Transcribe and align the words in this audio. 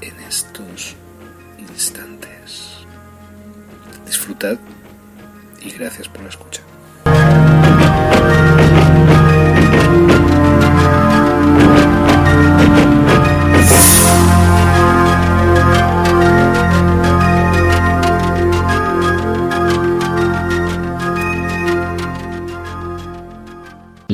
en 0.00 0.20
estos 0.20 0.94
instantes. 1.58 2.84
Disfrutad 4.06 4.58
y 5.60 5.70
gracias 5.70 6.08
por 6.08 6.22
la 6.22 6.28
escucha. 6.28 6.62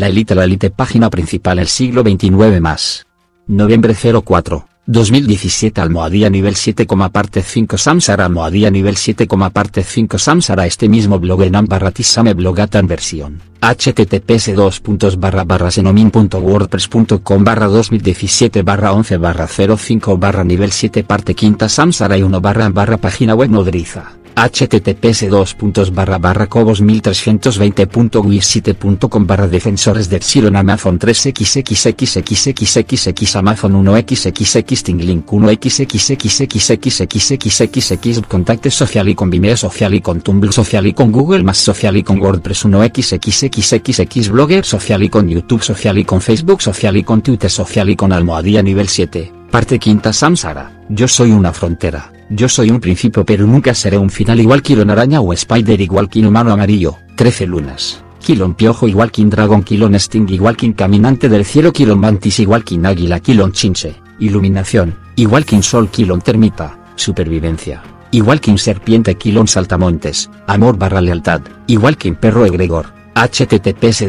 La 0.01 0.09
Elite 0.09 0.35
La 0.35 0.45
Elite 0.45 0.71
página 0.71 1.11
principal 1.11 1.59
el 1.59 1.67
siglo 1.67 2.03
29 2.03 2.59
más. 2.61 3.07
Noviembre 3.47 3.95
04, 3.95 4.70
2017 4.91 5.81
Almohadía 5.81 6.29
nivel 6.31 6.57
7, 6.57 6.85
parte 7.13 7.43
5 7.43 7.79
Samsara 7.79 8.25
Almohadía 8.25 8.73
nivel 8.73 8.97
7, 8.97 9.29
parte 9.53 9.85
5 9.85 10.19
Samsara 10.19 10.67
Este 10.67 10.89
mismo 10.89 11.21
blog 11.21 11.43
en 11.45 11.65
barra 11.67 11.93
tisame 11.93 12.35
blogatan 12.35 12.89
versión. 12.89 13.41
https 13.61 14.57
2 14.57 14.83
barra 15.21 15.45
barra 15.45 15.71
senomin.wordpress.com 15.71 17.45
barra 17.45 17.67
2017 17.67 18.63
barra 18.63 18.93
11 18.93 19.17
barra 19.19 19.47
05 19.47 20.19
barra 20.19 20.43
nivel 20.43 20.73
7 20.73 21.05
parte 21.05 21.35
quinta 21.37 21.69
Samsara 21.69 22.19
y 22.19 22.25
1 22.25 22.41
barra 22.41 22.69
barra 22.71 22.97
página 22.97 23.35
web 23.37 23.51
nodriza 23.51 24.20
https 24.49 25.29
dos 25.29 25.55
barra 25.93 26.17
barra 26.19 26.47
cobos 26.47 26.83
1320.wisite.com 26.83 29.27
barra 29.27 29.47
defensores 29.47 30.09
de 30.09 30.17
Epsilon 30.17 30.57
Amazon 30.57 30.99
3xxxxxxx 30.99 33.37
Amazon 33.37 33.85
1xxx 33.85 34.83
Tinglink 34.83 35.27
1xxxxxxxx 35.27 38.23
Contacte 38.27 38.71
Social 38.71 39.11
y 39.11 39.15
con 39.15 39.29
Vimeo 39.29 39.57
Social 39.57 39.93
y 39.95 40.01
con 40.01 40.23
Tumblr 40.23 40.53
Social 40.53 40.87
y 40.87 40.95
con 40.95 41.13
Google 41.13 41.43
más 41.43 41.59
Social 41.59 41.99
y 41.99 42.03
con 42.03 42.19
WordPress 42.21 42.65
1xxxxx 42.65 44.31
Blogger 44.31 44.65
Social 44.65 45.03
y 45.03 45.11
con 45.11 45.29
YouTube 45.29 45.63
Social 45.63 45.99
y 45.99 46.05
con 46.05 46.23
Facebook 46.23 46.63
Social 46.63 46.97
y 46.97 47.03
con 47.03 47.21
Twitter 47.21 47.51
Social 47.51 47.91
y 47.91 47.97
con 47.97 48.13
Almohadía 48.13 48.63
nivel 48.63 48.89
7 48.89 49.40
Parte 49.51 49.81
quinta 49.81 50.13
Samsara, 50.13 50.71
yo 50.89 51.09
soy 51.09 51.33
una 51.33 51.53
frontera, 51.53 52.13
yo 52.29 52.49
soy 52.49 52.71
un 52.71 52.79
principio 52.79 53.25
pero 53.25 53.47
nunca 53.47 53.75
seré 53.75 53.99
un 53.99 54.09
final. 54.09 54.39
Igual 54.39 54.63
que 54.63 54.75
un 54.75 54.91
araña 54.91 55.21
o 55.21 55.33
spider 55.33 55.81
igual 55.81 56.09
que 56.09 56.21
un 56.21 56.27
humano 56.27 56.53
amarillo, 56.53 56.97
13 57.17 57.47
lunas, 57.47 58.05
Kilon 58.21 58.55
piojo 58.55 58.87
igual 58.87 59.11
que 59.11 59.23
un 59.23 59.31
dragón 59.31 59.65
Kilon 59.65 59.99
sting 59.99 60.29
igual 60.29 60.57
que 60.57 60.67
un 60.67 60.75
caminante 60.75 61.29
del 61.29 61.45
cielo. 61.45 61.73
Kilon 61.73 61.99
mantis 61.99 62.39
igual 62.39 62.63
que 62.63 62.77
un 62.77 62.87
águila. 62.87 63.19
Kilon 63.19 63.51
chinche, 63.51 63.97
iluminación, 64.21 64.95
igual 65.17 65.45
que 65.45 65.57
un 65.57 65.65
sol. 65.65 65.89
Kilon 65.89 66.21
termita, 66.21 66.79
supervivencia, 66.95 67.83
igual 68.13 68.41
que 68.41 68.57
serpiente. 68.57 69.17
Kilon 69.17 69.49
saltamontes, 69.49 70.31
amor 70.47 70.79
barra 70.79 71.01
lealtad, 71.01 71.41
igual 71.67 71.97
que 71.97 72.13
perro 72.13 72.47
egregor, 72.47 72.93
https 73.21 74.01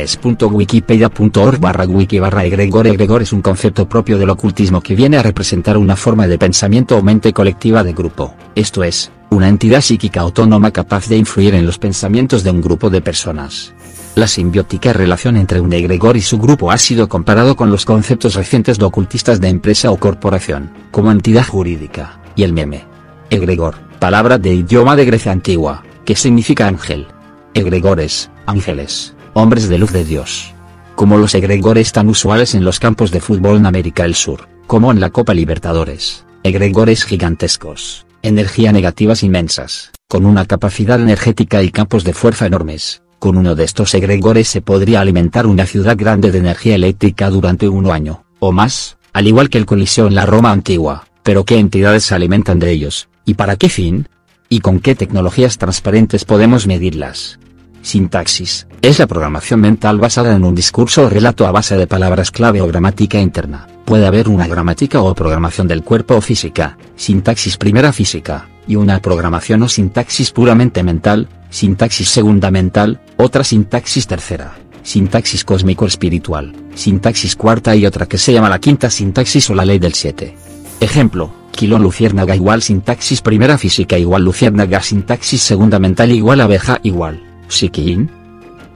es.wikipedia.org 0.00 1.60
barra 1.60 1.84
wiki 1.84 2.18
barra 2.20 2.44
egregor 2.46 2.86
egregor 2.86 3.20
es 3.20 3.34
un 3.34 3.42
concepto 3.42 3.86
propio 3.86 4.16
del 4.16 4.30
ocultismo 4.30 4.80
que 4.80 4.94
viene 4.94 5.18
a 5.18 5.22
representar 5.22 5.76
una 5.76 5.94
forma 5.94 6.26
de 6.26 6.38
pensamiento 6.38 6.96
o 6.96 7.02
mente 7.02 7.34
colectiva 7.34 7.84
de 7.84 7.92
grupo, 7.92 8.34
esto 8.54 8.82
es, 8.82 9.12
una 9.28 9.48
entidad 9.48 9.82
psíquica 9.82 10.22
autónoma 10.22 10.70
capaz 10.70 11.06
de 11.08 11.18
influir 11.18 11.54
en 11.54 11.66
los 11.66 11.78
pensamientos 11.78 12.42
de 12.42 12.50
un 12.50 12.62
grupo 12.62 12.88
de 12.88 13.02
personas. 13.02 13.74
La 14.14 14.26
simbiótica 14.26 14.94
relación 14.94 15.36
entre 15.36 15.60
un 15.60 15.74
egregor 15.74 16.16
y 16.16 16.22
su 16.22 16.38
grupo 16.38 16.70
ha 16.70 16.78
sido 16.78 17.10
comparado 17.10 17.56
con 17.56 17.70
los 17.70 17.84
conceptos 17.84 18.36
recientes 18.36 18.78
de 18.78 18.86
ocultistas 18.86 19.38
de 19.38 19.48
empresa 19.48 19.90
o 19.90 19.98
corporación, 19.98 20.70
como 20.90 21.12
entidad 21.12 21.46
jurídica, 21.46 22.20
y 22.36 22.44
el 22.44 22.54
meme. 22.54 22.84
Egregor, 23.28 23.74
palabra 23.98 24.38
de 24.38 24.54
idioma 24.54 24.96
de 24.96 25.04
Grecia 25.04 25.32
antigua, 25.32 25.82
que 26.04 26.14
significa 26.14 26.66
ángel, 26.66 27.06
egregores, 27.54 28.30
ángeles, 28.46 29.14
hombres 29.34 29.68
de 29.68 29.78
luz 29.78 29.92
de 29.92 30.04
Dios. 30.04 30.54
Como 30.94 31.18
los 31.18 31.34
egregores 31.34 31.92
tan 31.92 32.08
usuales 32.08 32.54
en 32.54 32.64
los 32.64 32.78
campos 32.78 33.10
de 33.10 33.20
fútbol 33.20 33.56
en 33.56 33.66
América 33.66 34.04
del 34.04 34.14
Sur, 34.14 34.48
como 34.66 34.90
en 34.90 35.00
la 35.00 35.10
Copa 35.10 35.34
Libertadores, 35.34 36.24
egregores 36.42 37.04
gigantescos, 37.04 38.06
energía 38.22 38.72
negativas 38.72 39.22
inmensas, 39.22 39.90
con 40.08 40.26
una 40.26 40.46
capacidad 40.46 41.00
energética 41.00 41.62
y 41.62 41.70
campos 41.70 42.04
de 42.04 42.14
fuerza 42.14 42.46
enormes. 42.46 43.02
Con 43.18 43.36
uno 43.36 43.54
de 43.54 43.64
estos 43.64 43.94
egregores 43.94 44.48
se 44.48 44.62
podría 44.62 45.00
alimentar 45.00 45.46
una 45.46 45.64
ciudad 45.64 45.96
grande 45.96 46.32
de 46.32 46.38
energía 46.38 46.74
eléctrica 46.74 47.30
durante 47.30 47.68
un 47.68 47.88
año, 47.88 48.24
o 48.40 48.50
más, 48.50 48.96
al 49.12 49.28
igual 49.28 49.48
que 49.48 49.58
el 49.58 49.66
Coliseo 49.66 50.08
en 50.08 50.16
la 50.16 50.26
Roma 50.26 50.50
antigua, 50.50 51.06
pero 51.22 51.44
¿qué 51.44 51.58
entidades 51.58 52.04
se 52.04 52.16
alimentan 52.16 52.58
de 52.58 52.72
ellos, 52.72 53.08
y 53.24 53.34
para 53.34 53.56
qué 53.56 53.68
fin? 53.68 54.08
¿Y 54.48 54.60
con 54.60 54.80
qué 54.80 54.94
tecnologías 54.94 55.56
transparentes 55.56 56.24
podemos 56.24 56.66
medirlas? 56.66 57.38
Sintaxis, 57.82 58.68
es 58.80 59.00
la 59.00 59.08
programación 59.08 59.60
mental 59.60 59.98
basada 59.98 60.34
en 60.34 60.44
un 60.44 60.54
discurso 60.54 61.02
o 61.02 61.08
relato 61.10 61.46
a 61.46 61.52
base 61.52 61.76
de 61.76 61.88
palabras 61.88 62.30
clave 62.30 62.60
o 62.60 62.68
gramática 62.68 63.20
interna. 63.20 63.66
Puede 63.84 64.06
haber 64.06 64.28
una 64.28 64.46
gramática 64.46 65.02
o 65.02 65.14
programación 65.14 65.66
del 65.66 65.82
cuerpo 65.82 66.14
o 66.14 66.20
física, 66.20 66.78
sintaxis 66.94 67.56
primera 67.56 67.92
física, 67.92 68.48
y 68.68 68.76
una 68.76 69.00
programación 69.00 69.64
o 69.64 69.68
sintaxis 69.68 70.30
puramente 70.30 70.84
mental, 70.84 71.28
sintaxis 71.50 72.08
segunda 72.08 72.52
mental, 72.52 73.00
otra 73.16 73.42
sintaxis 73.42 74.06
tercera, 74.06 74.54
sintaxis 74.84 75.44
cósmico 75.44 75.84
espiritual, 75.84 76.54
sintaxis 76.74 77.34
cuarta 77.34 77.74
y 77.74 77.84
otra 77.84 78.06
que 78.06 78.18
se 78.18 78.32
llama 78.32 78.48
la 78.48 78.60
quinta 78.60 78.90
sintaxis 78.90 79.50
o 79.50 79.54
la 79.54 79.64
ley 79.64 79.80
del 79.80 79.94
siete. 79.94 80.36
Ejemplo, 80.80 81.32
Quilón 81.50 81.82
luciérnaga 81.82 82.34
igual 82.34 82.62
sintaxis 82.62 83.20
primera 83.20 83.58
física 83.58 83.98
igual 83.98 84.24
luciérnaga 84.24 84.80
sintaxis 84.82 85.42
segunda 85.42 85.78
mental 85.78 86.10
igual 86.10 86.40
abeja 86.40 86.80
igual, 86.82 87.20
psiquín. 87.52 88.10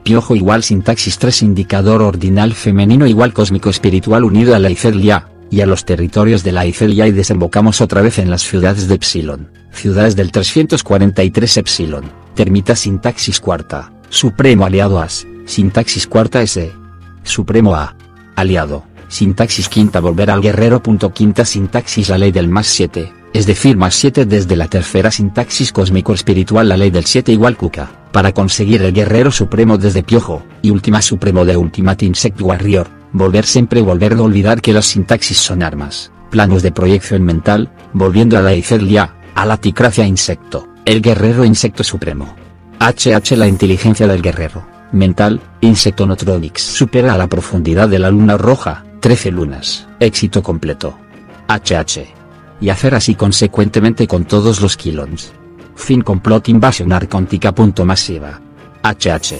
Piojo 0.02 0.37
igual 0.37 0.62
sintaxis 0.62 1.19
3 1.19 1.43
indicador 1.43 2.02
ordinal 2.02 2.55
femenino 2.55 3.06
igual 3.06 3.32
cósmico 3.32 3.70
espiritual 3.70 4.25
unido 4.25 4.55
a 4.55 4.58
la 4.58 4.70
Icelia, 4.70 5.28
y 5.50 5.61
a 5.61 5.67
los 5.67 5.84
territorios 5.84 6.43
de 6.43 6.52
la 6.52 6.67
Icelia 6.67 7.06
y 7.06 7.12
desembocamos 7.12 7.81
otra 7.81 8.02
vez 8.02 8.19
en 8.19 8.31
las 8.31 8.43
ciudades 8.43 8.88
de 8.88 8.94
Epsilon, 8.94 9.50
ciudades 9.73 10.17
del 10.17 10.32
343 10.32 11.56
Epsilon, 11.56 12.05
termita 12.34 12.75
sintaxis 12.76 13.40
cuarta, 13.40 13.93
supremo 14.08 14.64
aliado 14.67 15.00
as, 15.00 15.26
sintaxis 15.46 16.06
cuarta 16.06 16.43
S. 16.43 16.72
Supremo 17.26 17.75
A. 17.75 17.96
Aliado. 18.37 18.84
Sintaxis 19.08 19.69
quinta 19.69 20.00
volver 20.00 20.31
al 20.31 20.40
guerrero. 20.40 20.82
Punto 20.82 21.12
quinta 21.12 21.44
sintaxis 21.44 22.08
la 22.08 22.19
ley 22.19 22.32
del 22.32 22.49
más 22.49 22.67
7, 22.67 23.12
es 23.32 23.46
decir 23.46 23.76
más 23.76 23.94
7 23.94 24.26
desde 24.26 24.56
la 24.56 24.69
tercera 24.69 25.11
sintaxis 25.11 25.72
cósmico 25.72 26.14
espiritual 26.14 26.69
la 26.69 26.76
ley 26.76 26.90
del 26.90 27.05
7 27.05 27.32
igual 27.32 27.56
cuca, 27.56 27.90
para 28.16 28.32
conseguir 28.32 28.80
el 28.80 28.94
guerrero 28.94 29.30
supremo 29.30 29.76
desde 29.76 30.02
piojo, 30.02 30.42
y 30.62 30.70
última 30.70 31.02
supremo 31.02 31.44
de 31.44 31.54
Ultimate 31.54 32.06
Insect 32.06 32.40
Warrior, 32.40 32.88
volver 33.12 33.44
siempre 33.44 33.82
volver 33.82 34.16
de 34.16 34.22
olvidar 34.22 34.62
que 34.62 34.72
las 34.72 34.86
sintaxis 34.86 35.36
son 35.36 35.62
armas, 35.62 36.10
planos 36.30 36.62
de 36.62 36.72
proyección 36.72 37.22
mental, 37.24 37.70
volviendo 37.92 38.38
a 38.38 38.40
la 38.40 38.54
Icelia, 38.54 39.16
a 39.34 39.44
la 39.44 39.58
ticracia 39.58 40.06
insecto, 40.06 40.66
el 40.86 41.02
guerrero 41.02 41.44
insecto 41.44 41.84
supremo. 41.84 42.34
HH 42.80 43.36
La 43.36 43.48
inteligencia 43.48 44.06
del 44.06 44.22
guerrero, 44.22 44.66
mental, 44.92 45.38
Insectonotronics 45.60 46.62
supera 46.62 47.12
a 47.12 47.19
la 47.19 47.26
profundidad 47.26 47.86
de 47.86 47.98
la 47.98 48.10
luna 48.10 48.38
roja, 48.38 48.82
13 49.00 49.30
lunas, 49.30 49.88
éxito 50.00 50.42
completo. 50.42 50.96
HH. 51.48 52.06
Y 52.62 52.70
hacer 52.70 52.94
así 52.94 53.14
consecuentemente 53.14 54.06
con 54.06 54.24
todos 54.24 54.62
los 54.62 54.78
kilons. 54.78 55.34
Fin 55.76 56.00
complot 56.00 56.49
invasión 56.49 56.93
arcóntica. 56.93 57.55
Masiva. 57.84 58.40
HH. 58.82 59.38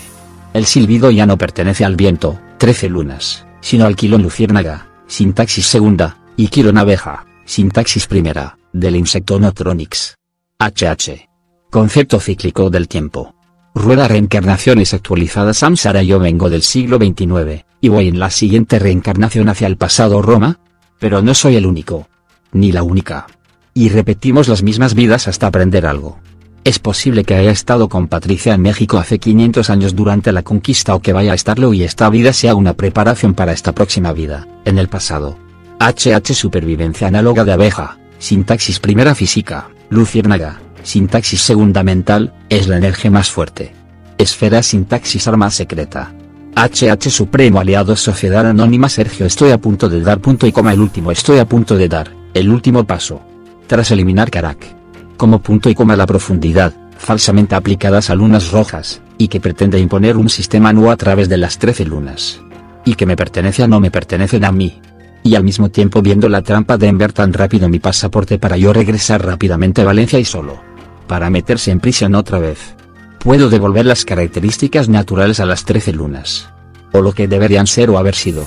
El 0.53 0.67
silbido 0.67 1.11
ya 1.11 1.27
no 1.27 1.37
pertenece 1.37 1.85
al 1.85 1.97
viento, 1.97 2.39
13 2.59 2.89
lunas, 2.89 3.47
sino 3.61 3.85
al 3.85 3.97
kilón 3.97 4.23
luciérnaga, 4.23 4.89
sintaxis 5.07 5.67
segunda, 5.67 6.19
y 6.37 6.49
kilón 6.49 6.79
abeja, 6.79 7.27
sintaxis 7.45 8.07
primera, 8.07 8.57
del 8.73 8.97
Insectonotronics. 8.97 10.17
HH. 10.59 11.29
Concepto 11.71 12.21
cíclico 12.21 12.71
del 12.71 12.89
tiempo. 12.89 13.35
Rueda 13.75 14.09
reencarnaciones 14.09 14.95
actualizadas 14.95 15.59
Samsara 15.59 16.03
yo 16.03 16.19
vengo 16.19 16.49
del 16.49 16.63
siglo 16.63 16.97
XXIX, 16.97 17.65
y 17.81 17.89
voy 17.89 18.09
en 18.09 18.19
la 18.19 18.31
siguiente 18.31 18.79
reencarnación 18.79 19.49
hacia 19.49 19.67
el 19.67 19.77
pasado 19.77 20.23
Roma. 20.23 20.61
Pero 20.99 21.21
no 21.21 21.35
soy 21.35 21.57
el 21.57 21.67
único. 21.67 22.09
Ni 22.53 22.73
la 22.73 22.83
única. 22.83 23.27
Y 23.77 23.91
repetimos 23.91 24.49
las 24.49 24.63
mismas 24.63 24.95
vidas 24.95 25.29
hasta 25.29 25.49
aprender 25.49 25.85
algo. 25.85 26.19
Es 26.65 26.79
posible 26.79 27.25
que 27.25 27.35
haya 27.35 27.51
estado 27.51 27.91
con 27.91 28.09
Patricia 28.09 28.55
en 28.55 28.63
México 28.63 28.97
hace 28.97 29.19
500 29.19 29.69
años 29.69 29.95
durante 29.95 30.33
la 30.33 30.43
conquista 30.43 30.95
o 30.95 31.03
que 31.03 31.13
vaya 31.13 31.33
a 31.33 31.35
estarlo 31.35 31.75
y 31.75 31.83
esta 31.83 32.09
vida 32.09 32.33
sea 32.33 32.55
una 32.55 32.73
preparación 32.73 33.35
para 33.35 33.53
esta 33.53 33.73
próxima 33.73 34.15
vida, 34.15 34.49
en 34.65 34.79
el 34.79 34.89
pasado. 34.89 35.37
HH 35.79 36.33
Supervivencia 36.33 37.09
análoga 37.09 37.45
de 37.45 37.53
abeja, 37.53 37.99
sintaxis 38.19 38.81
primera 38.81 39.15
física, 39.15 39.69
luciérnaga, 39.91 40.59
Sintaxis 40.83 41.43
segunda 41.43 41.83
mental, 41.83 42.33
es 42.49 42.69
la 42.69 42.79
energía 42.79 43.11
más 43.11 43.29
fuerte. 43.29 43.75
Esfera 44.17 44.63
sintaxis 44.63 45.29
arma 45.29 45.51
secreta. 45.51 46.15
HH 46.55 47.11
Supremo 47.11 47.61
Aliado 47.61 47.95
Sociedad 47.95 48.47
Anónima 48.47 48.89
Sergio 48.89 49.27
Estoy 49.27 49.51
a 49.51 49.59
punto 49.59 49.91
de 49.91 50.01
dar 50.01 50.21
punto 50.21 50.47
y 50.47 50.53
coma 50.53 50.73
el 50.73 50.81
último 50.81 51.11
estoy 51.13 51.41
a 51.41 51.45
punto 51.45 51.77
de 51.77 51.89
dar, 51.89 52.11
el 52.33 52.49
último 52.49 52.85
paso. 52.85 53.21
Tras 53.67 53.91
eliminar 53.91 54.31
Karak. 54.31 54.77
Como 55.17 55.41
punto 55.41 55.69
y 55.71 55.75
coma 55.75 55.97
la 55.97 56.07
profundidad, 56.07 56.73
falsamente 56.99 57.55
aplicadas 57.55 58.11
a 58.11 58.15
lunas 58.15 58.53
rojas, 58.53 59.01
y 59.19 59.29
que 59.29 59.41
pretende 59.41 59.79
imponer 59.79 60.17
un 60.17 60.29
sistema 60.29 60.73
nuevo 60.73 60.91
a 60.91 60.97
través 60.97 61.29
de 61.29 61.37
las 61.37 61.59
13 61.59 61.85
lunas. 61.85 62.41
Y 62.85 62.95
que 62.95 63.07
me 63.07 63.17
pertenece 63.17 63.67
no 63.67 63.81
me 63.81 63.91
pertenecen 63.91 64.45
a 64.45 64.53
mí. 64.53 64.81
Y 65.23 65.35
al 65.35 65.43
mismo 65.43 65.71
tiempo 65.71 66.03
viendo 66.03 66.29
la 66.29 66.43
trampa 66.43 66.77
de 66.79 66.87
enviar 66.87 67.13
tan 67.13 67.33
rápido 67.33 67.69
mi 67.69 67.81
pasaporte 67.81 68.39
para 68.39 68.57
yo 68.57 68.73
regresar 68.73 69.25
rápidamente 69.25 69.83
a 69.83 69.87
Valencia 69.87 70.19
y 70.19 70.25
solo 70.25 70.77
para 71.07 71.31
meterse 71.31 71.71
en 71.71 71.81
prisión 71.81 72.15
otra 72.15 72.39
vez. 72.39 72.75
Puedo 73.19 73.49
devolver 73.49 73.87
las 73.87 74.05
características 74.05 74.89
naturales 74.89 75.41
a 75.41 75.47
las 75.47 75.65
trece 75.65 75.93
lunas. 75.93 76.51
O 76.93 77.01
lo 77.01 77.13
que 77.13 77.29
deberían 77.29 77.67
ser 77.67 77.91
o 77.91 77.99
haber 77.99 78.15
sido. 78.15 78.45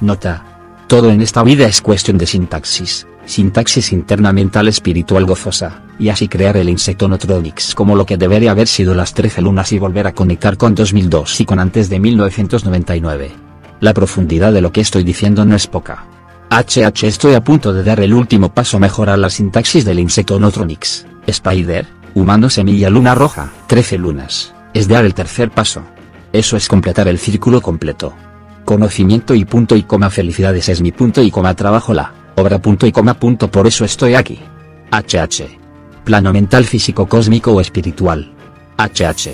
Nota. 0.00 0.44
Todo 0.86 1.10
en 1.10 1.22
esta 1.22 1.42
vida 1.42 1.66
es 1.66 1.80
cuestión 1.80 2.18
de 2.18 2.26
sintaxis, 2.26 3.06
sintaxis 3.26 3.92
interna 3.92 4.32
mental 4.32 4.68
espiritual 4.68 5.24
gozosa, 5.24 5.82
y 5.98 6.08
así 6.08 6.28
crear 6.28 6.56
el 6.56 6.68
Insectonotronics 6.68 7.74
como 7.74 7.96
lo 7.96 8.06
que 8.06 8.16
debería 8.16 8.50
haber 8.50 8.68
sido 8.68 8.94
las 8.94 9.14
trece 9.14 9.40
lunas 9.42 9.72
y 9.72 9.78
volver 9.78 10.06
a 10.06 10.12
conectar 10.12 10.56
con 10.56 10.74
2002 10.74 11.40
y 11.40 11.44
con 11.44 11.58
antes 11.58 11.88
de 11.88 12.00
1999. 12.00 13.30
La 13.80 13.94
profundidad 13.94 14.52
de 14.52 14.60
lo 14.60 14.72
que 14.72 14.80
estoy 14.80 15.04
diciendo 15.04 15.44
no 15.44 15.56
es 15.56 15.66
poca. 15.66 16.06
HH 16.50 17.06
estoy 17.06 17.34
a 17.34 17.42
punto 17.42 17.72
de 17.72 17.82
dar 17.82 18.00
el 18.00 18.12
último 18.12 18.52
paso 18.52 18.76
a 18.76 18.80
mejorar 18.80 19.18
la 19.18 19.30
sintaxis 19.30 19.84
del 19.84 19.98
Insectonotronics, 19.98 21.06
Spider, 21.26 21.86
Humano 22.14 22.50
semilla 22.50 22.90
luna 22.90 23.14
roja, 23.14 23.50
13 23.68 23.96
lunas, 23.96 24.52
es 24.74 24.86
dar 24.86 25.06
el 25.06 25.14
tercer 25.14 25.50
paso. 25.50 25.82
Eso 26.30 26.58
es 26.58 26.68
completar 26.68 27.08
el 27.08 27.18
círculo 27.18 27.62
completo. 27.62 28.12
Conocimiento 28.66 29.34
y 29.34 29.46
punto 29.46 29.76
y 29.76 29.82
coma 29.82 30.10
felicidades 30.10 30.68
es 30.68 30.82
mi 30.82 30.92
punto 30.92 31.22
y 31.22 31.30
coma 31.30 31.54
trabajo 31.54 31.94
la, 31.94 32.12
obra 32.36 32.60
punto 32.60 32.86
y 32.86 32.92
coma 32.92 33.14
punto 33.14 33.50
por 33.50 33.66
eso 33.66 33.84
estoy 33.84 34.14
aquí. 34.14 34.40
HH. 34.90 35.58
Plano 36.04 36.32
mental 36.32 36.64
físico 36.64 37.06
cósmico 37.06 37.52
o 37.52 37.60
espiritual. 37.60 38.32
HH. 38.78 39.30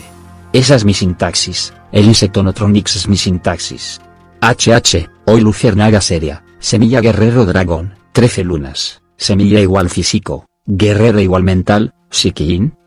Esa 0.52 0.74
es 0.74 0.84
mi 0.84 0.94
sintaxis, 0.94 1.74
el 1.92 2.06
Insectonotronics 2.06 2.96
es 2.96 3.08
mi 3.08 3.16
sintaxis. 3.16 4.00
HH, 4.40 5.10
hoy 5.26 5.40
luciérnaga 5.40 6.00
seria, 6.00 6.44
semilla 6.58 7.00
guerrero 7.00 7.44
dragón, 7.44 7.94
13 8.12 8.44
lunas, 8.44 9.02
semilla 9.16 9.60
igual 9.60 9.90
físico, 9.90 10.46
guerrero 10.64 11.20
igual 11.20 11.42
mental, 11.42 11.92
Sikin. 12.10 12.77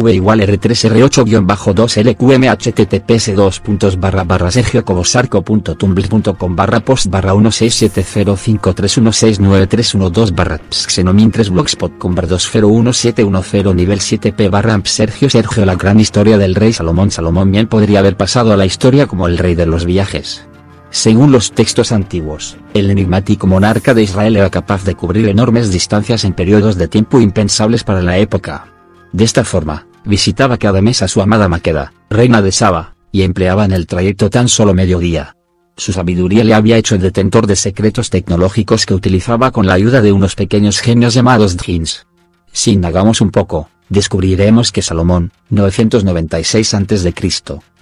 V 0.00 0.12
igual 0.12 0.40
R3R8-2LQM 0.40 2.48
https 2.48 3.34
2 3.34 3.62
barra 3.98 4.24
barra 4.24 4.50
sergiocobosarco.tumblr.com 4.50 6.56
barra 6.56 6.80
post 6.80 7.10
barra 7.10 7.34
1670531693112 7.34 10.34
barra 10.34 10.58
xenomin 10.70 11.30
3 11.30 11.50
blogspot.com 11.50 12.14
barra 12.14 12.28
201710 12.28 13.74
nivel 13.74 14.00
7p 14.00 14.48
barra 14.50 14.80
Sergio 14.84 15.28
Sergio 15.30 15.64
la 15.64 15.76
gran 15.76 16.00
historia 16.00 16.36
del 16.38 16.54
rey 16.54 16.72
Salomón 16.72 17.10
Salomón 17.10 17.50
bien 17.50 17.66
podría 17.66 17.98
haber 18.00 18.16
pasado 18.16 18.52
a 18.52 18.56
la 18.56 18.66
historia 18.66 19.06
como 19.06 19.28
el 19.28 19.38
rey 19.38 19.54
de 19.54 19.66
los 19.66 19.84
viajes. 19.84 20.46
Según 20.90 21.30
los 21.32 21.52
textos 21.52 21.92
antiguos, 21.92 22.56
el 22.72 22.90
enigmático 22.90 23.48
monarca 23.48 23.94
de 23.94 24.04
Israel 24.04 24.36
era 24.36 24.50
capaz 24.50 24.84
de 24.84 24.94
cubrir 24.94 25.28
enormes 25.28 25.72
distancias 25.72 26.24
en 26.24 26.34
periodos 26.34 26.76
de 26.76 26.86
tiempo 26.86 27.20
impensables 27.20 27.82
para 27.82 28.00
la 28.00 28.18
época 28.18 28.73
de 29.14 29.22
esta 29.22 29.44
forma, 29.44 29.86
visitaba 30.04 30.58
cada 30.58 30.82
mes 30.82 31.00
a 31.00 31.06
su 31.06 31.22
amada 31.22 31.48
Maqueda, 31.48 31.92
reina 32.10 32.42
de 32.42 32.50
Saba, 32.50 32.96
y 33.12 33.22
empleaba 33.22 33.64
en 33.64 33.70
el 33.70 33.86
trayecto 33.86 34.28
tan 34.28 34.48
solo 34.48 34.74
medio 34.74 34.98
día. 34.98 35.36
Su 35.76 35.92
sabiduría 35.92 36.42
le 36.42 36.52
había 36.52 36.78
hecho 36.78 36.96
el 36.96 37.00
detentor 37.00 37.46
de 37.46 37.54
secretos 37.54 38.10
tecnológicos 38.10 38.86
que 38.86 38.94
utilizaba 38.94 39.52
con 39.52 39.68
la 39.68 39.74
ayuda 39.74 40.02
de 40.02 40.10
unos 40.10 40.34
pequeños 40.34 40.80
genios 40.80 41.14
llamados 41.14 41.56
djinns. 41.56 42.08
Si 42.50 42.72
indagamos 42.72 43.20
un 43.20 43.30
poco, 43.30 43.70
descubriremos 43.88 44.72
que 44.72 44.82
Salomón, 44.82 45.30
996 45.50 46.74
a.C., 46.74 47.14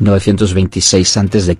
926 0.01 1.17
a.C., 1.17 1.57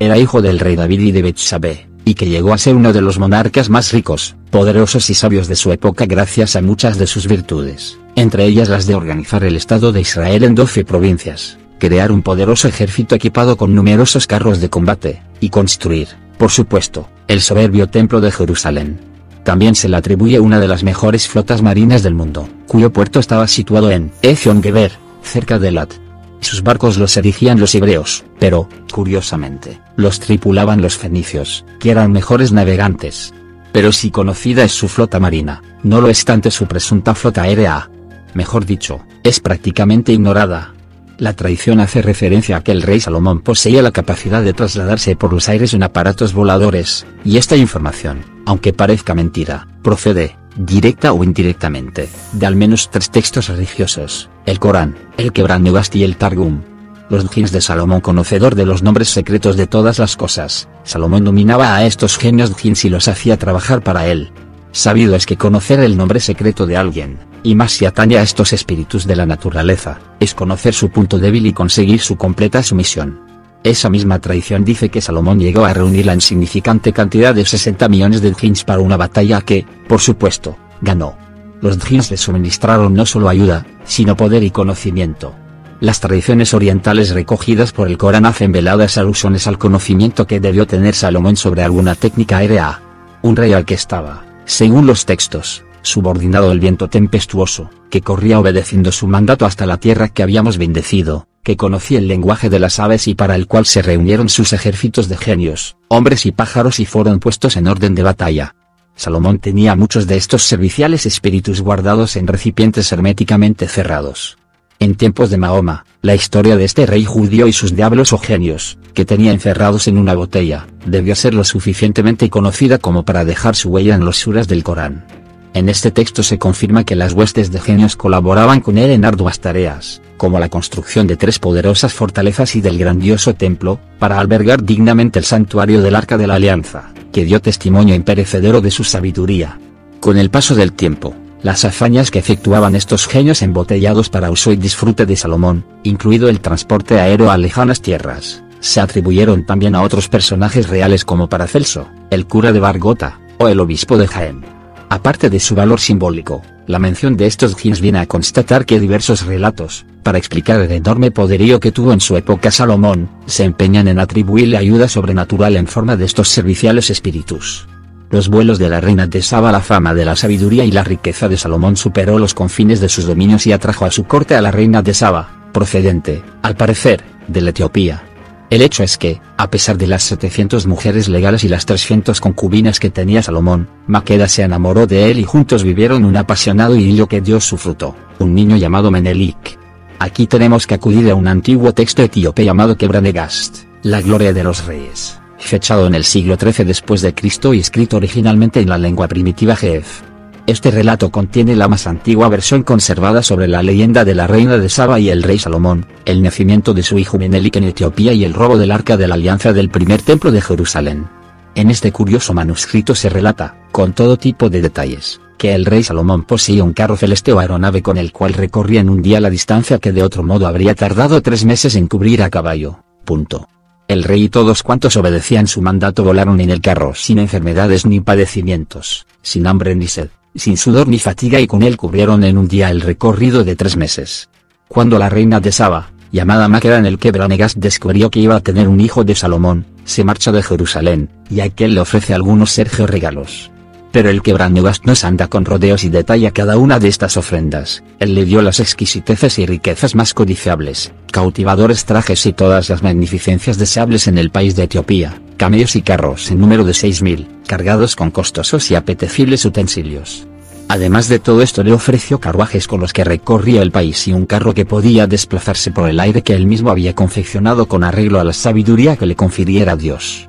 era 0.00 0.18
hijo 0.18 0.42
del 0.42 0.58
rey 0.58 0.76
David 0.76 1.00
y 1.00 1.12
de 1.12 1.22
Betsabé, 1.22 1.88
y 2.04 2.12
que 2.12 2.28
llegó 2.28 2.52
a 2.52 2.58
ser 2.58 2.76
uno 2.76 2.92
de 2.92 3.00
los 3.00 3.18
monarcas 3.18 3.70
más 3.70 3.90
ricos, 3.90 4.36
poderosos 4.50 5.08
y 5.08 5.14
sabios 5.14 5.48
de 5.48 5.56
su 5.56 5.72
época 5.72 6.04
gracias 6.04 6.56
a 6.56 6.60
muchas 6.60 6.98
de 6.98 7.06
sus 7.06 7.26
virtudes 7.26 7.98
entre 8.20 8.44
ellas 8.46 8.68
las 8.68 8.86
de 8.86 8.94
organizar 8.94 9.44
el 9.44 9.54
Estado 9.54 9.92
de 9.92 10.00
Israel 10.00 10.42
en 10.42 10.54
12 10.54 10.84
provincias, 10.84 11.58
crear 11.78 12.10
un 12.10 12.22
poderoso 12.22 12.66
ejército 12.66 13.14
equipado 13.14 13.56
con 13.56 13.74
numerosos 13.74 14.26
carros 14.26 14.60
de 14.60 14.68
combate, 14.68 15.22
y 15.40 15.50
construir, 15.50 16.08
por 16.36 16.50
supuesto, 16.50 17.08
el 17.28 17.40
soberbio 17.40 17.88
Templo 17.88 18.20
de 18.20 18.32
Jerusalén. 18.32 19.00
También 19.44 19.74
se 19.74 19.88
le 19.88 19.96
atribuye 19.96 20.40
una 20.40 20.58
de 20.58 20.68
las 20.68 20.82
mejores 20.82 21.28
flotas 21.28 21.62
marinas 21.62 22.02
del 22.02 22.14
mundo, 22.14 22.48
cuyo 22.66 22.92
puerto 22.92 23.20
estaba 23.20 23.46
situado 23.46 23.90
en 23.90 24.10
Ezion 24.22 24.62
Geber, 24.62 24.92
cerca 25.22 25.58
de 25.58 25.70
Lat. 25.70 25.92
Sus 26.40 26.62
barcos 26.62 26.98
los 26.98 27.16
erigían 27.16 27.60
los 27.60 27.74
hebreos, 27.74 28.24
pero, 28.38 28.68
curiosamente, 28.92 29.80
los 29.96 30.20
tripulaban 30.20 30.82
los 30.82 30.96
fenicios, 30.96 31.64
que 31.78 31.90
eran 31.90 32.12
mejores 32.12 32.52
navegantes. 32.52 33.32
Pero 33.72 33.92
si 33.92 34.10
conocida 34.10 34.64
es 34.64 34.72
su 34.72 34.88
flota 34.88 35.20
marina, 35.20 35.62
no 35.82 36.00
lo 36.00 36.08
es 36.08 36.24
tanto 36.24 36.50
su 36.50 36.66
presunta 36.66 37.14
flota 37.14 37.42
aérea, 37.42 37.90
mejor 38.34 38.66
dicho, 38.66 39.00
es 39.22 39.40
prácticamente 39.40 40.12
ignorada. 40.12 40.74
La 41.18 41.32
tradición 41.32 41.80
hace 41.80 42.00
referencia 42.00 42.56
a 42.56 42.62
que 42.62 42.70
el 42.70 42.82
rey 42.82 43.00
Salomón 43.00 43.40
poseía 43.40 43.82
la 43.82 43.90
capacidad 43.90 44.42
de 44.42 44.52
trasladarse 44.52 45.16
por 45.16 45.32
los 45.32 45.48
aires 45.48 45.74
en 45.74 45.82
aparatos 45.82 46.32
voladores, 46.32 47.06
y 47.24 47.38
esta 47.38 47.56
información, 47.56 48.24
aunque 48.46 48.72
parezca 48.72 49.14
mentira, 49.14 49.66
procede, 49.82 50.36
directa 50.56 51.12
o 51.12 51.24
indirectamente, 51.24 52.08
de 52.32 52.46
al 52.46 52.56
menos 52.56 52.90
tres 52.90 53.10
textos 53.10 53.48
religiosos, 53.48 54.30
el 54.46 54.58
Corán, 54.58 54.96
el 55.16 55.32
Quebran 55.32 55.66
y 55.66 56.02
el 56.04 56.16
Targum. 56.16 56.62
Los 57.10 57.28
djinns 57.28 57.52
de 57.52 57.62
Salomón 57.62 58.00
conocedor 58.00 58.54
de 58.54 58.66
los 58.66 58.82
nombres 58.82 59.08
secretos 59.08 59.56
de 59.56 59.66
todas 59.66 59.98
las 59.98 60.16
cosas, 60.16 60.68
Salomón 60.84 61.24
dominaba 61.24 61.74
a 61.74 61.86
estos 61.86 62.18
genios 62.18 62.54
djinns 62.54 62.84
y 62.84 62.90
los 62.90 63.08
hacía 63.08 63.38
trabajar 63.38 63.82
para 63.82 64.06
él. 64.06 64.30
Sabido 64.72 65.16
es 65.16 65.26
que 65.26 65.36
conocer 65.36 65.80
el 65.80 65.96
nombre 65.96 66.20
secreto 66.20 66.66
de 66.66 66.76
alguien, 66.76 67.18
y 67.42 67.54
más 67.54 67.72
si 67.72 67.86
atañe 67.86 68.18
a 68.18 68.22
estos 68.22 68.52
espíritus 68.52 69.06
de 69.06 69.16
la 69.16 69.26
naturaleza, 69.26 69.98
es 70.20 70.34
conocer 70.34 70.74
su 70.74 70.90
punto 70.90 71.18
débil 71.18 71.46
y 71.46 71.52
conseguir 71.52 72.00
su 72.00 72.16
completa 72.16 72.62
sumisión. 72.62 73.20
Esa 73.64 73.90
misma 73.90 74.20
tradición 74.20 74.64
dice 74.64 74.88
que 74.88 75.00
Salomón 75.00 75.40
llegó 75.40 75.64
a 75.64 75.72
reunir 75.72 76.06
la 76.06 76.14
insignificante 76.14 76.92
cantidad 76.92 77.34
de 77.34 77.44
60 77.44 77.88
millones 77.88 78.20
de 78.20 78.30
djinns 78.30 78.64
para 78.64 78.80
una 78.80 78.96
batalla 78.96 79.40
que, 79.40 79.66
por 79.88 80.00
supuesto, 80.00 80.56
ganó. 80.80 81.16
Los 81.60 81.78
djinns 81.78 82.10
le 82.10 82.16
suministraron 82.16 82.94
no 82.94 83.04
solo 83.04 83.28
ayuda, 83.28 83.66
sino 83.84 84.16
poder 84.16 84.44
y 84.44 84.50
conocimiento. 84.50 85.34
Las 85.80 86.00
tradiciones 86.00 86.54
orientales 86.54 87.10
recogidas 87.10 87.72
por 87.72 87.88
el 87.88 87.98
Corán 87.98 88.26
hacen 88.26 88.52
veladas 88.52 88.98
alusiones 88.98 89.46
al 89.46 89.58
conocimiento 89.58 90.26
que 90.26 90.40
debió 90.40 90.66
tener 90.66 90.94
Salomón 90.94 91.36
sobre 91.36 91.62
alguna 91.62 91.94
técnica 91.94 92.38
aérea. 92.38 92.80
Un 93.22 93.34
rey 93.34 93.52
al 93.52 93.64
que 93.64 93.74
estaba, 93.74 94.24
según 94.48 94.86
los 94.86 95.04
textos, 95.04 95.62
subordinado 95.82 96.52
el 96.52 96.58
viento 96.58 96.88
tempestuoso, 96.88 97.68
que 97.90 98.00
corría 98.00 98.40
obedeciendo 98.40 98.92
su 98.92 99.06
mandato 99.06 99.44
hasta 99.44 99.66
la 99.66 99.76
tierra 99.76 100.08
que 100.08 100.22
habíamos 100.22 100.56
bendecido, 100.56 101.28
que 101.44 101.58
conocía 101.58 101.98
el 101.98 102.08
lenguaje 102.08 102.48
de 102.48 102.58
las 102.58 102.78
aves 102.80 103.08
y 103.08 103.14
para 103.14 103.34
el 103.34 103.46
cual 103.46 103.66
se 103.66 103.82
reunieron 103.82 104.30
sus 104.30 104.54
ejércitos 104.54 105.10
de 105.10 105.18
genios, 105.18 105.76
hombres 105.88 106.24
y 106.24 106.32
pájaros 106.32 106.80
y 106.80 106.86
fueron 106.86 107.20
puestos 107.20 107.58
en 107.58 107.68
orden 107.68 107.94
de 107.94 108.02
batalla. 108.02 108.54
Salomón 108.96 109.38
tenía 109.38 109.76
muchos 109.76 110.06
de 110.06 110.16
estos 110.16 110.44
serviciales 110.44 111.04
espíritus 111.04 111.60
guardados 111.60 112.16
en 112.16 112.26
recipientes 112.26 112.90
herméticamente 112.90 113.68
cerrados. 113.68 114.38
En 114.80 114.94
tiempos 114.94 115.30
de 115.30 115.38
Mahoma, 115.38 115.84
la 116.02 116.14
historia 116.14 116.56
de 116.56 116.64
este 116.64 116.86
rey 116.86 117.04
judío 117.04 117.48
y 117.48 117.52
sus 117.52 117.74
diablos 117.74 118.12
o 118.12 118.18
genios, 118.18 118.78
que 118.94 119.04
tenía 119.04 119.32
encerrados 119.32 119.88
en 119.88 119.98
una 119.98 120.14
botella, 120.14 120.68
debió 120.86 121.16
ser 121.16 121.34
lo 121.34 121.42
suficientemente 121.42 122.30
conocida 122.30 122.78
como 122.78 123.04
para 123.04 123.24
dejar 123.24 123.56
su 123.56 123.70
huella 123.70 123.96
en 123.96 124.04
los 124.04 124.18
suras 124.18 124.46
del 124.46 124.62
Corán. 124.62 125.04
En 125.52 125.68
este 125.68 125.90
texto 125.90 126.22
se 126.22 126.38
confirma 126.38 126.84
que 126.84 126.94
las 126.94 127.12
huestes 127.12 127.50
de 127.50 127.58
genios 127.58 127.96
colaboraban 127.96 128.60
con 128.60 128.78
él 128.78 128.92
en 128.92 129.04
arduas 129.04 129.40
tareas, 129.40 130.00
como 130.16 130.38
la 130.38 130.48
construcción 130.48 131.08
de 131.08 131.16
tres 131.16 131.40
poderosas 131.40 131.92
fortalezas 131.92 132.54
y 132.54 132.60
del 132.60 132.78
grandioso 132.78 133.34
templo, 133.34 133.80
para 133.98 134.20
albergar 134.20 134.62
dignamente 134.62 135.18
el 135.18 135.24
santuario 135.24 135.82
del 135.82 135.96
Arca 135.96 136.16
de 136.16 136.28
la 136.28 136.36
Alianza, 136.36 136.92
que 137.10 137.24
dio 137.24 137.40
testimonio 137.40 137.96
imperecedero 137.96 138.60
de 138.60 138.70
su 138.70 138.84
sabiduría. 138.84 139.58
Con 139.98 140.18
el 140.18 140.30
paso 140.30 140.54
del 140.54 140.72
tiempo, 140.72 141.16
las 141.42 141.64
hazañas 141.64 142.10
que 142.10 142.18
efectuaban 142.18 142.74
estos 142.74 143.06
genios 143.06 143.42
embotellados 143.42 144.08
para 144.08 144.30
uso 144.30 144.52
y 144.52 144.56
disfrute 144.56 145.06
de 145.06 145.16
Salomón, 145.16 145.64
incluido 145.82 146.28
el 146.28 146.40
transporte 146.40 147.00
aéreo 147.00 147.30
a 147.30 147.38
lejanas 147.38 147.80
tierras, 147.80 148.42
se 148.60 148.80
atribuyeron 148.80 149.44
también 149.44 149.74
a 149.74 149.82
otros 149.82 150.08
personajes 150.08 150.68
reales 150.68 151.04
como 151.04 151.28
Paracelso, 151.28 151.88
el 152.10 152.26
cura 152.26 152.52
de 152.52 152.60
Bargota, 152.60 153.20
o 153.38 153.48
el 153.48 153.60
obispo 153.60 153.96
de 153.96 154.08
Jaén. 154.08 154.44
Aparte 154.90 155.30
de 155.30 155.38
su 155.38 155.54
valor 155.54 155.80
simbólico, 155.80 156.42
la 156.66 156.78
mención 156.78 157.16
de 157.16 157.26
estos 157.26 157.56
djinns 157.56 157.80
viene 157.80 157.98
a 157.98 158.06
constatar 158.06 158.64
que 158.66 158.80
diversos 158.80 159.26
relatos, 159.26 159.86
para 160.02 160.18
explicar 160.18 160.60
el 160.60 160.72
enorme 160.72 161.10
poderío 161.10 161.60
que 161.60 161.72
tuvo 161.72 161.92
en 161.92 162.00
su 162.00 162.16
época 162.16 162.50
Salomón, 162.50 163.08
se 163.26 163.44
empeñan 163.44 163.88
en 163.88 163.98
atribuirle 163.98 164.56
ayuda 164.56 164.88
sobrenatural 164.88 165.56
en 165.56 165.66
forma 165.66 165.96
de 165.96 166.06
estos 166.06 166.28
serviciales 166.28 166.90
espíritus. 166.90 167.67
Los 168.10 168.28
vuelos 168.28 168.58
de 168.58 168.70
la 168.70 168.80
reina 168.80 169.06
de 169.06 169.20
Saba 169.20 169.52
la 169.52 169.60
fama 169.60 169.92
de 169.92 170.06
la 170.06 170.16
sabiduría 170.16 170.64
y 170.64 170.70
la 170.70 170.82
riqueza 170.82 171.28
de 171.28 171.36
Salomón 171.36 171.76
superó 171.76 172.18
los 172.18 172.32
confines 172.32 172.80
de 172.80 172.88
sus 172.88 173.04
dominios 173.04 173.46
y 173.46 173.52
atrajo 173.52 173.84
a 173.84 173.90
su 173.90 174.04
corte 174.04 174.34
a 174.34 174.40
la 174.40 174.50
reina 174.50 174.80
de 174.80 174.94
Saba, 174.94 175.50
procedente, 175.52 176.22
al 176.42 176.56
parecer, 176.56 177.04
de 177.26 177.42
la 177.42 177.50
Etiopía. 177.50 178.02
El 178.48 178.62
hecho 178.62 178.82
es 178.82 178.96
que, 178.96 179.20
a 179.36 179.50
pesar 179.50 179.76
de 179.76 179.86
las 179.86 180.04
700 180.04 180.66
mujeres 180.66 181.10
legales 181.10 181.44
y 181.44 181.48
las 181.48 181.66
300 181.66 182.18
concubinas 182.18 182.80
que 182.80 182.88
tenía 182.88 183.22
Salomón, 183.22 183.68
Maqueda 183.86 184.26
se 184.26 184.42
enamoró 184.42 184.86
de 184.86 185.10
él 185.10 185.18
y 185.18 185.24
juntos 185.24 185.62
vivieron 185.62 186.06
un 186.06 186.16
apasionado 186.16 186.74
idilio 186.74 187.08
que 187.08 187.20
dio 187.20 187.40
su 187.42 187.58
fruto, 187.58 187.94
un 188.18 188.34
niño 188.34 188.56
llamado 188.56 188.90
Menelik. 188.90 189.58
Aquí 189.98 190.26
tenemos 190.26 190.66
que 190.66 190.74
acudir 190.74 191.10
a 191.10 191.14
un 191.14 191.28
antiguo 191.28 191.74
texto 191.74 192.02
etíope 192.02 192.42
llamado 192.42 192.78
Quebranegast, 192.78 193.64
la 193.82 194.00
gloria 194.00 194.32
de 194.32 194.44
los 194.44 194.64
reyes, 194.64 195.20
fechado 195.38 195.86
en 195.86 195.94
el 195.94 196.04
siglo 196.04 196.36
XIII 196.36 196.64
después 196.64 197.00
de 197.00 197.14
Cristo 197.14 197.54
y 197.54 197.60
escrito 197.60 197.96
originalmente 197.96 198.60
en 198.60 198.68
la 198.68 198.78
lengua 198.78 199.08
primitiva 199.08 199.56
Jef. 199.56 200.02
Este 200.48 200.70
relato 200.70 201.10
contiene 201.10 201.54
la 201.54 201.68
más 201.68 201.86
antigua 201.86 202.28
versión 202.30 202.62
conservada 202.62 203.22
sobre 203.22 203.48
la 203.48 203.62
leyenda 203.62 204.06
de 204.06 204.14
la 204.14 204.26
reina 204.26 204.56
de 204.56 204.70
Saba 204.70 204.98
y 204.98 205.10
el 205.10 205.22
rey 205.22 205.38
Salomón, 205.38 205.84
el 206.06 206.22
nacimiento 206.22 206.72
de 206.72 206.82
su 206.82 206.98
hijo 206.98 207.18
Menelik 207.18 207.56
en 207.56 207.64
Etiopía 207.64 208.14
y 208.14 208.24
el 208.24 208.32
robo 208.32 208.56
del 208.56 208.70
arca 208.70 208.96
de 208.96 209.06
la 209.06 209.16
alianza 209.16 209.52
del 209.52 209.68
primer 209.68 210.00
templo 210.00 210.32
de 210.32 210.40
Jerusalén. 210.40 211.06
En 211.54 211.70
este 211.70 211.92
curioso 211.92 212.32
manuscrito 212.32 212.94
se 212.94 213.10
relata, 213.10 213.56
con 213.72 213.92
todo 213.92 214.16
tipo 214.16 214.48
de 214.48 214.62
detalles, 214.62 215.20
que 215.36 215.54
el 215.54 215.66
rey 215.66 215.82
Salomón 215.82 216.24
poseía 216.24 216.64
un 216.64 216.72
carro 216.72 216.96
celeste 216.96 217.32
o 217.34 217.40
aeronave 217.40 217.82
con 217.82 217.98
el 217.98 218.10
cual 218.12 218.32
recorría 218.32 218.80
en 218.80 218.88
un 218.88 219.02
día 219.02 219.20
la 219.20 219.28
distancia 219.28 219.78
que 219.78 219.92
de 219.92 220.02
otro 220.02 220.22
modo 220.22 220.46
habría 220.46 220.74
tardado 220.74 221.20
tres 221.20 221.44
meses 221.44 221.74
en 221.74 221.88
cubrir 221.88 222.22
a 222.22 222.30
caballo. 222.30 222.80
Punto. 223.04 223.48
El 223.88 224.04
rey 224.04 224.24
y 224.24 224.28
todos 224.28 224.62
cuantos 224.62 224.96
obedecían 224.96 225.46
su 225.46 225.62
mandato 225.62 226.04
volaron 226.04 226.40
en 226.40 226.50
el 226.50 226.60
carro 226.60 226.94
sin 226.94 227.18
enfermedades 227.18 227.86
ni 227.86 228.00
padecimientos, 228.00 229.06
sin 229.22 229.46
hambre 229.46 229.74
ni 229.74 229.88
sed 229.88 230.10
sin 230.38 230.56
sudor 230.56 230.88
ni 230.88 230.98
fatiga 230.98 231.40
y 231.40 231.46
con 231.46 231.62
él 231.62 231.76
cubrieron 231.76 232.24
en 232.24 232.38
un 232.38 232.48
día 232.48 232.70
el 232.70 232.80
recorrido 232.80 233.44
de 233.44 233.56
tres 233.56 233.76
meses. 233.76 234.28
Cuando 234.68 234.98
la 234.98 235.08
reina 235.08 235.40
de 235.40 235.52
Saba, 235.52 235.90
llamada 236.12 236.48
Máqueda 236.48 236.78
en 236.78 236.86
el 236.86 236.98
Quebranegas 236.98 237.58
descubrió 237.58 238.10
que 238.10 238.20
iba 238.20 238.36
a 238.36 238.40
tener 238.40 238.68
un 238.68 238.80
hijo 238.80 239.04
de 239.04 239.14
Salomón, 239.14 239.66
se 239.84 240.04
marcha 240.04 240.32
de 240.32 240.42
Jerusalén, 240.42 241.10
y 241.30 241.40
aquel 241.40 241.74
le 241.74 241.80
ofrece 241.80 242.14
algunos 242.14 242.52
Sergio 242.52 242.86
regalos. 242.86 243.50
Pero 243.90 244.10
el 244.10 244.22
Quebranegas 244.22 244.82
no 244.84 244.92
anda 245.02 245.28
con 245.28 245.44
rodeos 245.44 245.84
y 245.84 245.88
detalla 245.88 246.30
cada 246.30 246.58
una 246.58 246.78
de 246.78 246.88
estas 246.88 247.16
ofrendas, 247.16 247.82
él 247.98 248.14
le 248.14 248.24
dio 248.24 248.42
las 248.42 248.60
exquisiteces 248.60 249.38
y 249.38 249.46
riquezas 249.46 249.94
más 249.94 250.12
codiciables, 250.12 250.92
cautivadores 251.10 251.84
trajes 251.84 252.26
y 252.26 252.32
todas 252.32 252.68
las 252.68 252.82
magnificencias 252.82 253.56
deseables 253.56 254.06
en 254.06 254.18
el 254.18 254.30
país 254.30 254.56
de 254.56 254.64
Etiopía, 254.64 255.20
camellos 255.38 255.74
y 255.74 255.82
carros 255.82 256.30
en 256.30 256.38
número 256.38 256.64
de 256.64 256.72
6.000, 256.72 257.26
cargados 257.46 257.96
con 257.96 258.10
costosos 258.10 258.70
y 258.70 258.74
apetecibles 258.74 259.44
utensilios. 259.44 260.26
Además 260.68 261.08
de 261.08 261.18
todo 261.18 261.40
esto 261.40 261.64
le 261.64 261.72
ofreció 261.72 262.20
carruajes 262.20 262.66
con 262.68 262.80
los 262.80 262.92
que 262.92 263.02
recorría 263.02 263.62
el 263.62 263.72
país 263.72 264.06
y 264.06 264.12
un 264.12 264.26
carro 264.26 264.52
que 264.52 264.66
podía 264.66 265.06
desplazarse 265.06 265.70
por 265.70 265.88
el 265.88 265.98
aire 265.98 266.20
que 266.20 266.34
él 266.34 266.46
mismo 266.46 266.70
había 266.70 266.94
confeccionado 266.94 267.66
con 267.66 267.84
arreglo 267.84 268.20
a 268.20 268.24
la 268.24 268.34
sabiduría 268.34 268.96
que 268.96 269.06
le 269.06 269.16
confiriera 269.16 269.76
Dios. 269.76 270.28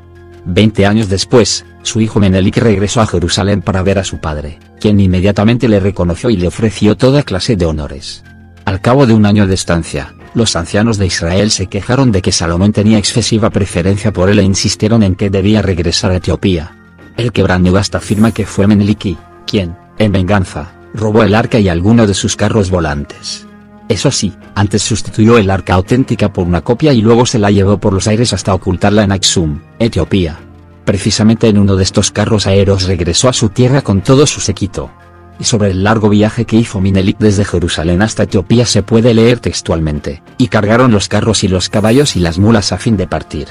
Veinte 0.52 0.88
años 0.88 1.10
después, 1.10 1.64
su 1.84 2.02
hijo 2.02 2.20
Menelik 2.20 2.58
regresó 2.58 3.02
a 3.02 3.06
Jerusalén 3.06 3.62
para 3.62 3.84
ver 3.84 4.00
a 4.00 4.04
su 4.04 4.18
padre, 4.18 4.58
quien 4.80 5.00
inmediatamente 5.00 5.68
le 5.68 5.80
reconoció 5.80 6.32
y 6.32 6.38
le 6.38 6.48
ofreció 6.48 6.98
toda 6.98 7.22
clase 7.22 7.56
de 7.56 7.68
honores. 7.68 8.24
Al 8.66 8.82
cabo 8.82 9.06
de 9.06 9.14
un 9.14 9.28
año 9.28 9.46
de 9.46 9.54
estancia, 9.54 10.16
los 10.34 10.56
ancianos 10.56 10.98
de 10.98 11.06
Israel 11.06 11.52
se 11.52 11.68
quejaron 11.68 12.12
de 12.12 12.24
que 12.24 12.32
Salomón 12.32 12.74
tenía 12.74 12.98
excesiva 12.98 13.52
preferencia 13.52 14.12
por 14.12 14.28
él 14.28 14.40
e 14.40 14.44
insistieron 14.44 15.04
en 15.04 15.14
que 15.14 15.30
debía 15.30 15.62
regresar 15.62 16.10
a 16.10 16.16
Etiopía. 16.16 16.76
El 17.16 17.32
Quebrandugast 17.32 17.94
afirma 17.94 18.32
que 18.32 18.48
fue 18.48 18.66
Meneliki, 18.66 19.18
quien, 19.46 19.78
en 20.00 20.12
venganza, 20.12 20.72
robó 20.96 21.22
el 21.22 21.36
arca 21.36 21.60
y 21.60 21.70
alguno 21.70 22.08
de 22.08 22.16
sus 22.16 22.36
carros 22.36 22.72
volantes. 22.72 23.46
Eso 23.90 24.12
sí, 24.12 24.34
antes 24.56 24.84
sustituyó 24.84 25.38
el 25.38 25.50
arca 25.50 25.74
auténtica 25.74 26.32
por 26.32 26.48
una 26.48 26.62
copia 26.62 26.94
y 26.94 27.02
luego 27.02 27.26
se 27.26 27.40
la 27.40 27.52
llevó 27.52 27.80
por 27.80 27.92
los 27.92 28.08
aires 28.08 28.32
hasta 28.32 28.54
ocultarla 28.54 29.04
en 29.04 29.12
Aksum, 29.12 29.60
Etiopía. 29.80 30.40
Precisamente 30.86 31.48
en 31.48 31.58
uno 31.58 31.76
de 31.76 31.84
estos 31.84 32.12
carros 32.12 32.48
aéreos 32.48 32.84
regresó 32.84 33.30
a 33.30 33.34
su 33.34 33.50
tierra 33.50 33.82
con 33.82 34.02
todo 34.02 34.26
su 34.26 34.40
sequito 34.40 34.92
y 35.40 35.46
sobre 35.46 35.72
el 35.72 35.84
largo 35.84 36.10
viaje 36.10 36.46
que 36.46 36.58
hizo 36.58 36.82
Minelik 36.82 37.18
desde 37.18 37.46
Jerusalén 37.46 38.02
hasta 38.02 38.24
Etiopía 38.24 38.66
se 38.66 38.84
puede 38.84 39.14
leer 39.14 39.40
textualmente, 39.40 40.22
y 40.38 40.50
cargaron 40.50 40.92
los 40.92 41.08
carros 41.08 41.44
y 41.44 41.48
los 41.48 41.70
caballos 41.70 42.16
y 42.16 42.20
las 42.20 42.38
mulas 42.38 42.74
a 42.74 42.78
fin 42.78 42.98
de 42.98 43.08
partir. 43.08 43.48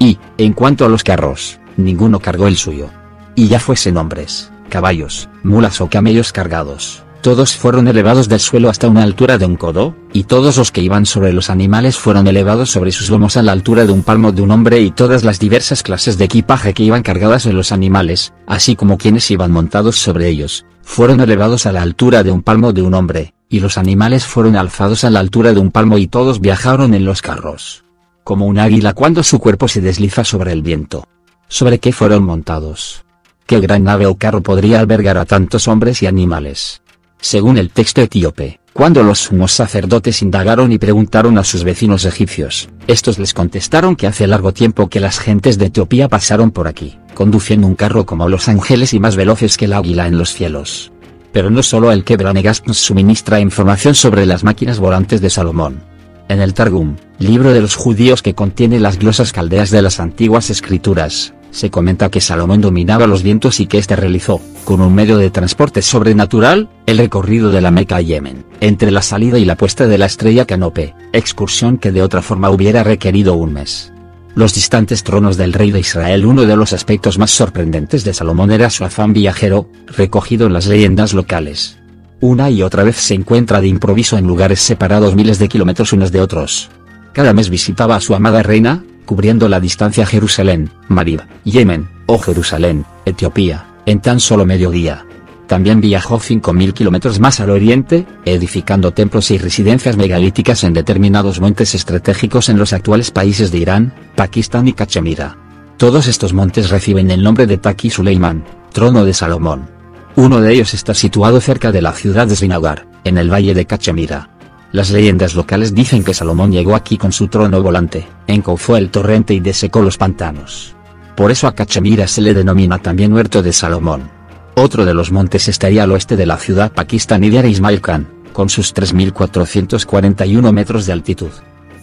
Y, 0.00 0.18
en 0.36 0.52
cuanto 0.52 0.84
a 0.84 0.88
los 0.88 1.04
carros, 1.04 1.60
ninguno 1.76 2.18
cargó 2.18 2.48
el 2.48 2.56
suyo. 2.56 2.90
Y 3.36 3.46
ya 3.46 3.60
fuesen 3.60 3.96
hombres, 3.96 4.50
caballos, 4.68 5.28
mulas 5.44 5.80
o 5.80 5.88
camellos 5.88 6.32
cargados, 6.32 7.04
todos 7.20 7.56
fueron 7.56 7.88
elevados 7.88 8.28
del 8.28 8.40
suelo 8.40 8.70
hasta 8.70 8.88
una 8.88 9.02
altura 9.02 9.38
de 9.38 9.46
un 9.46 9.56
codo, 9.56 9.94
y 10.12 10.24
todos 10.24 10.56
los 10.56 10.70
que 10.70 10.82
iban 10.82 11.06
sobre 11.06 11.32
los 11.32 11.50
animales 11.50 11.96
fueron 11.96 12.26
elevados 12.26 12.70
sobre 12.70 12.92
sus 12.92 13.10
lomos 13.10 13.36
a 13.36 13.42
la 13.42 13.52
altura 13.52 13.84
de 13.84 13.92
un 13.92 14.02
palmo 14.02 14.32
de 14.32 14.42
un 14.42 14.50
hombre 14.50 14.80
y 14.80 14.90
todas 14.90 15.24
las 15.24 15.38
diversas 15.38 15.82
clases 15.82 16.16
de 16.18 16.24
equipaje 16.24 16.74
que 16.74 16.84
iban 16.84 17.02
cargadas 17.02 17.46
en 17.46 17.56
los 17.56 17.72
animales, 17.72 18.32
así 18.46 18.76
como 18.76 18.98
quienes 18.98 19.30
iban 19.30 19.50
montados 19.50 19.96
sobre 19.96 20.28
ellos, 20.28 20.64
fueron 20.82 21.20
elevados 21.20 21.66
a 21.66 21.72
la 21.72 21.82
altura 21.82 22.22
de 22.22 22.30
un 22.30 22.42
palmo 22.42 22.72
de 22.72 22.82
un 22.82 22.94
hombre, 22.94 23.34
y 23.48 23.60
los 23.60 23.78
animales 23.78 24.24
fueron 24.24 24.56
alzados 24.56 25.04
a 25.04 25.10
la 25.10 25.20
altura 25.20 25.52
de 25.52 25.60
un 25.60 25.70
palmo 25.70 25.98
y 25.98 26.06
todos 26.06 26.40
viajaron 26.40 26.94
en 26.94 27.04
los 27.04 27.22
carros. 27.22 27.84
Como 28.24 28.46
un 28.46 28.58
águila 28.58 28.92
cuando 28.92 29.22
su 29.22 29.38
cuerpo 29.38 29.68
se 29.68 29.80
desliza 29.80 30.24
sobre 30.24 30.52
el 30.52 30.62
viento. 30.62 31.06
¿Sobre 31.48 31.78
qué 31.78 31.92
fueron 31.92 32.24
montados? 32.24 33.04
¿Qué 33.46 33.60
gran 33.60 33.84
nave 33.84 34.06
o 34.06 34.16
carro 34.16 34.42
podría 34.42 34.80
albergar 34.80 35.16
a 35.16 35.24
tantos 35.24 35.66
hombres 35.66 36.02
y 36.02 36.06
animales? 36.06 36.82
Según 37.20 37.58
el 37.58 37.70
texto 37.70 38.00
etíope, 38.00 38.60
cuando 38.72 39.02
los 39.02 39.18
sumos 39.18 39.50
sacerdotes 39.50 40.22
indagaron 40.22 40.70
y 40.70 40.78
preguntaron 40.78 41.36
a 41.36 41.42
sus 41.42 41.64
vecinos 41.64 42.04
egipcios, 42.04 42.68
estos 42.86 43.18
les 43.18 43.34
contestaron 43.34 43.96
que 43.96 44.06
hace 44.06 44.28
largo 44.28 44.52
tiempo 44.52 44.88
que 44.88 45.00
las 45.00 45.18
gentes 45.18 45.58
de 45.58 45.66
Etiopía 45.66 46.08
pasaron 46.08 46.52
por 46.52 46.68
aquí, 46.68 46.96
conduciendo 47.14 47.66
un 47.66 47.74
carro 47.74 48.06
como 48.06 48.28
los 48.28 48.48
ángeles 48.48 48.94
y 48.94 49.00
más 49.00 49.16
veloces 49.16 49.56
que 49.56 49.64
el 49.64 49.72
águila 49.72 50.06
en 50.06 50.16
los 50.16 50.32
cielos. 50.32 50.92
Pero 51.32 51.50
no 51.50 51.64
solo 51.64 51.90
el 51.90 52.04
Quebranegas 52.04 52.62
nos 52.66 52.78
suministra 52.78 53.40
información 53.40 53.96
sobre 53.96 54.24
las 54.24 54.44
máquinas 54.44 54.78
volantes 54.78 55.20
de 55.20 55.30
Salomón. 55.30 55.82
En 56.28 56.40
el 56.40 56.54
Targum, 56.54 56.96
libro 57.18 57.52
de 57.52 57.60
los 57.60 57.74
judíos 57.74 58.22
que 58.22 58.34
contiene 58.34 58.78
las 58.78 58.98
glosas 58.98 59.32
caldeas 59.32 59.70
de 59.70 59.82
las 59.82 59.98
antiguas 59.98 60.50
escrituras, 60.50 61.34
se 61.50 61.70
comenta 61.70 62.10
que 62.10 62.20
Salomón 62.20 62.60
dominaba 62.60 63.06
los 63.06 63.22
vientos 63.22 63.60
y 63.60 63.66
que 63.66 63.78
éste 63.78 63.96
realizó, 63.96 64.40
con 64.64 64.80
un 64.80 64.94
medio 64.94 65.16
de 65.16 65.30
transporte 65.30 65.82
sobrenatural, 65.82 66.68
el 66.86 66.98
recorrido 66.98 67.50
de 67.50 67.60
la 67.60 67.70
Meca 67.70 67.96
a 67.96 68.00
Yemen, 68.00 68.44
entre 68.60 68.90
la 68.90 69.02
salida 69.02 69.38
y 69.38 69.44
la 69.44 69.56
puesta 69.56 69.86
de 69.86 69.98
la 69.98 70.06
estrella 70.06 70.44
Canope, 70.44 70.94
excursión 71.12 71.78
que 71.78 71.92
de 71.92 72.02
otra 72.02 72.22
forma 72.22 72.50
hubiera 72.50 72.84
requerido 72.84 73.34
un 73.34 73.52
mes. 73.52 73.92
Los 74.34 74.54
distantes 74.54 75.02
tronos 75.02 75.36
del 75.36 75.52
rey 75.52 75.72
de 75.72 75.80
Israel 75.80 76.24
Uno 76.24 76.42
de 76.42 76.54
los 76.54 76.72
aspectos 76.72 77.18
más 77.18 77.30
sorprendentes 77.30 78.04
de 78.04 78.14
Salomón 78.14 78.52
era 78.52 78.70
su 78.70 78.84
afán 78.84 79.12
viajero, 79.12 79.68
recogido 79.88 80.46
en 80.46 80.52
las 80.52 80.66
leyendas 80.66 81.12
locales. 81.12 81.78
Una 82.20 82.50
y 82.50 82.62
otra 82.62 82.84
vez 82.84 82.96
se 82.96 83.14
encuentra 83.14 83.60
de 83.60 83.68
improviso 83.68 84.18
en 84.18 84.26
lugares 84.26 84.60
separados 84.60 85.14
miles 85.14 85.38
de 85.38 85.48
kilómetros 85.48 85.92
unos 85.92 86.12
de 86.12 86.20
otros. 86.20 86.70
Cada 87.12 87.32
mes 87.32 87.48
visitaba 87.48 87.96
a 87.96 88.00
su 88.00 88.14
amada 88.14 88.42
reina, 88.42 88.84
cubriendo 89.08 89.48
la 89.48 89.58
distancia 89.58 90.04
Jerusalén, 90.04 90.68
Marib, 90.88 91.22
Yemen, 91.42 91.88
o 92.04 92.18
Jerusalén, 92.18 92.84
Etiopía, 93.06 93.64
en 93.86 94.00
tan 94.00 94.20
solo 94.20 94.44
medio 94.44 94.70
día. 94.70 95.06
También 95.46 95.80
viajó 95.80 96.20
5.000 96.20 96.74
kilómetros 96.74 97.18
más 97.18 97.40
al 97.40 97.48
oriente, 97.48 98.04
edificando 98.26 98.92
templos 98.92 99.30
y 99.30 99.38
residencias 99.38 99.96
megalíticas 99.96 100.62
en 100.62 100.74
determinados 100.74 101.40
montes 101.40 101.74
estratégicos 101.74 102.50
en 102.50 102.58
los 102.58 102.74
actuales 102.74 103.10
países 103.10 103.50
de 103.50 103.56
Irán, 103.56 103.94
Pakistán 104.14 104.68
y 104.68 104.74
Cachemira. 104.74 105.38
Todos 105.78 106.06
estos 106.06 106.34
montes 106.34 106.68
reciben 106.68 107.10
el 107.10 107.22
nombre 107.22 107.46
de 107.46 107.56
Taki 107.56 107.88
Suleiman, 107.88 108.44
trono 108.74 109.06
de 109.06 109.14
Salomón. 109.14 109.70
Uno 110.16 110.42
de 110.42 110.52
ellos 110.52 110.74
está 110.74 110.92
situado 110.92 111.40
cerca 111.40 111.72
de 111.72 111.80
la 111.80 111.92
ciudad 111.92 112.26
de 112.26 112.36
Srinagar, 112.36 112.86
en 113.04 113.16
el 113.16 113.32
valle 113.32 113.54
de 113.54 113.64
Cachemira. 113.64 114.28
Las 114.70 114.90
leyendas 114.90 115.34
locales 115.34 115.74
dicen 115.74 116.04
que 116.04 116.12
Salomón 116.12 116.52
llegó 116.52 116.74
aquí 116.74 116.98
con 116.98 117.12
su 117.12 117.28
trono 117.28 117.62
volante, 117.62 118.06
encauzó 118.26 118.76
el 118.76 118.90
torrente 118.90 119.32
y 119.32 119.40
desecó 119.40 119.80
los 119.80 119.96
pantanos. 119.96 120.74
Por 121.16 121.30
eso 121.30 121.46
a 121.46 121.54
Cachemira 121.54 122.06
se 122.06 122.20
le 122.20 122.34
denomina 122.34 122.78
también 122.78 123.12
Huerto 123.12 123.42
de 123.42 123.52
Salomón. 123.52 124.10
Otro 124.54 124.84
de 124.84 124.92
los 124.92 125.10
montes 125.10 125.48
estaría 125.48 125.84
al 125.84 125.92
oeste 125.92 126.16
de 126.16 126.26
la 126.26 126.36
ciudad 126.36 126.72
pakistaní 126.72 127.30
de 127.30 127.48
Ismail 127.48 127.80
Khan, 127.80 128.08
con 128.32 128.50
sus 128.50 128.74
3.441 128.74 130.52
metros 130.52 130.84
de 130.84 130.92
altitud. 130.92 131.30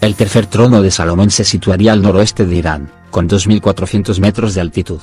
El 0.01 0.15
tercer 0.15 0.45
trono 0.45 0.81
de 0.81 0.91
Salomón 0.91 1.31
se 1.31 1.43
situaría 1.43 1.91
al 1.91 2.01
noroeste 2.01 2.45
de 2.45 2.55
Irán, 2.55 2.91
con 3.09 3.27
2.400 3.27 4.19
metros 4.19 4.53
de 4.53 4.61
altitud. 4.61 4.99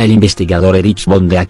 El 0.00 0.12
investigador 0.12 0.76
Erich 0.76 1.04
von 1.04 1.28
de 1.28 1.46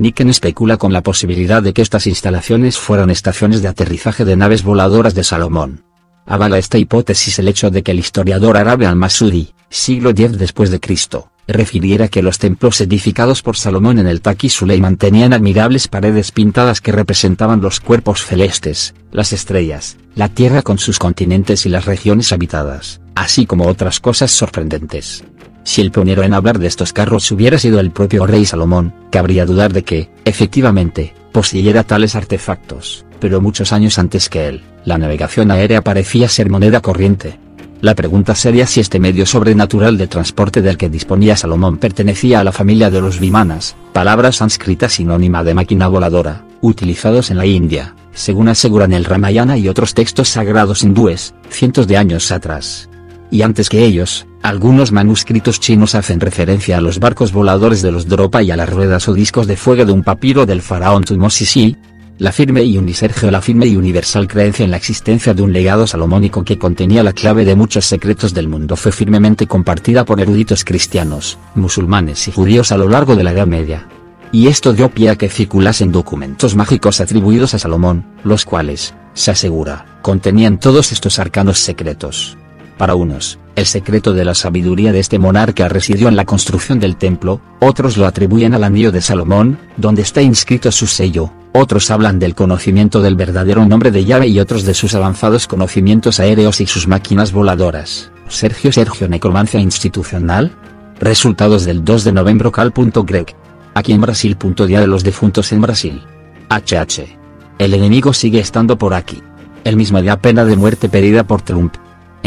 Niken 0.00 0.28
especula 0.28 0.76
con 0.76 0.92
la 0.92 1.04
posibilidad 1.04 1.62
de 1.62 1.72
que 1.72 1.82
estas 1.82 2.08
instalaciones 2.08 2.78
fueran 2.78 3.10
estaciones 3.10 3.62
de 3.62 3.68
aterrizaje 3.68 4.24
de 4.24 4.34
naves 4.34 4.64
voladoras 4.64 5.14
de 5.14 5.22
Salomón. 5.22 5.84
Avala 6.26 6.58
esta 6.58 6.78
hipótesis 6.78 7.38
el 7.38 7.46
hecho 7.46 7.70
de 7.70 7.84
que 7.84 7.92
el 7.92 8.00
historiador 8.00 8.56
árabe 8.56 8.86
al-Masudi, 8.86 9.54
siglo 9.70 10.10
X 10.10 10.36
después 10.36 10.70
de 10.72 10.80
Cristo, 10.80 11.30
refiriera 11.46 12.08
que 12.08 12.22
los 12.22 12.40
templos 12.40 12.80
edificados 12.80 13.40
por 13.42 13.56
Salomón 13.56 14.00
en 14.00 14.08
el 14.08 14.20
Taki 14.20 14.48
Suleiman 14.48 14.96
tenían 14.96 15.32
admirables 15.32 15.86
paredes 15.86 16.32
pintadas 16.32 16.80
que 16.80 16.90
representaban 16.90 17.60
los 17.60 17.78
cuerpos 17.78 18.24
celestes, 18.24 18.96
las 19.12 19.32
estrellas, 19.32 19.96
la 20.16 20.28
tierra 20.28 20.62
con 20.62 20.78
sus 20.78 20.98
continentes 20.98 21.66
y 21.66 21.68
las 21.68 21.84
regiones 21.84 22.32
habitadas, 22.32 23.00
así 23.14 23.46
como 23.46 23.68
otras 23.68 24.00
cosas 24.00 24.32
sorprendentes. 24.32 25.22
Si 25.66 25.80
el 25.80 25.90
pionero 25.90 26.22
en 26.22 26.32
hablar 26.32 26.60
de 26.60 26.68
estos 26.68 26.92
carros 26.92 27.28
hubiera 27.32 27.58
sido 27.58 27.80
el 27.80 27.90
propio 27.90 28.24
rey 28.24 28.46
Salomón, 28.46 28.94
cabría 29.10 29.44
dudar 29.44 29.72
de 29.72 29.82
que, 29.82 30.08
efectivamente, 30.24 31.12
poseyera 31.32 31.82
tales 31.82 32.14
artefactos, 32.14 33.04
pero 33.18 33.40
muchos 33.40 33.72
años 33.72 33.98
antes 33.98 34.28
que 34.28 34.46
él, 34.46 34.62
la 34.84 34.96
navegación 34.96 35.50
aérea 35.50 35.82
parecía 35.82 36.28
ser 36.28 36.50
moneda 36.50 36.80
corriente. 36.80 37.40
La 37.80 37.96
pregunta 37.96 38.36
sería 38.36 38.64
si 38.68 38.78
este 38.78 39.00
medio 39.00 39.26
sobrenatural 39.26 39.98
de 39.98 40.06
transporte 40.06 40.62
del 40.62 40.76
que 40.76 40.88
disponía 40.88 41.36
Salomón 41.36 41.78
pertenecía 41.78 42.38
a 42.38 42.44
la 42.44 42.52
familia 42.52 42.88
de 42.88 43.00
los 43.00 43.18
vimanas, 43.18 43.74
palabra 43.92 44.30
sánscrita 44.30 44.88
sinónima 44.88 45.42
de 45.42 45.54
máquina 45.54 45.88
voladora, 45.88 46.44
utilizados 46.60 47.32
en 47.32 47.38
la 47.38 47.46
India, 47.46 47.96
según 48.14 48.48
aseguran 48.48 48.92
el 48.92 49.04
Ramayana 49.04 49.58
y 49.58 49.68
otros 49.68 49.94
textos 49.94 50.28
sagrados 50.28 50.84
hindúes, 50.84 51.34
cientos 51.50 51.88
de 51.88 51.96
años 51.96 52.30
atrás. 52.30 52.88
Y 53.32 53.42
antes 53.42 53.68
que 53.68 53.84
ellos, 53.84 54.28
algunos 54.46 54.92
manuscritos 54.92 55.58
chinos 55.58 55.96
hacen 55.96 56.20
referencia 56.20 56.78
a 56.78 56.80
los 56.80 57.00
barcos 57.00 57.32
voladores 57.32 57.82
de 57.82 57.90
los 57.90 58.06
Dropa 58.06 58.44
y 58.44 58.52
a 58.52 58.56
las 58.56 58.70
ruedas 58.70 59.08
o 59.08 59.12
discos 59.12 59.48
de 59.48 59.56
fuego 59.56 59.84
de 59.84 59.90
un 59.90 60.04
papiro 60.04 60.46
del 60.46 60.62
faraón 60.62 61.02
Tutmosis 61.02 61.56
I. 61.56 61.76
La 62.18 62.30
firme 62.30 62.62
y 62.62 62.78
unisergio 62.78 63.32
la 63.32 63.42
firme 63.42 63.66
y 63.66 63.76
universal 63.76 64.28
creencia 64.28 64.64
en 64.64 64.70
la 64.70 64.76
existencia 64.76 65.34
de 65.34 65.42
un 65.42 65.52
legado 65.52 65.88
salomónico 65.88 66.44
que 66.44 66.58
contenía 66.58 67.02
la 67.02 67.12
clave 67.12 67.44
de 67.44 67.56
muchos 67.56 67.86
secretos 67.86 68.34
del 68.34 68.46
mundo 68.46 68.76
fue 68.76 68.92
firmemente 68.92 69.48
compartida 69.48 70.04
por 70.04 70.20
eruditos 70.20 70.64
cristianos, 70.64 71.38
musulmanes 71.56 72.28
y 72.28 72.30
judíos 72.30 72.70
a 72.70 72.78
lo 72.78 72.88
largo 72.88 73.16
de 73.16 73.24
la 73.24 73.32
Edad 73.32 73.48
Media 73.48 73.88
y 74.30 74.46
esto 74.46 74.72
dio 74.72 74.90
pie 74.90 75.10
a 75.10 75.16
que 75.16 75.28
circulasen 75.28 75.90
documentos 75.90 76.54
mágicos 76.54 77.00
atribuidos 77.00 77.54
a 77.54 77.58
Salomón, 77.58 78.06
los 78.22 78.44
cuales, 78.44 78.94
se 79.12 79.32
asegura, 79.32 79.98
contenían 80.02 80.60
todos 80.60 80.92
estos 80.92 81.18
arcanos 81.18 81.58
secretos. 81.58 82.36
Para 82.76 82.94
unos, 82.94 83.38
el 83.54 83.66
secreto 83.66 84.12
de 84.12 84.24
la 84.24 84.34
sabiduría 84.34 84.92
de 84.92 85.00
este 85.00 85.18
monarca 85.18 85.68
residió 85.68 86.08
en 86.08 86.16
la 86.16 86.26
construcción 86.26 86.78
del 86.78 86.96
templo, 86.96 87.40
otros 87.60 87.96
lo 87.96 88.06
atribuyen 88.06 88.54
al 88.54 88.64
anillo 88.64 88.92
de 88.92 89.00
Salomón, 89.00 89.58
donde 89.76 90.02
está 90.02 90.20
inscrito 90.20 90.70
su 90.70 90.86
sello, 90.86 91.32
otros 91.58 91.90
hablan 91.90 92.18
del 92.18 92.34
conocimiento 92.34 93.00
del 93.00 93.16
verdadero 93.16 93.64
nombre 93.64 93.90
de 93.90 94.04
llave 94.04 94.28
y 94.28 94.40
otros 94.40 94.64
de 94.64 94.74
sus 94.74 94.94
avanzados 94.94 95.46
conocimientos 95.46 96.20
aéreos 96.20 96.60
y 96.60 96.66
sus 96.66 96.86
máquinas 96.86 97.32
voladoras. 97.32 98.10
Sergio 98.28 98.72
Sergio 98.72 99.08
Necromancia 99.08 99.58
Institucional. 99.58 100.52
Resultados 101.00 101.64
del 101.64 101.82
2 101.82 102.04
de 102.04 102.12
noviembre 102.12 102.50
cal.greg. 102.52 103.34
Aquí 103.72 103.92
en 103.94 104.02
Brasil. 104.02 104.36
Día 104.66 104.80
de 104.80 104.86
los 104.86 105.02
Defuntos 105.02 105.50
en 105.52 105.62
Brasil. 105.62 106.02
HH. 106.50 107.16
El 107.58 107.72
enemigo 107.72 108.12
sigue 108.12 108.40
estando 108.40 108.76
por 108.76 108.92
aquí. 108.92 109.22
El 109.64 109.76
mismo 109.76 110.02
día 110.02 110.20
pena 110.20 110.44
de 110.44 110.56
muerte 110.56 110.90
pedida 110.90 111.24
por 111.24 111.40
Trump. 111.40 111.74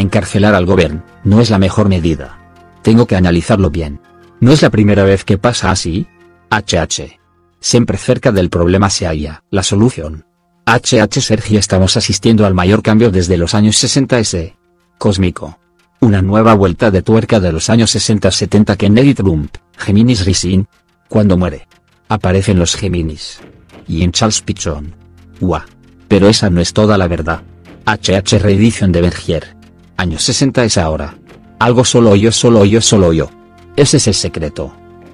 Encarcelar 0.00 0.54
al 0.54 0.64
gobierno, 0.64 1.04
no 1.24 1.42
es 1.42 1.50
la 1.50 1.58
mejor 1.58 1.90
medida. 1.90 2.38
Tengo 2.82 3.06
que 3.06 3.16
analizarlo 3.16 3.68
bien. 3.68 4.00
¿No 4.40 4.50
es 4.50 4.62
la 4.62 4.70
primera 4.70 5.04
vez 5.04 5.24
que 5.24 5.36
pasa 5.36 5.70
así? 5.70 6.06
HH. 6.50 7.18
Siempre 7.60 7.98
cerca 7.98 8.32
del 8.32 8.48
problema 8.48 8.88
se 8.88 9.06
halla 9.06 9.44
la 9.50 9.62
solución. 9.62 10.24
HH 10.64 11.20
Sergio 11.20 11.58
estamos 11.58 11.98
asistiendo 11.98 12.46
al 12.46 12.54
mayor 12.54 12.82
cambio 12.82 13.10
desde 13.10 13.36
los 13.36 13.54
años 13.54 13.76
60 13.76 14.18
S. 14.20 14.56
Cósmico. 14.96 15.58
Una 16.00 16.22
nueva 16.22 16.54
vuelta 16.54 16.90
de 16.90 17.02
tuerca 17.02 17.38
de 17.38 17.52
los 17.52 17.68
años 17.68 17.94
60-70 17.94 18.78
Kennedy 18.78 19.12
Trump, 19.12 19.54
Geminis 19.76 20.24
Rising, 20.24 20.64
cuando 21.10 21.36
muere. 21.36 21.68
Aparecen 22.08 22.58
los 22.58 22.74
Géminis. 22.74 23.40
Y 23.86 24.02
en 24.02 24.12
Charles 24.12 24.40
Pichon. 24.40 24.94
Ua. 25.40 25.66
Pero 26.08 26.28
esa 26.30 26.48
no 26.48 26.62
es 26.62 26.72
toda 26.72 26.96
la 26.96 27.06
verdad. 27.06 27.42
HH 27.84 28.38
Reedición 28.38 28.92
de 28.92 29.02
Bergier. 29.02 29.59
Años 30.00 30.22
60 30.22 30.64
es 30.64 30.78
ahora. 30.78 31.14
Algo 31.58 31.84
solo 31.84 32.16
yo, 32.16 32.32
solo 32.32 32.64
yo, 32.64 32.80
solo 32.80 33.12
yo. 33.12 33.28
Ese 33.76 33.98
es 33.98 34.06
el 34.06 34.14
secreto. 34.14 34.72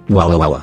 Guau, 0.08 0.36
guau, 0.36 0.62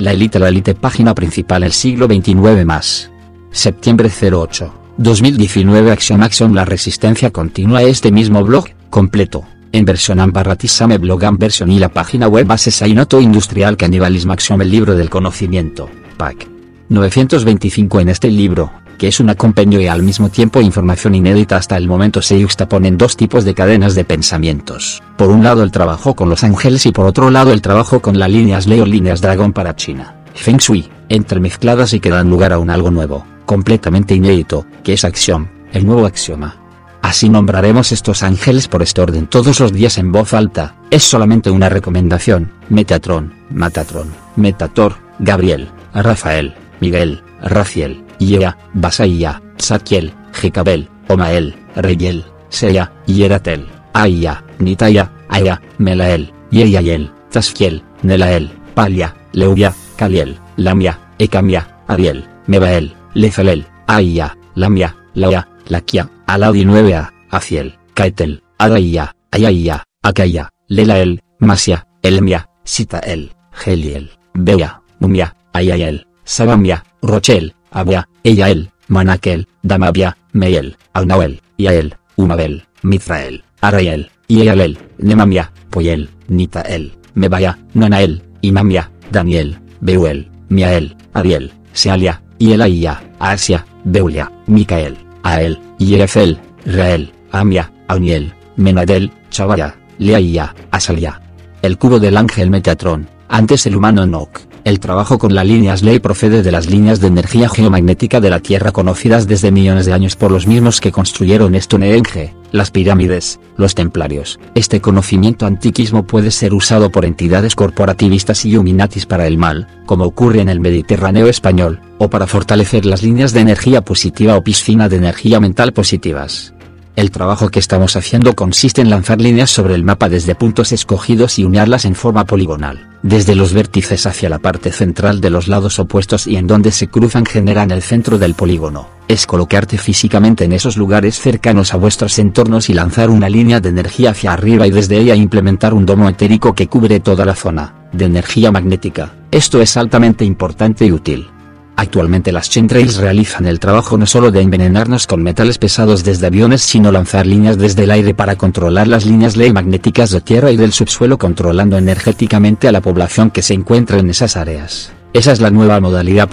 La 0.00 0.10
Elite 0.10 0.40
La 0.40 0.48
Elite 0.48 0.74
Página 0.74 1.14
Principal 1.14 1.62
el 1.62 1.70
siglo 1.70 2.08
29 2.08 2.64
más. 2.64 3.11
Septiembre 3.52 4.10
08, 4.10 4.72
2019 4.96 5.90
Action 5.90 6.22
Action 6.22 6.54
La 6.54 6.64
Resistencia 6.64 7.30
Continua 7.30 7.82
Este 7.82 8.10
mismo 8.10 8.42
blog, 8.42 8.64
completo, 8.88 9.44
en 9.72 9.84
versión 9.84 10.20
Ambarratisame 10.20 10.96
Blog 10.96 11.20
versión 11.36 11.70
y 11.70 11.78
la 11.78 11.90
página 11.90 12.28
web 12.28 12.46
base 12.46 12.70
Sainoto 12.70 13.20
Industrial 13.20 13.76
Canibalism 13.76 14.30
Action 14.30 14.62
El 14.62 14.70
libro 14.70 14.94
del 14.94 15.10
conocimiento, 15.10 15.90
PAC. 16.16 16.48
925 16.88 18.00
en 18.00 18.08
este 18.08 18.30
libro, 18.30 18.72
que 18.96 19.08
es 19.08 19.20
una 19.20 19.34
compendio 19.34 19.82
y 19.82 19.86
al 19.86 20.02
mismo 20.02 20.30
tiempo 20.30 20.62
información 20.62 21.14
inédita 21.14 21.56
hasta 21.56 21.76
el 21.76 21.86
momento 21.88 22.22
se 22.22 22.40
juxtaponen 22.40 22.96
dos 22.96 23.18
tipos 23.18 23.44
de 23.44 23.52
cadenas 23.52 23.94
de 23.94 24.06
pensamientos. 24.06 25.02
Por 25.18 25.28
un 25.28 25.44
lado 25.44 25.62
el 25.62 25.70
trabajo 25.70 26.16
con 26.16 26.30
los 26.30 26.42
ángeles 26.42 26.86
y 26.86 26.92
por 26.92 27.04
otro 27.04 27.30
lado 27.30 27.52
el 27.52 27.60
trabajo 27.60 28.00
con 28.00 28.18
las 28.18 28.30
líneas 28.30 28.66
Leo 28.66 28.86
líneas 28.86 29.20
Dragón 29.20 29.52
para 29.52 29.76
China. 29.76 30.21
Feng 30.34 30.58
Shui, 30.58 30.88
entremezcladas 31.08 31.92
y 31.94 32.00
que 32.00 32.10
dan 32.10 32.30
lugar 32.30 32.52
a 32.52 32.58
un 32.58 32.70
algo 32.70 32.90
nuevo, 32.90 33.24
completamente 33.44 34.14
inédito, 34.14 34.66
que 34.82 34.94
es 34.94 35.04
acción, 35.04 35.50
el 35.72 35.86
nuevo 35.86 36.06
axioma. 36.06 36.56
Así 37.02 37.28
nombraremos 37.28 37.90
estos 37.92 38.22
ángeles 38.22 38.68
por 38.68 38.82
este 38.82 39.00
orden 39.00 39.26
todos 39.26 39.58
los 39.60 39.72
días 39.72 39.98
en 39.98 40.12
voz 40.12 40.32
alta, 40.34 40.76
es 40.90 41.02
solamente 41.02 41.50
una 41.50 41.68
recomendación, 41.68 42.52
Metatron, 42.68 43.34
Matatron, 43.50 44.12
Metator, 44.36 44.94
Gabriel, 45.18 45.68
Rafael, 45.92 46.54
Miguel, 46.80 47.22
Raciel, 47.42 48.04
Yea, 48.18 48.56
Basaya, 48.72 49.42
Sakiel, 49.56 50.14
Jecabel, 50.32 50.88
Omael, 51.08 51.54
Reyel, 51.74 52.24
Seya, 52.48 52.92
Yeratel, 53.06 53.68
Aya, 53.92 54.44
Nitaya, 54.58 55.10
Aya, 55.28 55.60
Melael, 55.78 56.32
Yeyayel, 56.50 57.12
Taskiel, 57.30 57.82
Nelael, 58.02 58.52
Palia, 58.74 59.14
Leubia, 59.32 59.74
Kaliel, 60.02 60.34
Lamia, 60.58 60.98
Ekamia, 61.22 61.62
Ariel, 61.86 62.26
Mebael, 62.50 62.90
Lezalel, 63.14 63.62
Aya, 63.86 64.34
Lamia, 64.58 64.90
Laia, 65.14 65.46
Lakia, 65.70 66.10
Aladi 66.26 66.66
9a, 66.66 67.06
Aciel, 67.30 67.78
Kaetel, 67.94 68.42
Adaya, 68.58 69.14
Ayaya, 69.30 69.78
Akaya, 70.02 70.50
Lelael, 70.66 71.22
Masia, 71.38 71.86
Elmia, 72.02 72.50
Sitael, 72.64 73.30
Geliel, 73.54 74.10
Bea, 74.34 74.82
Mumia, 74.98 75.36
Ayayel, 75.54 76.02
Sabamia, 76.26 76.82
Rochel, 77.00 77.54
Abia, 77.70 78.02
Eyael, 78.24 78.70
Manakel, 78.88 79.46
Damabia, 79.62 80.16
Meiel, 80.32 80.74
Aunael, 80.94 81.38
Yael, 81.58 81.94
Umabel, 82.18 82.66
Mithrael, 82.82 83.44
Arael, 83.62 84.10
Yeyalel, 84.28 84.76
Nemamia, 84.98 85.52
Poyel, 85.70 86.10
Nitael, 86.28 86.90
Mebaya, 87.14 87.56
Nanael, 87.74 88.20
Imamia, 88.42 88.90
Daniel, 89.12 89.61
Beuel, 89.82 90.30
Miael, 90.48 90.96
Ariel, 91.12 91.52
Sealia, 91.72 92.22
Yelaia, 92.38 93.02
Asia, 93.18 93.66
Beulia, 93.84 94.30
Micael, 94.46 94.96
Ael, 95.24 95.58
Yerefel, 95.78 96.38
Rael, 96.64 97.12
Amia, 97.32 97.72
Auniel, 97.88 98.32
Menadel, 98.56 99.10
Chavaya, 99.30 99.74
Leaia, 99.98 100.54
Asalia. 100.70 101.20
El 101.62 101.78
cubo 101.78 101.98
del 101.98 102.16
ángel 102.16 102.48
Metatron, 102.48 103.08
antes 103.28 103.66
el 103.66 103.74
humano 103.74 104.04
Enoch. 104.04 104.40
El 104.62 104.78
trabajo 104.78 105.18
con 105.18 105.34
las 105.34 105.44
líneas 105.44 105.82
ley 105.82 105.98
procede 105.98 106.44
de 106.44 106.52
las 106.52 106.70
líneas 106.70 107.00
de 107.00 107.08
energía 107.08 107.48
geomagnética 107.48 108.20
de 108.20 108.30
la 108.30 108.38
Tierra 108.38 108.70
conocidas 108.70 109.26
desde 109.26 109.50
millones 109.50 109.86
de 109.86 109.94
años 109.94 110.14
por 110.14 110.30
los 110.30 110.46
mismos 110.46 110.80
que 110.80 110.92
construyeron 110.92 111.60
Stonehenge, 111.60 112.32
las 112.52 112.70
pirámides, 112.70 113.40
los 113.56 113.74
templarios. 113.74 114.38
Este 114.54 114.80
conocimiento 114.80 115.46
antiquismo 115.46 116.04
puede 116.04 116.30
ser 116.30 116.54
usado 116.54 116.90
por 116.90 117.04
entidades 117.04 117.56
corporativistas 117.56 118.44
y 118.44 118.50
illuminatis 118.50 119.06
para 119.06 119.26
el 119.26 119.38
mal, 119.38 119.66
como 119.86 120.04
ocurre 120.04 120.40
en 120.40 120.48
el 120.48 120.60
Mediterráneo 120.60 121.26
español, 121.26 121.80
o 121.98 122.08
para 122.10 122.26
fortalecer 122.26 122.86
las 122.86 123.02
líneas 123.02 123.32
de 123.32 123.40
energía 123.40 123.80
positiva 123.82 124.36
o 124.36 124.44
piscina 124.44 124.88
de 124.88 124.96
energía 124.96 125.40
mental 125.40 125.72
positivas. 125.72 126.52
El 126.94 127.10
trabajo 127.10 127.48
que 127.48 127.58
estamos 127.58 127.96
haciendo 127.96 128.34
consiste 128.34 128.82
en 128.82 128.90
lanzar 128.90 129.18
líneas 129.18 129.50
sobre 129.50 129.74
el 129.74 129.82
mapa 129.82 130.10
desde 130.10 130.34
puntos 130.34 130.72
escogidos 130.72 131.38
y 131.38 131.44
unirlas 131.44 131.86
en 131.86 131.94
forma 131.94 132.26
poligonal, 132.26 132.90
desde 133.02 133.34
los 133.34 133.54
vértices 133.54 134.04
hacia 134.04 134.28
la 134.28 134.38
parte 134.38 134.72
central 134.72 135.22
de 135.22 135.30
los 135.30 135.48
lados 135.48 135.78
opuestos 135.78 136.26
y 136.26 136.36
en 136.36 136.46
donde 136.46 136.70
se 136.70 136.88
cruzan 136.88 137.24
generan 137.24 137.70
el 137.70 137.80
centro 137.80 138.18
del 138.18 138.34
polígono. 138.34 138.88
Es 139.12 139.26
colocarte 139.26 139.76
físicamente 139.76 140.44
en 140.44 140.52
esos 140.54 140.78
lugares 140.78 141.20
cercanos 141.20 141.74
a 141.74 141.76
vuestros 141.76 142.18
entornos 142.18 142.70
y 142.70 142.72
lanzar 142.72 143.10
una 143.10 143.28
línea 143.28 143.60
de 143.60 143.68
energía 143.68 144.12
hacia 144.12 144.32
arriba 144.32 144.66
y 144.66 144.70
desde 144.70 144.96
ella 144.96 145.14
implementar 145.14 145.74
un 145.74 145.84
domo 145.84 146.08
etérico 146.08 146.54
que 146.54 146.66
cubre 146.66 146.98
toda 146.98 147.26
la 147.26 147.34
zona, 147.34 147.74
de 147.92 148.06
energía 148.06 148.50
magnética. 148.50 149.12
Esto 149.30 149.60
es 149.60 149.76
altamente 149.76 150.24
importante 150.24 150.86
y 150.86 150.92
útil. 150.92 151.28
Actualmente 151.76 152.32
las 152.32 152.48
chemtrails 152.48 152.96
realizan 152.96 153.44
el 153.44 153.60
trabajo 153.60 153.98
no 153.98 154.06
solo 154.06 154.30
de 154.30 154.40
envenenarnos 154.40 155.06
con 155.06 155.22
metales 155.22 155.58
pesados 155.58 156.04
desde 156.04 156.28
aviones 156.28 156.62
sino 156.62 156.90
lanzar 156.90 157.26
líneas 157.26 157.58
desde 157.58 157.84
el 157.84 157.90
aire 157.90 158.14
para 158.14 158.36
controlar 158.36 158.88
las 158.88 159.04
líneas 159.04 159.36
ley 159.36 159.52
magnéticas 159.52 160.10
de 160.10 160.22
tierra 160.22 160.50
y 160.52 160.56
del 160.56 160.72
subsuelo 160.72 161.18
controlando 161.18 161.76
energéticamente 161.76 162.66
a 162.66 162.72
la 162.72 162.80
población 162.80 163.30
que 163.30 163.42
se 163.42 163.52
encuentra 163.52 163.98
en 163.98 164.08
esas 164.08 164.38
áreas. 164.38 164.90
Esa 165.12 165.32
es 165.32 165.40
la 165.42 165.50
nueva 165.50 165.80
modalidad. 165.80 166.30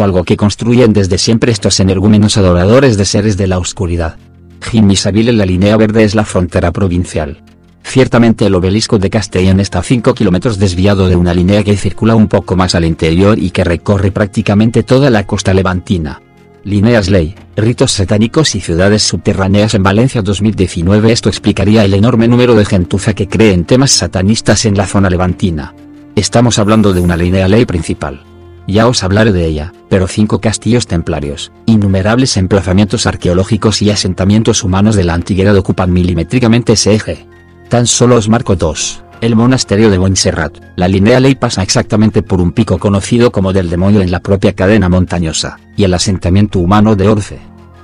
algo 0.03 0.25
que 0.25 0.36
construyen 0.36 0.91
desde 0.91 1.17
siempre 1.17 1.53
estos 1.53 1.79
energúmenos 1.79 2.36
adoradores 2.36 2.97
de 2.97 3.05
seres 3.05 3.38
de 3.38 3.47
la 3.47 3.58
oscuridad. 3.58 4.17
Gimisaville 4.62 5.29
en 5.29 5.38
la 5.38 5.45
línea 5.45 5.77
verde 5.77 6.03
es 6.03 6.13
la 6.13 6.25
frontera 6.25 6.73
provincial. 6.73 7.41
Ciertamente 7.84 8.47
el 8.47 8.55
obelisco 8.55 8.99
de 8.99 9.10
Castellón 9.10 9.62
está 9.62 9.79
a 9.79 9.84
5 9.84 10.13
kilómetros 10.13 10.60
desviado 10.60 11.08
de 11.08 11.15
una 11.15 11.34
línea 11.34 11.63
que 11.63 11.77
circula 11.77 12.15
un 12.15 12.27
poco 12.27 12.58
más 12.58 12.75
al 12.75 12.84
interior 12.84 13.39
y 13.39 13.51
que 13.51 13.63
recorre 13.63 14.12
prácticamente 14.12 14.84
toda 14.84 15.10
la 15.10 15.25
costa 15.25 15.53
levantina. 15.53 16.21
Líneas 16.65 17.10
Ley, 17.10 17.34
ritos 17.55 17.93
satánicos 17.93 18.55
y 18.55 18.60
ciudades 18.60 19.03
subterráneas 19.03 19.73
en 19.73 19.84
Valencia 19.84 20.21
2019 20.21 21.13
Esto 21.13 21.29
explicaría 21.29 21.86
el 21.86 21.93
enorme 21.93 22.27
número 22.27 22.55
de 22.55 22.65
gentuza 22.65 23.13
que 23.13 23.29
cree 23.29 23.53
en 23.53 23.63
temas 23.63 23.91
satanistas 23.91 24.65
en 24.65 24.75
la 24.75 24.86
zona 24.86 25.10
levantina. 25.10 25.73
Estamos 26.15 26.60
hablando 26.60 26.93
de 26.93 27.01
una 27.01 27.17
línea 27.17 27.49
ley 27.49 27.65
principal. 27.65 28.23
Ya 28.67 28.88
os 28.88 29.04
hablaré 29.04 29.34
de 29.34 29.45
ella, 29.45 29.73
pero 29.89 30.08
cinco 30.08 30.39
castillos 30.39 30.88
templarios, 30.88 31.51
innumerables 31.65 32.38
emplazamientos 32.38 33.06
arqueológicos 33.06 33.82
y 33.82 33.89
asentamientos 33.89 34.63
humanos 34.63 34.95
de 34.95 35.04
la 35.04 35.13
antigüedad 35.13 35.58
ocupan 35.58 35.91
milimétricamente 35.91 36.73
ese 36.73 36.95
eje. 36.95 37.28
Tan 37.67 37.86
solo 37.86 38.15
os 38.15 38.30
marco 38.30 38.56
dos. 38.56 39.04
El 39.19 39.36
monasterio 39.36 39.89
de 39.89 39.99
Montserrat, 39.99 40.58
la 40.78 40.88
línea 40.88 41.19
ley 41.19 41.36
pasa 41.36 41.63
exactamente 41.63 42.23
por 42.23 42.39
un 42.39 42.54
pico 42.54 42.80
conocido 42.80 43.34
como 43.34 43.51
del 43.51 43.69
demonio 43.69 44.01
en 44.01 44.12
la 44.12 44.21
propia 44.21 44.54
cadena 44.54 44.88
montañosa, 44.88 45.60
y 45.75 45.84
el 45.84 45.93
asentamiento 45.93 46.60
humano 46.60 46.95
de 46.95 47.10
Orce. 47.10 47.39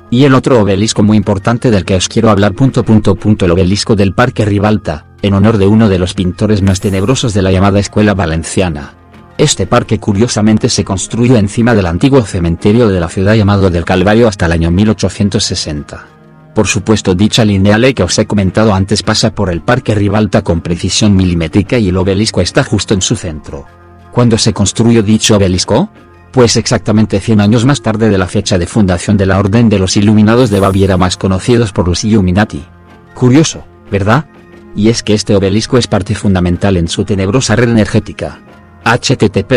Y 0.10 0.24
el 0.24 0.36
otro 0.36 0.62
obelisco 0.62 1.04
muy 1.04 1.18
importante 1.18 1.70
del 1.70 1.84
que 1.84 1.96
os 1.96 2.08
quiero 2.08 2.30
hablar 2.30 2.54
punto 2.54 2.84
punto 2.84 3.16
punto 3.16 3.46
el 3.46 3.52
obelisco 3.52 3.96
del 3.96 4.14
Parque 4.14 4.46
Ribalta, 4.46 5.06
en 5.22 5.34
honor 5.34 5.58
de 5.58 5.68
uno 5.68 5.90
de 5.90 6.00
los 6.00 6.14
pintores 6.14 6.62
más 6.62 6.80
tenebrosos 6.80 7.34
de 7.34 7.42
la 7.42 7.52
llamada 7.52 7.80
Escuela 7.80 8.14
Valenciana. 8.14 8.94
Este 9.38 9.66
parque 9.66 10.00
curiosamente 10.00 10.70
se 10.70 10.84
construyó 10.84 11.36
encima 11.38 11.74
del 11.74 11.88
antiguo 11.88 12.22
cementerio 12.24 12.90
de 12.90 13.00
la 13.00 13.08
ciudad 13.08 13.34
llamado 13.34 13.70
del 13.70 13.86
Calvario 13.86 14.28
hasta 14.28 14.46
el 14.46 14.52
año 14.52 14.72
1860. 14.72 16.06
Por 16.54 16.68
supuesto 16.68 17.16
dicha 17.16 17.46
lineal 17.46 17.94
que 17.94 18.04
os 18.04 18.20
he 18.20 18.28
comentado 18.28 18.74
antes 18.74 19.04
pasa 19.04 19.34
por 19.34 19.50
el 19.50 19.62
Parque 19.62 19.96
Ribalta 19.96 20.44
con 20.44 20.62
precisión 20.62 21.16
milimétrica 21.16 21.78
y 21.78 21.90
el 21.90 21.98
obelisco 21.98 22.42
está 22.42 22.64
justo 22.64 22.94
en 22.94 23.02
su 23.02 23.16
centro. 23.16 23.66
¿Cuándo 24.12 24.38
se 24.38 24.54
construyó 24.54 25.02
dicho 25.02 25.38
obelisco? 25.38 25.90
Pues 26.32 26.58
exactamente 26.58 27.20
100 27.20 27.42
años 27.42 27.66
más 27.66 27.82
tarde 27.82 28.10
de 28.10 28.18
la 28.18 28.28
fecha 28.28 28.58
de 28.58 28.68
fundación 28.68 29.18
de 29.18 29.26
la 29.26 29.40
Orden 29.40 29.70
de 29.70 29.80
los 29.80 29.96
Iluminados 29.98 30.50
de 30.50 30.60
Baviera 30.60 30.98
más 30.98 31.18
conocidos 31.18 31.72
por 31.72 31.88
los 31.88 32.04
Illuminati. 32.04 32.64
Curioso, 33.14 33.64
¿verdad? 33.90 34.26
Y 34.76 34.90
es 34.90 35.04
que 35.04 35.14
este 35.14 35.36
obelisco 35.36 35.78
es 35.78 35.88
parte 35.88 36.16
fundamental 36.16 36.78
en 36.78 36.88
su 36.88 37.04
tenebrosa 37.04 37.56
red 37.56 37.70
energética. 37.70 38.40
http 38.84 39.52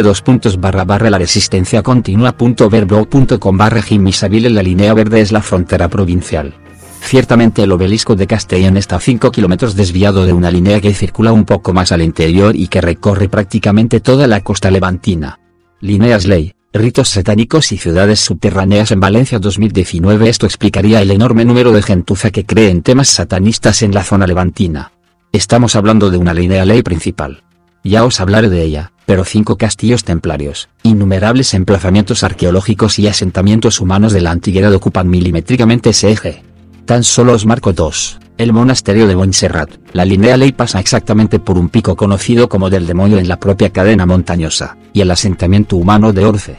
la 1.11 1.18
resistencia 1.18 1.83
continua.verblog.com 1.83 3.57
barra 3.57 3.83
en 3.88 4.55
la 4.55 4.62
línea 4.62 4.94
verde 4.94 5.20
es 5.20 5.33
la 5.33 5.42
frontera 5.42 5.88
provincial. 5.88 6.55
Ciertamente 7.00 7.62
el 7.62 7.72
obelisco 7.72 8.16
de 8.16 8.27
Castellón 8.27 8.79
está 8.79 8.96
a 8.96 9.00
5 9.00 9.31
kilómetros 9.31 9.77
desviado 9.77 10.24
de 10.24 10.33
una 10.33 10.50
línea 10.50 10.81
que 10.81 10.94
circula 10.94 11.33
un 11.33 11.44
poco 11.44 11.74
más 11.74 11.92
al 11.92 12.00
interior 12.00 12.57
y 12.57 12.68
que 12.68 12.81
recorre 12.81 13.29
prácticamente 13.29 14.00
toda 14.00 14.27
la 14.27 14.40
costa 14.40 14.70
levantina. 14.70 15.38
Líneas 15.81 16.24
Ley, 16.24 16.55
ritos 16.72 17.11
satánicos 17.11 17.72
y 17.72 17.77
ciudades 17.77 18.20
subterráneas 18.20 18.90
en 18.90 19.00
Valencia 19.00 19.38
2019 19.38 20.29
Esto 20.29 20.46
explicaría 20.46 21.03
el 21.03 21.11
enorme 21.11 21.44
número 21.44 21.72
de 21.72 21.83
gentuza 21.83 22.31
que 22.31 22.46
cree 22.46 22.70
en 22.70 22.83
temas 22.83 23.09
satanistas 23.09 23.83
en 23.83 23.92
la 23.92 24.03
zona 24.03 24.27
levantina. 24.27 24.92
Estamos 25.35 25.75
hablando 25.75 26.11
de 26.11 26.16
una 26.16 26.33
línea 26.33 26.64
ley 26.64 26.85
principal. 26.85 27.42
Ya 27.83 28.05
os 28.05 28.20
hablaré 28.20 28.49
de 28.49 28.62
ella, 28.62 28.92
pero 29.05 29.25
cinco 29.25 29.59
castillos 29.59 30.05
templarios, 30.05 30.68
innumerables 30.85 31.55
emplazamientos 31.55 32.23
arqueológicos 32.23 33.01
y 33.01 33.09
asentamientos 33.09 33.81
humanos 33.81 34.12
de 34.12 34.20
la 34.20 34.31
antigüedad 34.31 34.73
ocupan 34.73 35.11
milimétricamente 35.11 35.90
ese 35.90 36.12
eje. 36.12 36.44
Tan 36.85 37.03
solo 37.03 37.33
os 37.33 37.47
marco 37.47 37.73
dos. 37.73 38.20
El 38.38 38.53
monasterio 38.53 39.09
de 39.09 39.16
Montserrat, 39.16 39.70
la 39.92 40.05
línea 40.05 40.37
ley 40.37 40.53
pasa 40.53 40.79
exactamente 40.79 41.40
por 41.40 41.59
un 41.59 41.68
pico 41.68 41.97
conocido 41.97 42.49
como 42.49 42.70
del 42.70 42.87
demonio 42.87 43.18
en 43.18 43.27
la 43.27 43.40
propia 43.40 43.70
cadena 43.70 44.07
montañosa, 44.07 44.77
y 44.92 45.01
el 45.01 45.11
asentamiento 45.11 45.75
humano 45.75 46.12
de 46.12 46.27
Orce. 46.27 46.59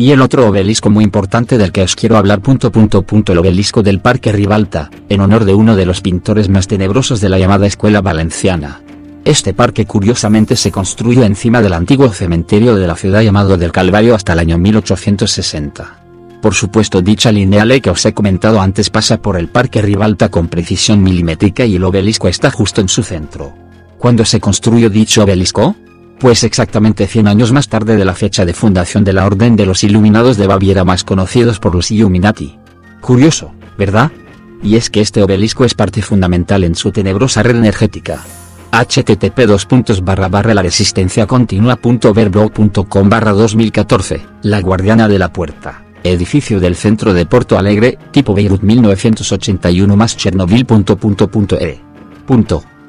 Y 0.00 0.12
el 0.12 0.22
otro 0.22 0.48
obelisco 0.48 0.88
muy 0.88 1.04
importante 1.04 1.58
del 1.58 1.72
que 1.72 1.82
os 1.82 1.94
quiero 1.94 2.16
hablar 2.16 2.40
punto 2.40 2.72
punto 2.72 3.02
punto 3.02 3.32
el 3.32 3.38
obelisco 3.38 3.82
del 3.82 4.00
Parque 4.00 4.32
Ribalta, 4.32 4.90
en 5.10 5.20
honor 5.20 5.44
de 5.44 5.52
uno 5.52 5.76
de 5.76 5.84
los 5.84 6.00
pintores 6.00 6.48
más 6.48 6.66
tenebrosos 6.66 7.20
de 7.20 7.28
la 7.28 7.38
llamada 7.38 7.66
Escuela 7.66 8.00
Valenciana. 8.00 8.80
Este 9.26 9.52
parque 9.52 9.84
curiosamente 9.84 10.56
se 10.56 10.72
construyó 10.72 11.22
encima 11.24 11.60
del 11.60 11.74
antiguo 11.74 12.08
cementerio 12.14 12.76
de 12.76 12.86
la 12.86 12.96
ciudad 12.96 13.20
llamado 13.20 13.58
del 13.58 13.72
Calvario 13.72 14.14
hasta 14.14 14.32
el 14.32 14.38
año 14.38 14.56
1860. 14.56 15.98
Por 16.40 16.54
supuesto 16.54 17.02
dicha 17.02 17.30
lineal 17.30 17.82
que 17.82 17.90
os 17.90 18.06
he 18.06 18.14
comentado 18.14 18.62
antes 18.62 18.88
pasa 18.88 19.20
por 19.20 19.36
el 19.36 19.48
Parque 19.48 19.82
Ribalta 19.82 20.30
con 20.30 20.48
precisión 20.48 21.02
milimétrica 21.02 21.66
y 21.66 21.76
el 21.76 21.84
obelisco 21.84 22.26
está 22.26 22.50
justo 22.50 22.80
en 22.80 22.88
su 22.88 23.02
centro. 23.02 23.52
¿Cuándo 23.98 24.24
se 24.24 24.40
construyó 24.40 24.88
dicho 24.88 25.24
obelisco? 25.24 25.76
Pues 26.20 26.44
exactamente 26.44 27.06
100 27.06 27.28
años 27.28 27.50
más 27.50 27.68
tarde 27.68 27.96
de 27.96 28.04
la 28.04 28.14
fecha 28.14 28.44
de 28.44 28.52
fundación 28.52 29.04
de 29.04 29.14
la 29.14 29.24
Orden 29.24 29.56
de 29.56 29.64
los 29.64 29.82
Iluminados 29.82 30.36
de 30.36 30.46
Baviera 30.46 30.84
más 30.84 31.02
conocidos 31.02 31.58
por 31.58 31.74
los 31.74 31.90
Illuminati. 31.90 32.58
Curioso, 33.00 33.54
¿verdad? 33.78 34.12
Y 34.62 34.76
es 34.76 34.90
que 34.90 35.00
este 35.00 35.22
obelisco 35.22 35.64
es 35.64 35.74
parte 35.74 36.02
fundamental 36.02 36.62
en 36.64 36.74
su 36.74 36.92
tenebrosa 36.92 37.42
red 37.42 37.56
energética. 37.56 38.22
http 38.70 39.38
la 40.54 40.62
resistencia 40.62 41.26
continua.verblog.com 41.26 43.08
barra 43.08 43.32
2014, 43.32 44.20
La 44.42 44.60
Guardiana 44.60 45.08
de 45.08 45.18
la 45.18 45.32
Puerta, 45.32 45.84
edificio 46.04 46.60
del 46.60 46.76
centro 46.76 47.14
de 47.14 47.24
Porto 47.24 47.58
Alegre, 47.58 47.98
tipo 48.10 48.34
Beirut 48.34 48.62
1981 48.62 49.96
más 49.96 50.18
Chernobyl.e. 50.18 51.80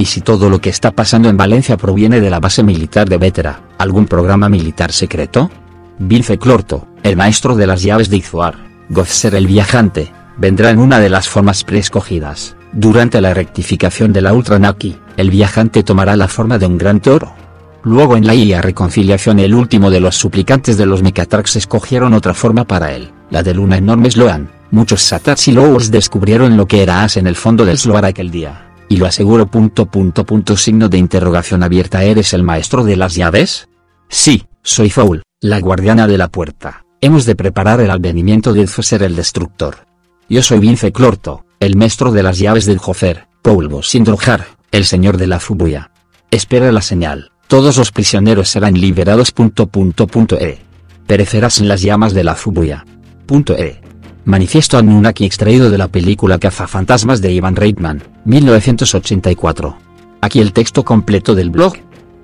¿Y 0.02 0.06
si 0.06 0.22
todo 0.22 0.50
lo 0.50 0.60
que 0.60 0.72
está 0.72 0.90
pasando 0.90 1.30
en 1.30 1.38
Valencia 1.38 1.78
proviene 1.78 2.20
de 2.22 2.32
la 2.32 2.40
base 2.40 2.64
militar 2.64 3.08
de 3.08 3.20
Vétera, 3.20 3.62
algún 3.78 4.08
programa 4.08 4.50
militar 4.50 4.92
secreto? 4.92 5.52
Vince 6.00 6.40
Clorto, 6.40 6.88
el 7.04 7.16
maestro 7.16 7.56
de 7.56 7.68
las 7.68 7.84
llaves 7.84 8.10
de 8.10 8.18
Izuar, 8.18 8.56
Gozser 8.90 9.36
el 9.36 9.46
viajante, 9.46 10.12
vendrá 10.38 10.72
en 10.72 10.80
una 10.80 10.98
de 10.98 11.10
las 11.10 11.30
formas 11.30 11.64
preescogidas. 11.64 12.56
Durante 12.74 13.22
la 13.22 13.36
rectificación 13.36 14.12
de 14.12 14.22
la 14.22 14.34
Ultranaki, 14.34 14.98
el 15.18 15.30
viajante 15.30 15.84
tomará 15.84 16.16
la 16.16 16.28
forma 16.28 16.58
de 16.58 16.66
un 16.66 16.80
gran 16.80 17.00
toro. 17.00 17.36
Luego 17.84 18.18
en 18.18 18.26
la 18.26 18.34
IA 18.34 18.60
Reconciliación 18.64 19.38
el 19.38 19.54
último 19.54 19.92
de 19.92 20.00
los 20.00 20.16
suplicantes 20.16 20.78
de 20.78 20.88
los 20.88 21.04
Mecatrax 21.04 21.58
escogieron 21.58 22.16
otra 22.16 22.34
forma 22.34 22.64
para 22.64 22.96
él, 22.96 23.12
la 23.30 23.44
de 23.44 23.54
Luna 23.54 23.78
enorme 23.78 24.10
Sloan. 24.10 24.50
Muchos 24.72 25.04
Satats 25.04 25.48
y 25.48 25.52
Lowers 25.52 25.92
descubrieron 25.92 26.58
lo 26.58 26.66
que 26.66 26.82
era 26.82 27.04
As 27.04 27.18
en 27.18 27.28
el 27.28 27.36
fondo 27.36 27.66
del 27.66 27.78
Sloar 27.78 28.06
aquel 28.06 28.32
día 28.32 28.71
y 28.92 28.98
lo 28.98 29.06
aseguro 29.06 29.48
punto 29.48 29.86
punto 29.86 30.26
punto 30.26 30.58
signo 30.58 30.90
de 30.90 30.98
interrogación 30.98 31.64
abierta 31.64 32.04
¿Eres 32.04 32.34
el 32.34 32.44
maestro 32.44 32.84
de 32.84 32.98
las 32.98 33.16
llaves? 33.16 33.70
Sí, 34.10 34.44
soy 34.64 34.90
Foul, 34.90 35.24
la 35.40 35.62
guardiana 35.62 36.08
de 36.08 36.18
la 36.18 36.28
puerta. 36.28 36.84
Hemos 37.00 37.26
de 37.26 37.36
preparar 37.36 37.80
el 37.80 37.90
advenimiento 37.90 38.52
de 38.52 38.68
Zoser 38.68 39.04
el 39.04 39.16
destructor. 39.16 39.88
Yo 40.28 40.44
soy 40.44 40.60
Vince 40.60 40.92
Clorto, 40.92 41.46
el 41.62 41.78
maestro 41.78 42.12
de 42.12 42.22
las 42.22 42.38
llaves 42.38 42.66
del 42.66 42.80
Jofer, 42.80 43.28
Paul 43.42 43.82
Sindrojar, 43.82 44.46
el 44.72 44.84
señor 44.84 45.16
de 45.16 45.28
la 45.28 45.40
Fubuya. 45.40 45.92
Espera 46.30 46.70
la 46.74 46.82
señal, 46.82 47.32
todos 47.48 47.78
los 47.78 47.94
prisioneros 47.94 48.50
serán 48.50 48.74
liberados 48.74 49.32
punto 49.32 49.68
punto 49.68 50.06
punto 50.06 50.38
e. 50.38 50.60
Perecerás 51.08 51.62
en 51.62 51.70
las 51.70 51.82
llamas 51.82 52.14
de 52.14 52.26
la 52.26 52.36
Fubuya. 52.36 52.86
Punto 53.26 53.56
e. 53.58 53.80
Manifiesto 54.26 54.78
Anunnaki 54.78 55.26
extraído 55.26 55.72
de 55.72 55.80
la 55.80 55.88
película 55.88 56.38
Cazafantasmas 56.38 57.22
de 57.22 57.32
Ivan 57.32 57.56
Reitman, 57.56 58.04
1984. 58.26 59.76
Aquí 60.22 60.40
el 60.40 60.54
texto 60.54 60.86
completo 60.86 61.34
del 61.34 61.50
blog. 61.50 61.74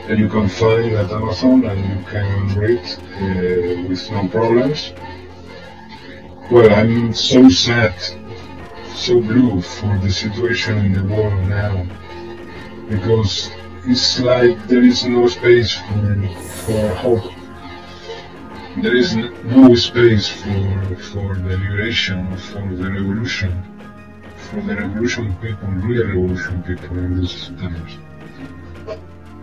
and 0.08 0.20
you 0.20 0.30
can 0.30 0.48
find 0.48 0.86
it 0.86 0.94
at 0.94 1.12
Amazon 1.12 1.66
and 1.66 1.80
you 1.80 2.06
can 2.06 2.56
read 2.56 2.80
uh, 2.80 3.90
with 3.90 4.12
no 4.12 4.28
problems. 4.30 4.94
Well, 6.50 6.74
I'm 6.74 7.14
so 7.14 7.50
sad, 7.50 7.94
so 8.96 9.20
blue 9.20 9.62
for 9.62 9.98
the 10.00 10.12
situation 10.12 10.78
in 10.78 10.94
the 10.94 11.04
world 11.14 11.48
now, 11.50 11.86
because 12.90 13.52
it's 13.86 14.20
like 14.20 14.68
there 14.68 14.84
is 14.84 15.06
no 15.06 15.28
space 15.28 15.74
for, 15.74 16.28
for 16.66 16.96
hope. 16.96 17.34
There 18.82 18.96
is 18.96 19.16
no 19.16 19.76
space 19.76 20.30
for, 20.30 20.96
for 20.96 21.36
the 21.36 21.58
liberation, 21.58 22.36
for 22.38 22.62
the 22.76 22.92
revolution, 22.92 23.73
for 24.54 24.62
the 24.62 24.76
revolution 24.76 25.36
people, 25.42 25.68
real 25.68 26.08
revolution 26.08 26.62
people 26.62 26.96
in 26.98 27.20
these 27.20 27.48
times. 27.60 27.98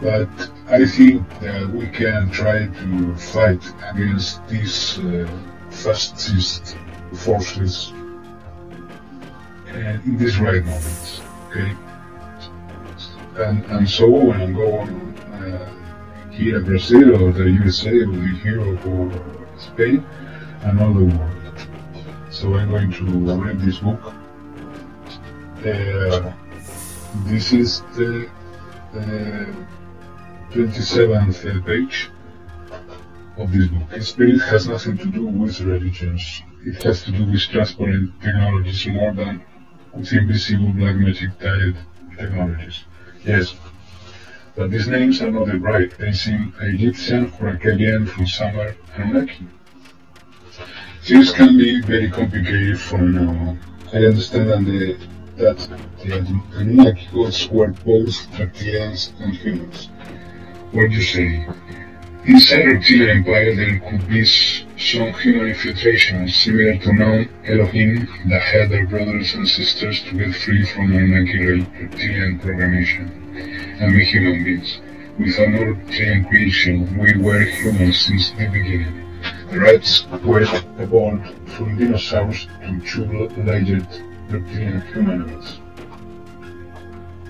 But 0.01 0.51
I 0.69 0.87
think 0.87 1.29
that 1.41 1.69
we 1.69 1.89
can 1.89 2.31
try 2.31 2.67
to 2.69 3.17
fight 3.17 3.63
against 3.91 4.47
these 4.47 4.99
uh, 5.01 5.29
fascist 5.69 6.77
forces 7.13 7.93
and 9.67 10.03
in 10.05 10.17
this 10.17 10.37
right 10.39 10.65
moment, 10.65 11.23
okay? 11.49 11.77
And, 13.37 13.65
and 13.67 13.89
so 13.89 14.31
on 14.31 14.41
and 14.41 14.55
go 14.55 14.79
on 14.79 15.15
uh, 15.43 16.31
here 16.31 16.59
in 16.59 16.65
Brazil 16.65 17.23
or 17.23 17.33
the 17.33 17.51
USA 17.51 17.91
or 17.91 18.27
Europe 18.45 18.87
or 18.87 19.11
Spain 19.59 20.07
and 20.63 20.81
all 20.81 20.95
the 20.95 21.05
world. 21.05 21.67
So 22.31 22.55
I'm 22.55 22.71
going 22.71 22.93
to 22.93 23.05
read 23.05 23.61
this 23.61 23.79
book. 23.79 24.15
Uh, 25.61 26.33
this 27.27 27.53
is 27.53 27.83
the 27.95 28.27
uh, 28.95 29.45
27th 30.53 31.67
page 31.67 32.09
of 33.37 33.53
this 33.53 33.67
book. 33.69 34.03
Spirit 34.03 34.41
has 34.41 34.69
nothing 34.69 34.97
to 34.97 35.05
do 35.05 35.27
with 35.27 35.61
religions. 35.61 36.43
It 36.65 36.83
has 36.83 37.03
to 37.05 37.13
do 37.13 37.31
with 37.31 37.43
transparent 37.43 38.19
technologies 38.23 38.87
more 38.87 39.13
than 39.13 39.43
with 39.93 40.11
invisible 40.15 40.73
black 40.73 40.97
magic 40.97 41.39
type 41.39 41.77
technologies. 42.17 42.85
Yes, 43.23 43.55
but 44.57 44.71
these 44.71 44.89
names 44.89 45.21
are 45.21 45.31
not 45.31 45.47
the 45.47 45.59
right. 45.59 45.93
They 45.99 46.13
seem 46.13 46.55
Egyptian 46.63 47.27
or 47.39 47.53
Akkadian 47.53 48.09
from 48.09 48.27
somewhere 48.27 48.77
Anunnaki. 48.97 49.47
Things 51.03 51.33
can 51.33 51.59
be 51.59 51.83
very 51.83 52.11
complicated 52.11 52.81
from 52.81 53.13
now. 53.13 53.59
I 53.93 53.99
understand 53.99 54.49
that 54.49 54.65
the, 54.65 55.20
that 55.41 55.59
the 56.05 56.13
Anunnaki 56.59 57.09
gods 57.13 57.49
were 57.49 57.69
both 57.69 58.15
reptilians 58.39 59.13
and 59.21 59.35
humans. 59.35 59.89
What 60.73 60.91
do 60.91 60.97
you 60.97 61.03
say? 61.03 61.49
Inside 62.27 62.63
the 62.63 62.75
reptilian 62.75 63.19
empire 63.19 63.57
there 63.57 63.81
could 63.81 64.07
be 64.07 64.25
some 64.27 65.13
human 65.15 65.49
infiltration 65.49 66.29
similar 66.29 66.77
to 66.77 66.93
known 66.93 67.29
Elohim 67.47 68.07
that 68.29 68.43
had 68.43 68.71
their 68.71 68.87
brothers 68.87 69.33
and 69.35 69.49
sisters 69.49 70.03
to 70.03 70.19
get 70.19 70.37
free 70.37 70.65
from 70.67 70.93
Anunnaki 70.93 71.39
reptilian 71.47 72.39
programmation 72.39 73.09
and 73.81 73.93
be 73.97 74.05
human 74.05 74.45
beings. 74.45 74.81
With 75.19 75.39
our 75.39 75.73
reptilian 75.73 76.25
creation, 76.27 76.99
we 76.99 77.17
were 77.17 77.41
humans 77.41 77.99
since 77.99 78.31
the 78.33 78.47
beginning. 78.47 79.07
The 79.51 79.61
rats 79.61 80.07
were 80.25 80.43
evolved 80.79 81.27
from 81.53 81.79
dinosaurs 81.79 82.47
to 82.63 82.81
two-legged 82.87 83.87
reptilian 84.31 84.81
humanoids. 84.93 85.61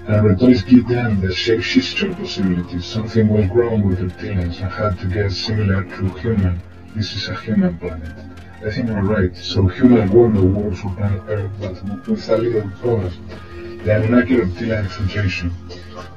And 0.07 0.25
reptiles 0.25 0.63
give 0.63 0.89
them 0.89 1.21
the 1.21 1.29
shapeshifter 1.29 2.17
possibility. 2.17 2.81
Something 2.81 3.29
was 3.29 3.49
wrong 3.51 3.83
with 3.87 4.01
reptilians 4.01 4.61
and 4.61 4.71
had 4.71 4.99
to 5.01 5.07
get 5.07 5.31
similar 5.33 5.85
to 5.85 6.09
human. 6.19 6.61
This 6.95 7.15
is 7.15 7.29
a 7.29 7.35
human 7.35 7.79
planet. 7.79 8.13
I 8.65 8.71
think 8.71 8.91
I'm 8.91 9.09
right. 9.09 9.35
So 9.37 9.69
humans 9.69 10.11
won 10.11 10.35
the 10.35 10.45
war 10.45 10.75
for 10.75 10.91
planet 10.97 11.23
Earth, 11.29 11.51
but 11.61 12.09
with 12.09 12.29
a 12.29 12.37
little 12.37 12.71
problem. 12.81 13.13
The 13.85 13.95
Anunnaki 13.95 14.37
reptilian 14.37 14.85
infiltration. 14.85 15.55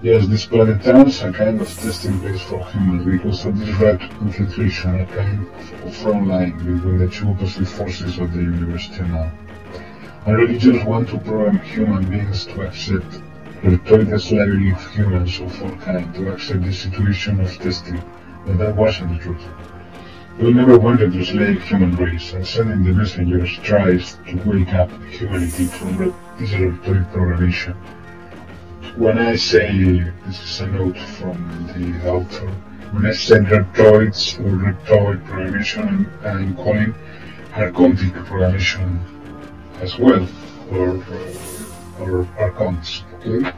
Yes, 0.01 0.27
this 0.27 0.45
planet 0.45 0.83
turns 0.83 1.21
a 1.21 1.31
kind 1.31 1.61
of 1.61 1.67
testing 1.67 2.19
place 2.19 2.41
for 2.41 2.65
humans 2.65 3.05
because 3.05 3.45
of 3.45 3.57
this 3.57 3.69
rat 3.75 4.01
infiltration, 4.21 4.99
a 4.99 5.05
kind 5.05 5.47
of 5.85 5.95
front 5.95 6.27
line 6.27 6.57
between 6.57 6.97
the 6.97 7.07
two 7.07 7.29
opposite 7.29 7.67
forces 7.67 8.17
of 8.17 8.33
the 8.33 8.39
universe 8.39 8.89
till 8.89 9.07
now. 9.07 9.31
And 10.25 10.37
religions 10.37 10.85
want 10.85 11.09
to 11.09 11.17
program 11.17 11.59
human 11.59 12.09
beings 12.09 12.45
to 12.45 12.61
accept 12.61 13.21
the 13.61 14.19
slavery 14.19 14.71
of 14.71 14.93
humans 14.93 15.39
of 15.41 15.61
all 15.61 15.75
kind 15.79 16.13
to 16.15 16.31
accept 16.31 16.63
the 16.63 16.71
situation 16.71 17.41
of 17.41 17.57
testing, 17.57 18.01
but 18.45 18.57
that 18.57 18.73
wasn't 18.75 19.17
the 19.17 19.19
truth. 19.23 19.43
We 20.39 20.53
never 20.53 20.79
wanted 20.79 21.11
to 21.11 21.25
slave 21.25 21.61
human 21.63 21.95
race, 21.97 22.31
and 22.31 22.47
sending 22.47 22.85
the 22.85 22.93
messengers 22.93 23.57
tries 23.63 24.17
to 24.27 24.35
wake 24.49 24.73
up 24.73 24.89
humanity 25.07 25.65
from 25.65 25.97
this 26.39 26.51
reptoid 26.51 27.11
programmation. 27.11 27.75
When 28.95 29.17
I 29.19 29.35
say, 29.35 30.09
this 30.25 30.41
is 30.41 30.61
a 30.61 30.67
note 30.67 30.97
from 30.97 31.67
the 31.67 32.09
author, 32.09 32.47
when 32.91 33.05
I 33.05 33.11
say 33.11 33.39
reptoids 33.39 34.39
or 34.39 34.71
reptoid 34.71 35.21
programmation, 35.27 36.07
I'm 36.23 36.55
calling 36.55 36.95
archontic 37.51 38.13
programmation 38.25 38.99
as 39.81 39.97
well, 39.97 40.27
or, 40.71 41.03
or 41.99 42.27
archons. 42.37 43.03
Okay? 43.15 43.49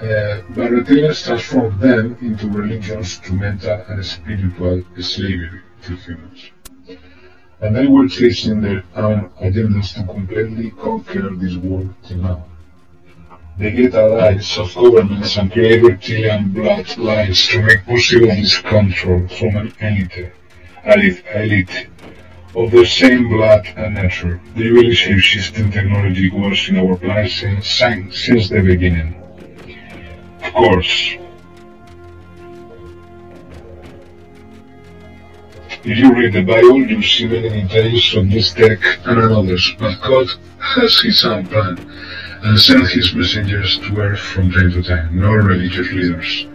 Uh, 0.00 0.40
but 0.54 0.70
reptilians 0.70 1.26
transform 1.26 1.78
them 1.78 2.16
into 2.22 2.48
religions 2.48 3.18
to 3.18 3.34
mental 3.34 3.84
and 3.88 4.04
spiritual 4.04 4.82
slavery 4.98 5.60
to 5.82 5.94
humans. 5.96 6.50
And 7.60 7.76
they 7.76 7.86
were 7.86 8.08
chasing 8.08 8.62
their 8.62 8.82
own 8.96 9.28
agendas 9.42 9.94
to 9.94 10.04
completely 10.10 10.70
conquer 10.70 11.28
this 11.34 11.56
world 11.56 11.92
till 12.02 12.16
now. 12.16 12.44
They 13.58 13.72
get 13.72 13.94
allies 13.94 14.56
of 14.56 14.74
governments 14.74 15.36
and 15.36 15.52
create 15.52 15.82
reptilian 15.82 16.48
bloodlines 16.54 17.50
to 17.50 17.60
make 17.60 17.84
possible 17.84 18.28
this 18.28 18.58
control 18.58 19.28
from 19.28 19.56
an 19.56 19.72
elite, 19.80 20.32
elite, 20.86 21.22
elite 21.34 21.88
of 22.54 22.70
the 22.70 22.84
same 22.84 23.28
blood 23.28 23.66
and 23.76 23.94
nature. 23.94 24.40
The 24.56 24.70
really 24.70 24.94
shape-shifting 24.94 25.70
technology 25.70 26.30
was 26.30 26.68
in 26.68 26.78
our 26.78 26.96
planet 26.96 27.30
since, 27.30 27.66
since 27.68 28.48
the 28.48 28.60
beginning. 28.60 29.14
Of 30.42 30.52
course. 30.52 31.16
If 35.82 35.96
you 35.96 36.12
read 36.12 36.34
the 36.34 36.42
Bible, 36.42 36.78
you 36.78 37.02
see 37.02 37.26
many 37.26 37.62
details 37.62 38.14
of 38.14 38.30
this 38.30 38.52
tech 38.52 38.80
and 39.06 39.18
others, 39.32 39.74
but 39.78 39.98
God 40.02 40.28
has 40.58 41.00
his 41.00 41.24
own 41.24 41.46
plan 41.46 41.78
and 42.42 42.58
sent 42.60 42.88
his 42.88 43.14
messengers 43.14 43.78
to 43.78 43.96
earth 43.98 44.18
from 44.18 44.50
time 44.50 44.72
to 44.72 44.82
time, 44.82 45.18
no 45.18 45.32
religious 45.32 45.90
leaders. 45.90 46.46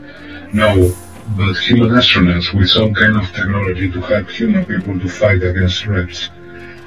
No, 0.54 0.96
but 1.30 1.58
human 1.58 1.90
astronauts 1.90 2.54
with 2.54 2.70
some 2.70 2.94
kind 2.94 3.18
of 3.18 3.26
technology 3.34 3.92
to 3.92 4.00
help 4.02 4.30
human 4.30 4.64
people 4.66 5.00
to 5.00 5.10
fight 5.10 5.42
against 5.42 5.84
threats. 5.84 6.30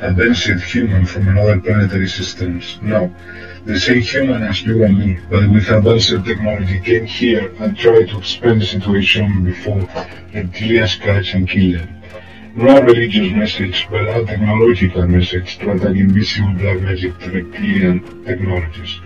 Advanced 0.00 0.62
human 0.72 1.04
from 1.04 1.26
another 1.26 1.60
planetary 1.60 2.08
systems. 2.08 2.78
No, 2.80 3.12
the 3.64 3.80
same 3.80 4.00
human 4.00 4.44
as 4.44 4.62
you 4.62 4.84
and 4.84 4.96
me, 4.96 5.18
but 5.28 5.50
with 5.50 5.68
advanced 5.68 6.24
technology 6.24 6.78
came 6.78 7.04
here 7.04 7.52
and 7.58 7.76
tried 7.76 8.08
to 8.10 8.18
expand 8.18 8.62
the 8.62 8.66
situation 8.66 9.44
before 9.44 9.80
reptilians 10.32 11.00
catch 11.00 11.34
and 11.34 11.48
kill 11.48 11.72
them. 11.72 12.00
Not 12.54 12.84
religious 12.84 13.32
message, 13.32 13.88
but 13.90 14.08
a 14.08 14.24
technological 14.24 15.06
message 15.08 15.58
to 15.58 15.72
attack 15.72 15.96
invisible 15.96 16.54
black 16.54 16.80
magic 16.80 17.18
to 17.18 17.30
reptilian 17.32 18.24
technologies, 18.24 19.00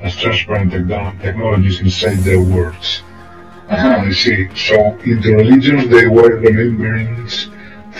as 0.00 0.16
transparent 0.16 0.72
technologies 1.20 1.80
inside 1.80 2.18
their 2.18 2.40
worlds. 2.40 3.02
I 3.70 4.12
see. 4.12 4.48
So 4.54 4.96
in 5.04 5.20
the 5.20 5.34
religions 5.34 5.88
they 5.88 6.06
were 6.06 6.36
remembrance 6.36 7.48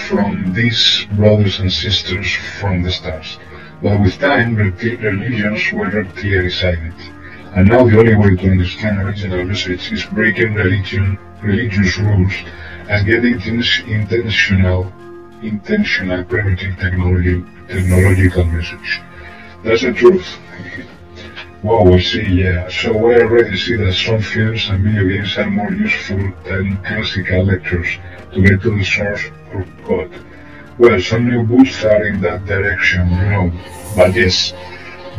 from 0.08 0.52
these 0.54 1.06
brothers 1.12 1.60
and 1.60 1.72
sisters 1.72 2.32
from 2.60 2.82
the 2.82 2.90
stars. 2.90 3.38
But 3.82 4.00
with 4.00 4.18
time, 4.18 4.56
religions 4.56 5.72
were 5.72 6.04
clearly 6.16 6.50
silent. 6.50 6.94
And 7.54 7.68
now 7.68 7.84
the 7.84 7.98
only 7.98 8.14
way 8.14 8.36
to 8.36 8.50
understand 8.50 8.98
original 8.98 9.44
message 9.44 9.92
is 9.92 10.04
breaking 10.06 10.54
religion, 10.54 11.18
religious 11.42 11.98
rules 11.98 12.32
and 12.88 13.06
getting 13.06 13.38
things 13.38 13.82
intentional, 13.86 14.92
intentional 15.42 16.24
primitive 16.24 16.76
technology, 16.78 17.44
technological 17.68 18.44
message. 18.44 19.00
That's 19.64 19.82
the 19.82 19.92
truth. 19.92 20.38
Wow, 21.60 21.92
I 21.92 21.98
see, 21.98 22.22
yeah. 22.22 22.68
So 22.68 22.96
we 22.96 23.16
already 23.16 23.56
see 23.56 23.74
that 23.74 23.92
some 23.92 24.22
films 24.22 24.68
and 24.68 24.84
video 24.84 25.08
games 25.08 25.36
are 25.38 25.50
more 25.50 25.72
useful 25.72 26.32
than 26.44 26.76
classical 26.84 27.42
lectures 27.46 27.88
to 28.32 28.40
get 28.42 28.62
to 28.62 28.78
the 28.78 28.84
source 28.84 29.24
of 29.52 29.66
God. 29.84 30.08
Well, 30.78 31.00
some 31.00 31.28
new 31.28 31.42
books 31.42 31.84
are 31.84 32.06
in 32.06 32.20
that 32.20 32.46
direction, 32.46 33.10
you 33.10 33.30
know. 33.30 33.52
But 33.96 34.14
yes, 34.14 34.52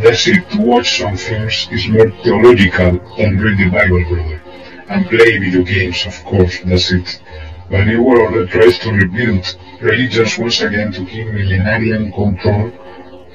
that's 0.02 0.28
it 0.28 0.50
to 0.52 0.62
watch 0.62 1.00
some 1.00 1.18
films 1.18 1.68
is 1.72 1.90
more 1.90 2.10
theological 2.24 2.92
than 3.18 3.38
read 3.38 3.58
the 3.58 3.70
Bible, 3.70 4.06
brother. 4.08 4.42
And 4.88 5.06
play 5.08 5.38
video 5.40 5.64
games, 5.64 6.06
of 6.06 6.24
course, 6.24 6.62
that's 6.64 6.90
it. 6.94 7.22
But 7.70 7.84
New 7.84 8.02
World 8.02 8.50
tries 8.50 8.80
to 8.80 8.94
rebuild 8.94 9.58
religions 9.82 10.38
once 10.38 10.62
again 10.62 10.94
to 10.94 11.06
keep 11.06 11.28
millenarian 11.28 12.14
control 12.14 12.72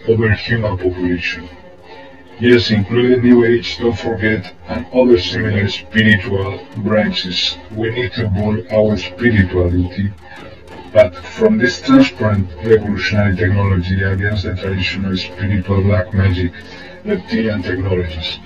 over 0.09 0.33
human 0.33 0.79
population. 0.79 1.51
Yes, 2.41 2.71
including 2.73 3.23
New 3.23 3.45
Age, 3.45 3.79
don't 3.79 3.97
forget, 3.97 4.53
and 4.67 4.85
other 4.93 5.19
similar 5.19 5.69
spiritual 5.69 6.59
branches. 6.79 7.57
We 7.71 7.91
need 7.91 8.13
to 8.15 8.29
build 8.29 8.67
our 8.73 8.97
spirituality, 8.97 10.13
but 10.93 11.15
from 11.15 11.59
this 11.59 11.81
transparent 11.81 12.49
revolutionary 12.65 13.37
technology 13.37 14.03
against 14.03 14.43
the 14.43 14.57
traditional 14.57 15.17
spiritual 15.17 15.83
black 15.83 16.13
magic, 16.13 16.53
reptilian 17.05 17.63
technologies, 17.63 18.39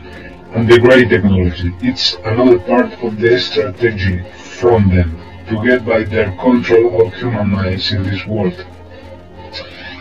and 0.53 0.69
the 0.69 0.79
grey 0.79 1.05
technology. 1.07 1.73
It's 1.81 2.15
another 2.25 2.59
part 2.59 2.93
of 3.03 3.19
the 3.19 3.39
strategy 3.41 4.23
from 4.37 4.95
them 4.95 5.19
to 5.49 5.65
get 5.65 5.87
by 5.87 6.03
their 6.05 6.31
control 6.37 7.07
of 7.07 7.15
human 7.15 7.49
minds 7.49 7.91
in 7.91 8.03
this 8.03 8.27
world. 8.27 8.67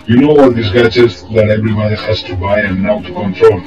You 0.08 0.16
know 0.22 0.40
all 0.40 0.52
these 0.52 0.72
gadgets 0.72 1.24
that 1.24 1.50
everybody 1.50 1.98
has 1.98 2.24
to 2.24 2.36
buy 2.38 2.62
and 2.62 2.82
now 2.82 3.02
to 3.02 3.14
control 3.14 3.60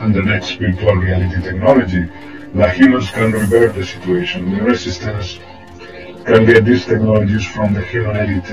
and 0.00 0.14
the 0.14 0.22
next 0.22 0.52
virtual 0.52 0.94
reality 0.94 1.42
technology. 1.42 2.08
The 2.54 2.70
humans 2.70 3.10
can 3.10 3.32
revert 3.32 3.74
the 3.74 3.84
situation. 3.84 4.50
The 4.56 4.62
resistance 4.62 5.38
can 6.24 6.46
get 6.46 6.64
these 6.64 6.86
technologies 6.86 7.44
from 7.44 7.74
the 7.74 7.82
human 7.82 8.16
elite 8.16 8.50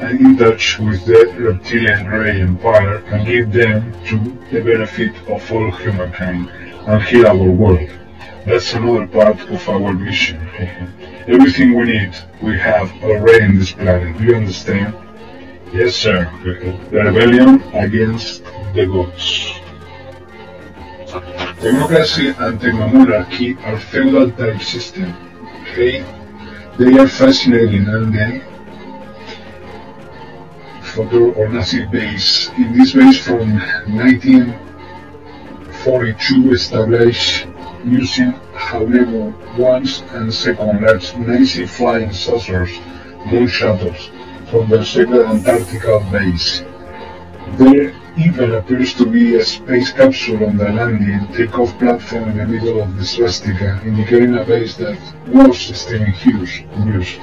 and 0.00 0.20
in 0.20 0.36
touch 0.38 0.80
with 0.80 1.04
the 1.04 1.32
reptilian 1.38 2.04
grey 2.06 2.40
empire 2.40 2.96
and 2.96 3.24
give 3.24 3.52
them 3.52 3.92
to 4.06 4.18
the 4.50 4.60
benefit 4.60 5.14
of 5.28 5.52
all 5.52 5.70
humankind 5.70 6.50
and 6.50 7.00
heal 7.04 7.28
our 7.28 7.50
world. 7.62 7.90
That's 8.44 8.74
another 8.74 9.06
part 9.06 9.38
of 9.38 9.68
our 9.68 9.92
mission. 9.92 10.40
Everything 11.28 11.78
we 11.78 11.84
need, 11.84 12.16
we 12.42 12.58
have 12.58 12.90
already 13.04 13.44
in 13.44 13.58
this 13.60 13.70
planet. 13.70 14.18
Do 14.18 14.24
you 14.24 14.34
understand? 14.34 14.96
Yes, 15.72 15.94
sir. 15.94 16.28
Rebellion 16.90 17.62
against 17.74 18.42
the 18.74 18.86
gods. 18.86 19.52
Democracy 21.62 22.28
and 22.28 22.58
technomonarchy 22.58 23.56
are 23.64 23.78
feudal 23.78 24.32
type 24.32 24.60
system. 24.62 25.14
Okay? 25.62 26.02
They 26.76 26.98
are 26.98 27.06
fascinating 27.06 27.86
and 27.86 28.12
then 28.12 28.42
photo 30.82 31.32
or 31.34 31.48
Nazi 31.48 31.86
base. 31.86 32.50
In 32.58 32.72
this 32.76 32.92
base 32.92 33.24
from 33.24 33.60
1942 33.94 36.52
established 36.52 37.46
using 37.84 38.32
however 38.54 39.32
once 39.56 40.02
and 40.18 40.34
second 40.34 40.82
large 40.82 41.14
Nazi 41.16 41.64
flying 41.66 42.12
saucers, 42.12 42.70
moon 43.30 43.46
shuttles, 43.46 44.10
from 44.50 44.68
their 44.68 44.84
secret 44.84 45.26
Antarctica 45.26 46.00
base. 46.10 46.64
There 47.56 47.94
even 48.18 48.54
appears 48.54 48.94
to 48.94 49.06
be 49.06 49.36
a 49.36 49.44
space 49.44 49.92
capsule 49.92 50.44
on 50.44 50.56
the 50.56 50.70
landing 50.70 51.26
takeoff 51.34 51.78
platform 51.78 52.30
in 52.30 52.36
the 52.38 52.46
middle 52.46 52.82
of 52.82 52.96
the 52.96 53.04
swastika, 53.04 53.80
indicating 53.84 54.36
a 54.36 54.44
base 54.44 54.74
that 54.76 54.98
was 55.28 55.58
still 55.58 56.02
in 56.02 56.14
use. 56.24 57.18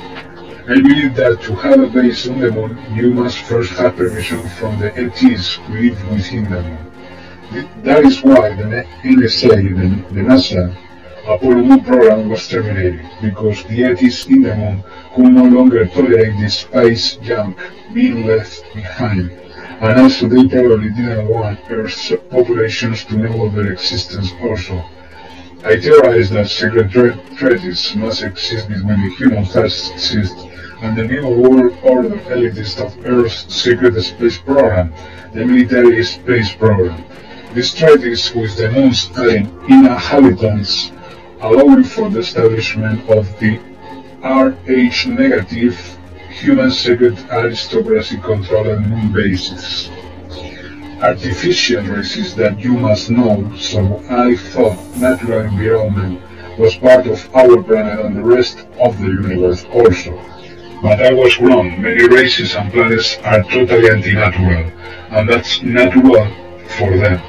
I 0.70 0.76
believe 0.76 1.16
that 1.16 1.42
to 1.44 1.56
have 1.56 1.80
a 1.80 1.88
base 1.88 2.28
on 2.28 2.40
the 2.40 2.52
moon, 2.52 2.78
you 2.94 3.14
must 3.14 3.40
first 3.40 3.74
have 3.74 3.96
permission 3.96 4.42
from 4.60 4.80
the 4.80 4.92
ETs 4.98 5.56
who 5.56 5.74
live 5.74 6.12
within 6.12 6.44
the 6.46 6.62
moon. 6.62 7.84
That 7.84 8.04
is 8.04 8.24
why 8.24 8.56
the 8.56 8.86
NSA, 9.04 9.50
the, 9.50 10.14
the 10.14 10.22
NASA, 10.22 10.76
Apollo 11.28 11.80
program 11.82 12.30
was 12.30 12.48
terminated, 12.48 13.06
because 13.22 13.64
the 13.66 13.84
ETs 13.84 14.28
in 14.28 14.44
the 14.44 14.56
moon 14.56 14.84
could 15.14 15.34
no 15.34 15.44
longer 15.44 15.86
tolerate 15.86 16.40
the 16.40 16.50
space 16.50 17.16
junk 17.18 17.58
being 17.94 18.26
left 18.26 18.64
behind 18.74 19.30
and 19.80 20.00
also 20.00 20.28
they 20.28 20.48
probably 20.48 20.90
didn't 20.90 21.28
want 21.28 21.60
Earth's 21.70 22.12
populations 22.32 23.04
to 23.06 23.16
know 23.16 23.46
of 23.46 23.54
their 23.54 23.72
existence 23.72 24.32
also. 24.42 24.84
I 25.64 25.80
theorize 25.80 26.30
that 26.32 26.50
secret 26.50 26.92
treaties 26.92 27.96
must 27.96 28.24
exist 28.24 28.70
between 28.70 29.02
the 29.02 29.16
human 29.18 29.46
fascists 29.46 30.14
and 30.82 30.98
the 30.98 31.04
new 31.04 31.28
world 31.28 31.78
order 31.84 32.18
elitist 32.30 32.84
of 32.84 33.06
Earth's 33.06 33.54
secret 33.54 34.02
space 34.02 34.40
program, 34.40 34.94
the 35.34 35.46
military 35.46 36.04
space 36.04 36.54
program. 36.56 37.04
These 37.54 37.76
treaties 37.76 38.34
with 38.34 38.58
the 38.58 38.72
moon's 38.72 39.06
inhabitants 39.70 40.92
allowing 41.42 41.84
for 41.84 42.10
the 42.10 42.20
establishment 42.20 43.08
of 43.10 43.28
the 43.40 43.60
RH 44.24 45.10
negative 45.10 45.98
human 46.30 46.72
secret 46.72 47.18
aristocracy 47.32 48.18
control 48.18 48.64
controlled 48.64 48.88
moon 48.88 49.12
bases. 49.12 49.90
Artificial 51.02 51.84
races 51.84 52.36
that 52.36 52.60
you 52.60 52.74
must 52.74 53.10
know, 53.10 53.56
so 53.56 54.02
I 54.10 54.36
thought 54.36 54.78
natural 54.98 55.42
environment 55.42 56.22
was 56.58 56.76
part 56.76 57.06
of 57.06 57.20
our 57.36 57.62
planet 57.62 58.04
and 58.04 58.18
the 58.18 58.24
rest 58.24 58.68
of 58.80 58.98
the 59.00 59.08
universe 59.08 59.66
also. 59.66 60.20
But 60.82 61.02
I 61.02 61.14
was 61.14 61.40
wrong. 61.40 61.82
Many 61.82 62.08
races 62.08 62.56
and 62.56 62.72
planets 62.72 63.18
are 63.24 63.44
totally 63.44 63.90
anti-natural, 63.90 64.72
and 65.12 65.30
that's 65.30 65.62
natural 65.62 66.28
for 66.78 66.98
them. 66.98 67.22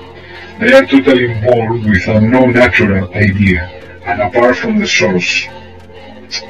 They 0.60 0.72
are 0.72 0.86
totally 0.86 1.30
involved 1.30 1.86
with 1.86 2.08
a 2.08 2.20
no 2.20 2.46
natural 2.46 3.12
idea, 3.14 3.77
and 4.08 4.22
apart 4.22 4.56
from 4.56 4.78
the 4.78 4.86
source, 4.86 5.46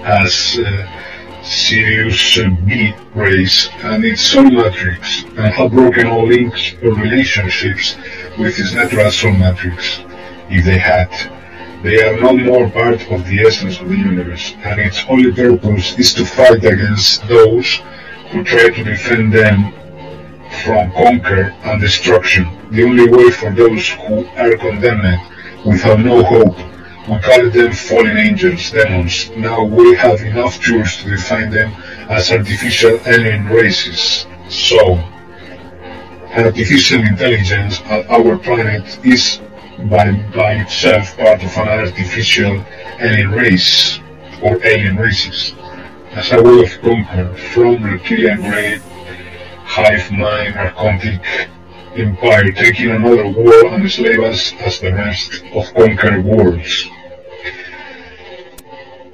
as 0.05 0.61
uh, 0.61 1.43
Sirius 1.43 2.39
B 2.65 2.95
race 3.17 3.69
and 3.83 4.05
its 4.05 4.23
soul 4.23 4.49
matrix 4.49 5.25
and 5.25 5.53
have 5.59 5.73
broken 5.73 6.07
all 6.07 6.29
links 6.29 6.75
or 6.85 6.95
relationships 6.95 7.97
with 8.39 8.57
its 8.61 8.75
natural 8.75 9.11
soul 9.11 9.33
matrix. 9.33 10.01
If 10.49 10.65
they 10.67 10.79
had, 10.79 11.11
they 11.83 12.01
are 12.07 12.21
no 12.21 12.37
more 12.37 12.71
part 12.71 13.01
of 13.11 13.27
the 13.27 13.41
essence 13.41 13.81
of 13.81 13.89
the 13.89 13.97
universe, 13.97 14.55
and 14.63 14.81
its 14.81 15.05
only 15.09 15.33
purpose 15.33 15.99
is 15.99 16.15
to 16.15 16.25
fight 16.25 16.65
against 16.65 17.27
those 17.27 17.81
who 18.31 18.45
try 18.45 18.69
to 18.69 18.85
defend 18.85 19.33
them 19.33 19.73
from 20.63 20.93
conquer 20.93 21.51
and 21.65 21.81
destruction. 21.81 22.47
The 22.71 22.85
only 22.85 23.09
way 23.09 23.31
for 23.33 23.51
those 23.51 23.89
who 23.89 24.27
are 24.37 24.57
condemned 24.57 25.21
without 25.65 26.01
no 26.01 26.23
hope 26.23 26.57
we 27.09 27.19
call 27.21 27.51
them 27.51 27.73
fallen 27.73 28.17
angels, 28.19 28.71
demons. 28.71 29.31
Now 29.31 29.65
we 29.65 29.95
have 29.97 30.21
enough 30.21 30.61
tools 30.61 30.97
to 30.99 31.11
define 31.11 31.51
them 31.51 31.73
as 32.11 32.31
artificial 32.31 33.01
alien 33.07 33.47
races. 33.47 34.27
So, 34.49 34.99
artificial 36.37 37.01
intelligence 37.01 37.81
on 37.83 38.07
our 38.09 38.37
planet 38.39 38.99
is 39.05 39.41
by, 39.91 40.13
by 40.35 40.55
itself 40.55 41.17
part 41.17 41.43
of 41.43 41.57
an 41.57 41.69
artificial 41.69 42.63
alien 43.01 43.31
race 43.31 44.01
or 44.43 44.63
alien 44.65 44.97
races 44.97 45.55
as 46.13 46.33
a 46.33 46.43
way 46.43 46.61
of 46.63 46.81
conquer 46.83 47.35
from 47.53 47.85
reptilian 47.85 48.41
grade, 48.43 48.83
hive 49.65 50.11
mind, 50.11 50.55
archontic 50.55 51.49
empire 51.97 52.53
taking 52.53 52.91
another 52.91 53.29
world 53.29 53.73
and 53.73 53.85
enslave 53.85 54.21
us 54.21 54.53
as 54.61 54.81
the 54.81 54.93
rest 54.93 55.43
of 55.55 55.73
conquered 55.75 56.25
worlds. 56.25 56.87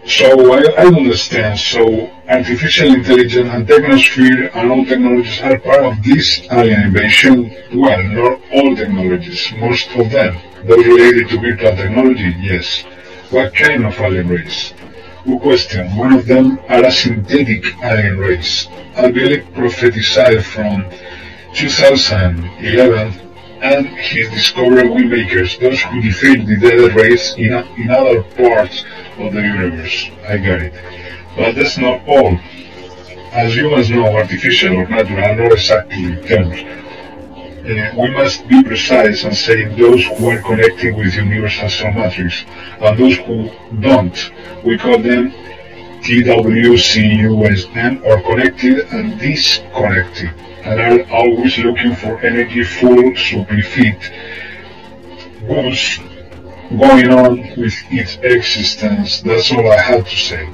So 0.07 0.53
I, 0.53 0.61
I 0.77 0.87
understand. 0.87 1.59
So 1.59 2.11
artificial 2.29 2.93
intelligence 2.93 3.49
and 3.49 3.67
technosphere 3.67 4.51
and 4.55 4.71
all 4.71 4.85
technologies 4.85 5.41
are 5.41 5.59
part 5.59 5.83
of 5.83 6.03
this 6.03 6.47
alien 6.51 6.83
invasion. 6.83 7.51
Well, 7.75 8.03
not 8.03 8.41
all 8.53 8.77
technologies, 8.77 9.51
most 9.57 9.89
of 9.97 10.11
them. 10.11 10.37
Those 10.65 10.85
related 10.85 11.29
to 11.31 11.41
virtual 11.41 11.77
technology, 11.77 12.35
yes. 12.39 12.83
What 13.31 13.55
kind 13.55 13.87
of 13.87 13.99
alien 13.99 14.29
race? 14.29 14.75
Good 15.25 15.41
question. 15.41 15.97
One 15.97 16.13
of 16.13 16.27
them 16.27 16.59
are 16.69 16.85
a 16.85 16.93
synthetic 16.93 17.65
alien 17.83 18.19
race. 18.19 18.67
Albielic 18.97 19.55
prophesied 19.55 20.45
from 20.45 20.85
2011 21.55 23.21
and 23.63 23.87
his 23.87 24.29
discovery 24.29 24.83
Windmakers, 24.83 25.59
those 25.59 25.81
who 25.81 26.03
defeat 26.03 26.47
the 26.47 26.57
dead 26.57 26.95
race 26.95 27.35
in, 27.37 27.55
in 27.79 27.91
other 27.91 28.23
parts 28.23 28.85
of 29.19 29.33
the 29.33 29.41
universe. 29.41 30.11
I 30.27 30.39
got 30.39 30.61
it. 30.61 30.75
But 31.37 31.55
that's 31.55 31.79
not 31.79 32.07
all. 32.07 32.39
As 33.33 33.55
humans 33.55 33.91
know, 33.91 34.17
artificial 34.17 34.77
or 34.77 34.87
natural 34.87 35.25
are 35.25 35.37
not 35.37 35.53
exactly 35.53 36.17
terms. 36.27 36.61
Uh, 37.65 37.91
we 37.99 38.11
must 38.11 38.47
be 38.47 38.63
precise 38.63 39.25
and 39.25 39.35
say 39.35 39.65
those 39.77 40.05
who 40.05 40.29
are 40.29 40.41
connecting 40.43 40.97
with 40.97 41.15
universal 41.15 41.69
soul 41.69 41.93
matrix 41.93 42.45
and 42.81 42.99
those 42.99 43.17
who 43.19 43.51
don't. 43.81 44.31
We 44.65 44.77
call 44.79 44.99
them 44.99 45.33
TWCUSM 46.03 48.05
or 48.05 48.21
connected 48.23 48.81
and 48.93 49.19
disconnected. 49.19 50.31
and 50.65 50.81
are 50.81 51.13
always 51.13 51.59
looking 51.59 51.95
for 51.95 52.19
energy 52.21 52.65
full 52.65 53.15
so 53.17 53.45
fit. 53.45 54.01
What's 55.43 55.99
going 56.71 57.11
on 57.11 57.39
with 57.57 57.75
its 57.91 58.17
existence? 58.23 59.21
That's 59.21 59.53
all 59.53 59.71
I 59.71 59.81
have 59.81 60.09
to 60.09 60.17
say. 60.17 60.49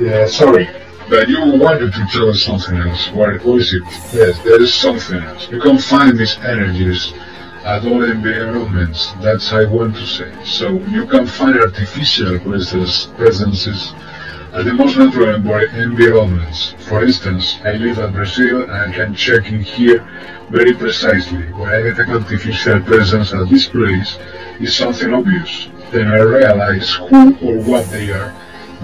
Yeah, 0.00 0.26
sorry. 0.26 0.68
But 1.10 1.28
you 1.28 1.40
wanted 1.58 1.92
to 1.92 2.06
tell 2.12 2.30
us 2.30 2.42
something 2.42 2.76
else. 2.76 3.10
What, 3.10 3.44
what 3.44 3.60
is 3.60 3.74
it? 3.74 3.82
Yes, 4.14 4.42
there 4.44 4.62
is 4.62 4.72
something 4.72 5.18
else. 5.18 5.50
You 5.50 5.60
can 5.60 5.76
find 5.76 6.16
these 6.16 6.38
energies 6.38 7.12
at 7.64 7.84
all 7.84 8.02
environments. 8.04 9.12
That's 9.20 9.52
I 9.52 9.64
want 9.64 9.96
to 9.96 10.06
say. 10.06 10.32
So 10.44 10.78
you 10.96 11.06
can 11.06 11.26
find 11.26 11.58
artificial 11.58 12.38
presences 12.38 13.92
at 14.52 14.64
the 14.64 14.72
most 14.72 14.96
natural 14.96 15.34
environments. 15.34 16.74
For 16.88 17.04
instance, 17.04 17.58
I 17.64 17.72
live 17.74 17.98
in 17.98 18.12
Brazil 18.12 18.62
and 18.62 18.72
I 18.72 18.92
can 18.92 19.14
check 19.14 19.46
in 19.46 19.60
here 19.60 20.06
very 20.50 20.74
precisely. 20.74 21.42
When 21.52 21.68
I 21.68 21.78
an 22.00 22.10
artificial 22.10 22.80
presence 22.80 23.32
at 23.32 23.48
this 23.48 23.66
place, 23.66 24.18
is 24.60 24.76
something 24.76 25.14
obvious. 25.14 25.68
Then 25.90 26.08
I 26.08 26.18
realize 26.18 26.90
who 26.94 27.36
or 27.38 27.62
what 27.62 27.88
they 27.90 28.10
are 28.10 28.34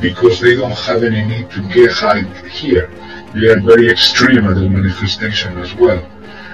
because 0.00 0.40
they 0.40 0.56
don't 0.56 0.78
have 0.78 1.02
any 1.02 1.24
need 1.24 1.50
to 1.50 1.62
get 1.68 1.90
high 1.90 2.22
here. 2.48 2.90
They 3.34 3.48
are 3.48 3.60
very 3.60 3.90
extreme 3.90 4.46
at 4.46 4.54
the 4.54 4.68
manifestation 4.68 5.58
as 5.58 5.74
well. 5.74 6.04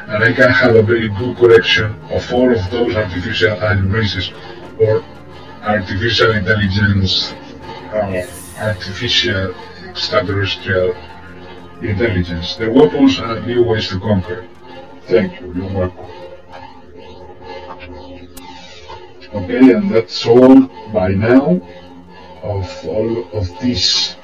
And 0.08 0.24
I 0.24 0.32
can 0.32 0.50
have 0.50 0.74
a 0.74 0.82
very 0.82 1.08
good 1.08 1.36
collection 1.36 1.94
of 2.10 2.32
all 2.32 2.50
of 2.50 2.70
those 2.70 2.94
artificial 2.94 3.56
alien 3.62 4.32
or 4.80 5.04
artificial 5.62 6.32
intelligence, 6.32 7.32
artificial 8.58 9.54
extraterrestrial 9.88 10.94
intelligence. 11.80 12.56
The 12.56 12.70
weapons 12.70 13.18
are 13.18 13.40
new 13.40 13.62
ways 13.64 13.88
to 13.88 14.00
conquer. 14.00 14.46
Thank 15.06 15.40
you, 15.40 15.52
you're 15.54 15.72
welcome. 15.72 16.06
Okay, 19.34 19.72
and 19.72 19.90
that's 19.90 20.26
all 20.26 20.66
by 20.92 21.08
now 21.08 21.60
of 22.42 22.86
all 22.86 23.24
of 23.32 23.48
this 23.60 24.16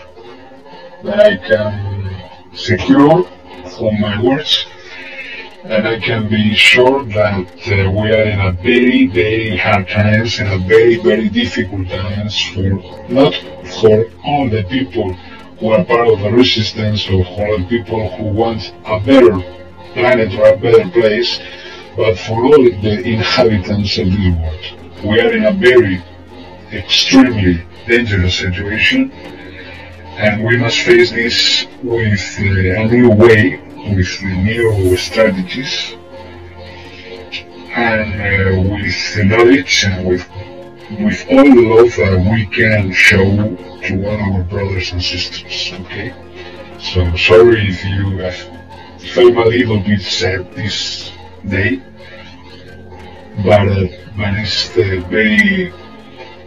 that 1.02 1.20
I 1.20 1.36
can 1.36 2.54
secure 2.54 3.24
from 3.78 4.00
my 4.00 4.20
words 4.22 4.66
and 5.68 5.86
I 5.86 5.98
can 6.00 6.30
be 6.30 6.54
sure 6.54 7.04
that 7.04 7.46
uh, 7.68 7.90
we 7.90 8.10
are 8.10 8.22
in 8.22 8.40
a 8.40 8.52
very, 8.52 9.06
very 9.06 9.54
hard 9.54 9.86
times 9.86 10.38
and 10.38 10.48
a 10.48 10.66
very, 10.66 10.96
very 10.96 11.28
difficult 11.28 11.88
times 11.88 12.40
for 12.52 12.70
not 13.10 13.34
for 13.78 14.06
all 14.24 14.48
the 14.48 14.64
people 14.70 15.12
who 15.60 15.68
are 15.72 15.84
part 15.84 16.08
of 16.08 16.20
the 16.20 16.30
resistance 16.30 17.06
or 17.10 17.22
all 17.22 17.58
the 17.58 17.66
people 17.68 18.08
who 18.16 18.24
want 18.24 18.72
a 18.86 18.98
better 19.00 19.36
planet 19.92 20.32
or 20.38 20.54
a 20.54 20.56
better 20.56 20.88
place, 20.88 21.38
but 21.96 22.18
for 22.18 22.46
all 22.46 22.62
the 22.62 23.02
inhabitants 23.04 23.98
of 23.98 24.06
the 24.06 24.30
world. 24.40 25.04
We 25.04 25.20
are 25.20 25.32
in 25.36 25.44
a 25.44 25.52
very 25.52 26.02
extremely 26.72 27.62
dangerous 27.86 28.38
situation, 28.38 29.10
and 30.16 30.42
we 30.44 30.56
must 30.56 30.78
face 30.78 31.10
this 31.10 31.66
with 31.82 32.24
uh, 32.40 32.80
a 32.80 32.88
new 32.88 33.10
way, 33.10 33.67
with 33.86 34.22
new 34.22 34.96
strategies, 34.96 35.96
and 37.76 38.10
uh, 38.20 38.74
with 38.74 39.24
knowledge 39.24 39.84
and 39.84 40.08
with 40.08 40.28
with 41.00 41.24
all 41.30 41.44
the 41.44 41.62
love 41.74 41.94
that 41.96 42.30
we 42.32 42.46
can 42.46 42.92
show 42.92 43.56
to 43.86 44.06
all 44.06 44.34
our 44.34 44.42
brothers 44.44 44.92
and 44.92 45.02
sisters. 45.02 45.72
Okay, 45.80 46.12
so 46.78 47.14
sorry 47.16 47.68
if 47.68 47.84
you 47.84 48.18
have 48.18 48.36
felt 49.12 49.36
a 49.36 49.48
little 49.48 49.80
bit 49.80 50.00
sad 50.00 50.52
this 50.54 51.12
day, 51.46 51.82
but 53.44 53.68
uh, 53.68 53.86
but 54.16 54.34
it's 54.38 54.70
uh, 54.70 55.06
very 55.08 55.72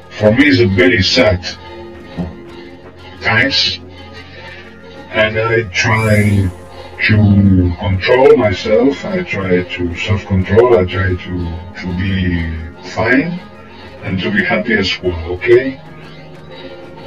for 0.10 0.32
me 0.32 0.48
it's 0.48 0.60
a 0.60 0.68
very 0.76 1.02
sad 1.02 1.42
times 3.22 3.80
and 5.14 5.38
I 5.38 5.64
try 5.74 6.50
to 7.08 7.74
control 7.80 8.38
myself, 8.38 9.06
I 9.06 9.24
try 9.24 9.64
to 9.64 9.96
self-control, 9.96 10.78
I 10.78 10.86
try 10.86 11.16
to, 11.16 11.36
to 11.82 11.88
be 11.98 12.52
fine 12.90 13.40
and 14.04 14.20
to 14.20 14.32
be 14.32 14.44
happy 14.44 14.74
as 14.74 15.02
well, 15.02 15.34
okay? 15.34 15.82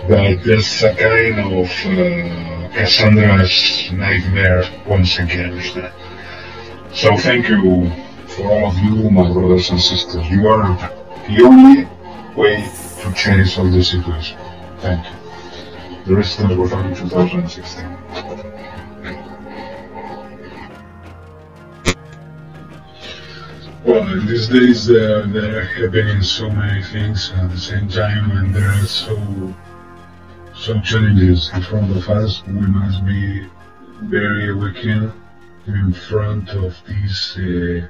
But 0.08 0.42
there's 0.44 0.82
a 0.82 0.94
kind 0.94 1.38
of 1.40 1.66
uh, 1.86 2.74
Cassandra's 2.74 3.90
nightmare 3.92 4.64
once 4.86 5.18
again. 5.18 5.60
So 6.92 7.16
thank 7.16 7.48
you 7.48 7.90
for 8.26 8.50
all 8.50 8.66
of 8.66 8.78
you, 8.78 9.10
my 9.10 9.32
brothers 9.32 9.70
and 9.70 9.80
sisters. 9.80 10.28
You 10.28 10.48
are 10.48 10.76
the 11.28 11.42
only 11.44 11.88
way 12.34 12.68
to 13.02 13.12
change 13.14 13.56
all 13.58 13.70
this 13.70 13.90
situation. 13.90 14.38
Thank 14.78 15.06
you. 15.06 16.04
The 16.06 16.16
rest 16.16 16.40
of 16.40 16.48
the 16.48 16.56
work 16.56 16.72
in 16.72 16.94
2016. 16.94 18.53
Well, 23.84 24.02
these 24.26 24.48
days 24.48 24.90
uh, 24.90 25.26
there 25.28 25.58
are 25.58 25.64
happening 25.64 26.22
so 26.22 26.48
many 26.48 26.82
things 26.84 27.30
at 27.32 27.50
the 27.50 27.58
same 27.58 27.86
time 27.86 28.30
and 28.30 28.54
there 28.54 28.66
are 28.66 28.86
so 28.86 29.14
some 30.54 30.80
challenges 30.80 31.50
in 31.52 31.60
front 31.60 31.94
of 31.94 32.08
us. 32.08 32.42
We 32.46 32.66
must 32.66 33.04
be 33.04 33.46
very 34.04 34.50
awakened 34.52 35.12
in 35.66 35.92
front 35.92 36.48
of 36.48 36.74
this 36.86 37.36
uh, 37.36 37.86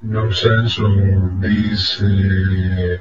nonsense 0.00 0.78
or 0.78 1.32
this 1.40 2.00
uh, 2.00 2.98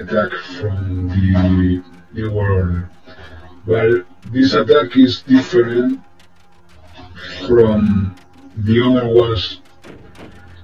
attack 0.00 0.32
from 0.56 1.08
the 1.08 1.82
New 2.14 2.30
World. 2.30 2.84
But 3.66 4.06
this 4.32 4.54
attack 4.54 4.96
is 4.96 5.20
different 5.20 6.00
from 7.46 8.16
the 8.56 8.82
other 8.82 9.08
ones 9.08 9.61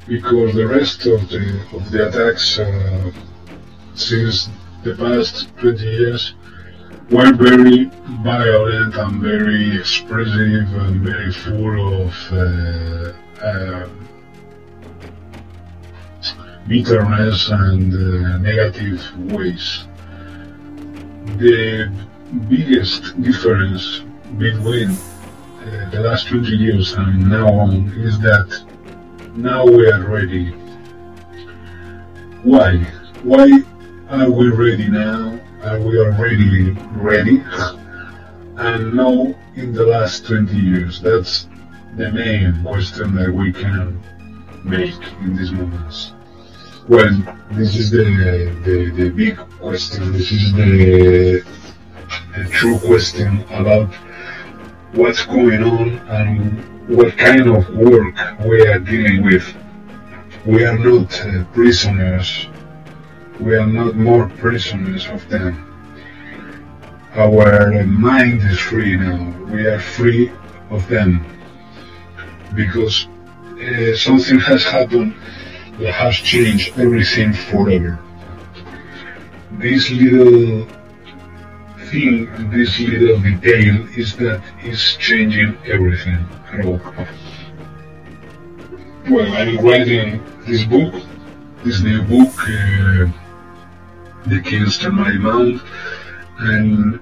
because 0.09 0.55
the 0.55 0.67
rest 0.67 1.07
of 1.07 1.29
the 1.29 1.61
of 1.75 1.91
the 1.91 2.09
attacks 2.09 2.59
uh, 2.59 3.11
since 3.95 4.49
the 4.83 4.95
past 4.95 5.55
20 5.59 5.85
years 5.85 6.35
were 7.11 7.33
very 7.35 7.91
violent 8.23 8.95
and 8.97 9.21
very 9.21 9.77
expressive 9.77 10.69
and 10.85 11.01
very 11.03 11.33
full 11.33 12.05
of 12.05 12.15
uh, 12.33 13.13
uh, 13.45 13.89
bitterness 16.67 17.49
and 17.51 17.93
uh, 17.95 18.39
negative 18.39 19.01
ways. 19.33 19.87
The 21.39 21.93
biggest 22.49 23.21
difference 23.23 24.01
between 24.39 24.91
uh, 24.91 25.91
the 25.91 26.01
last 26.01 26.29
20 26.29 26.49
years 26.49 26.93
and 26.93 27.29
now 27.29 27.49
on 27.49 27.89
is 27.97 28.19
that 28.21 28.68
now 29.39 29.65
we 29.65 29.89
are 29.89 30.03
ready. 30.03 30.51
Why? 32.43 32.79
Why 33.23 33.63
are 34.11 34.31
we 34.31 34.49
ready 34.51 34.89
now? 34.89 35.39
Are 35.63 35.81
we 35.81 35.97
already 36.01 36.71
ready? 36.97 37.45
and 38.57 38.95
now 38.95 39.35
in 39.55 39.73
the 39.73 39.87
last 39.87 40.27
20 40.27 40.57
years, 40.57 41.01
that's 41.01 41.47
the 41.97 42.11
main 42.11 42.65
question 42.65 43.15
that 43.15 43.33
we 43.33 43.53
can 43.53 44.03
make 44.65 45.01
in 45.21 45.37
these 45.37 45.53
moments. 45.53 46.13
Well, 46.89 47.11
this 47.53 47.77
is 47.77 47.91
the, 47.93 48.05
the, 48.65 48.91
the 48.91 49.11
big 49.11 49.37
question. 49.37 50.13
This 50.13 50.33
is 50.33 50.53
the, 50.53 51.45
the 52.37 52.49
true 52.51 52.79
question 52.81 53.43
about 53.51 53.95
what's 54.95 55.25
going 55.27 55.63
on 55.63 55.99
and 56.09 56.78
what 56.89 57.19
kind 57.19 57.47
of 57.49 57.69
work 57.69 58.15
we 58.47 58.67
are 58.67 58.79
dealing 58.79 59.23
with. 59.23 59.45
We 60.47 60.65
are 60.65 60.79
not 60.79 61.21
uh, 61.21 61.45
prisoners. 61.53 62.49
We 63.39 63.57
are 63.57 63.67
not 63.67 63.95
more 63.95 64.29
prisoners 64.39 65.07
of 65.09 65.29
them. 65.29 65.65
Our 67.15 67.85
mind 67.85 68.43
is 68.43 68.59
free 68.59 68.97
now. 68.97 69.35
We 69.53 69.67
are 69.67 69.79
free 69.79 70.33
of 70.71 70.89
them 70.89 71.27
because 72.55 73.07
uh, 73.61 73.95
something 73.95 74.41
has 74.41 74.65
happened 74.65 75.15
that 75.81 75.93
has 75.93 76.17
changed 76.17 76.79
everything 76.79 77.35
forever. 77.35 77.99
This 79.53 79.91
little 79.91 80.67
thing, 81.91 82.51
this 82.51 82.79
little 82.79 83.19
detail 83.21 83.87
is 83.97 84.17
that 84.17 84.43
it's 84.61 84.97
changing 84.97 85.57
everything. 85.67 86.25
All. 86.65 86.81
Well, 89.11 89.33
I'm 89.33 89.57
writing 89.59 90.23
this 90.47 90.65
book, 90.65 90.95
this 91.65 91.83
new 91.83 92.03
book, 92.03 92.33
uh, 92.41 93.07
The 94.27 94.41
King's 94.45 94.83
My 94.85 95.13
Mount, 95.13 95.63
and 96.39 97.01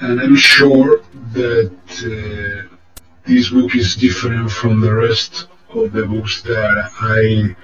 and 0.00 0.20
I'm 0.20 0.36
sure 0.36 1.00
that 1.32 1.72
uh, 2.04 2.76
this 3.24 3.50
book 3.50 3.74
is 3.76 3.94
different 3.94 4.50
from 4.50 4.80
the 4.80 4.92
rest 4.92 5.46
of 5.70 5.92
the 5.92 6.04
books 6.06 6.42
that 6.42 6.90
I, 7.00 7.56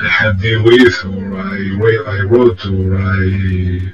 I 0.00 0.08
have 0.08 0.42
dealt 0.42 0.64
with, 0.64 1.04
or 1.04 1.36
I, 1.36 1.58
I 2.06 2.20
wrote, 2.22 2.66
or 2.66 2.96
I 2.98 3.92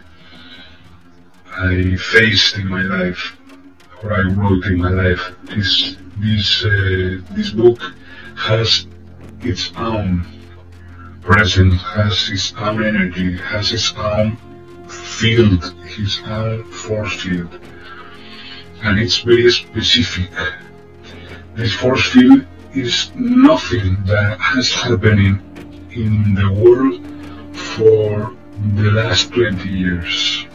I 1.52 1.96
faced 1.96 2.56
in 2.56 2.68
my 2.68 2.82
life, 2.82 3.36
or 4.02 4.14
I 4.14 4.22
wrote 4.22 4.64
in 4.64 4.78
my 4.78 4.88
life. 4.88 5.20
This 5.44 5.96
this 6.16 6.64
uh, 6.64 7.20
this 7.32 7.50
book 7.50 7.78
has 8.34 8.86
its 9.42 9.72
own 9.76 10.24
presence, 11.20 11.82
has 11.82 12.30
its 12.30 12.54
own 12.56 12.82
energy, 12.82 13.36
has 13.36 13.72
its 13.72 13.92
own 13.96 14.38
field, 14.88 15.74
its 15.98 16.22
own 16.24 16.64
force 16.64 17.14
field, 17.22 17.60
and 18.82 18.98
it's 18.98 19.18
very 19.18 19.50
specific. 19.50 20.30
This 21.54 21.74
force 21.74 22.06
field 22.10 22.46
is 22.72 23.10
nothing 23.14 24.02
that 24.06 24.40
has 24.40 24.72
happened 24.72 25.42
in 25.92 26.34
the 26.34 26.50
world 26.52 27.04
for 27.56 28.34
the 28.76 28.90
last 28.90 29.32
20 29.32 29.68
years. 29.68 30.46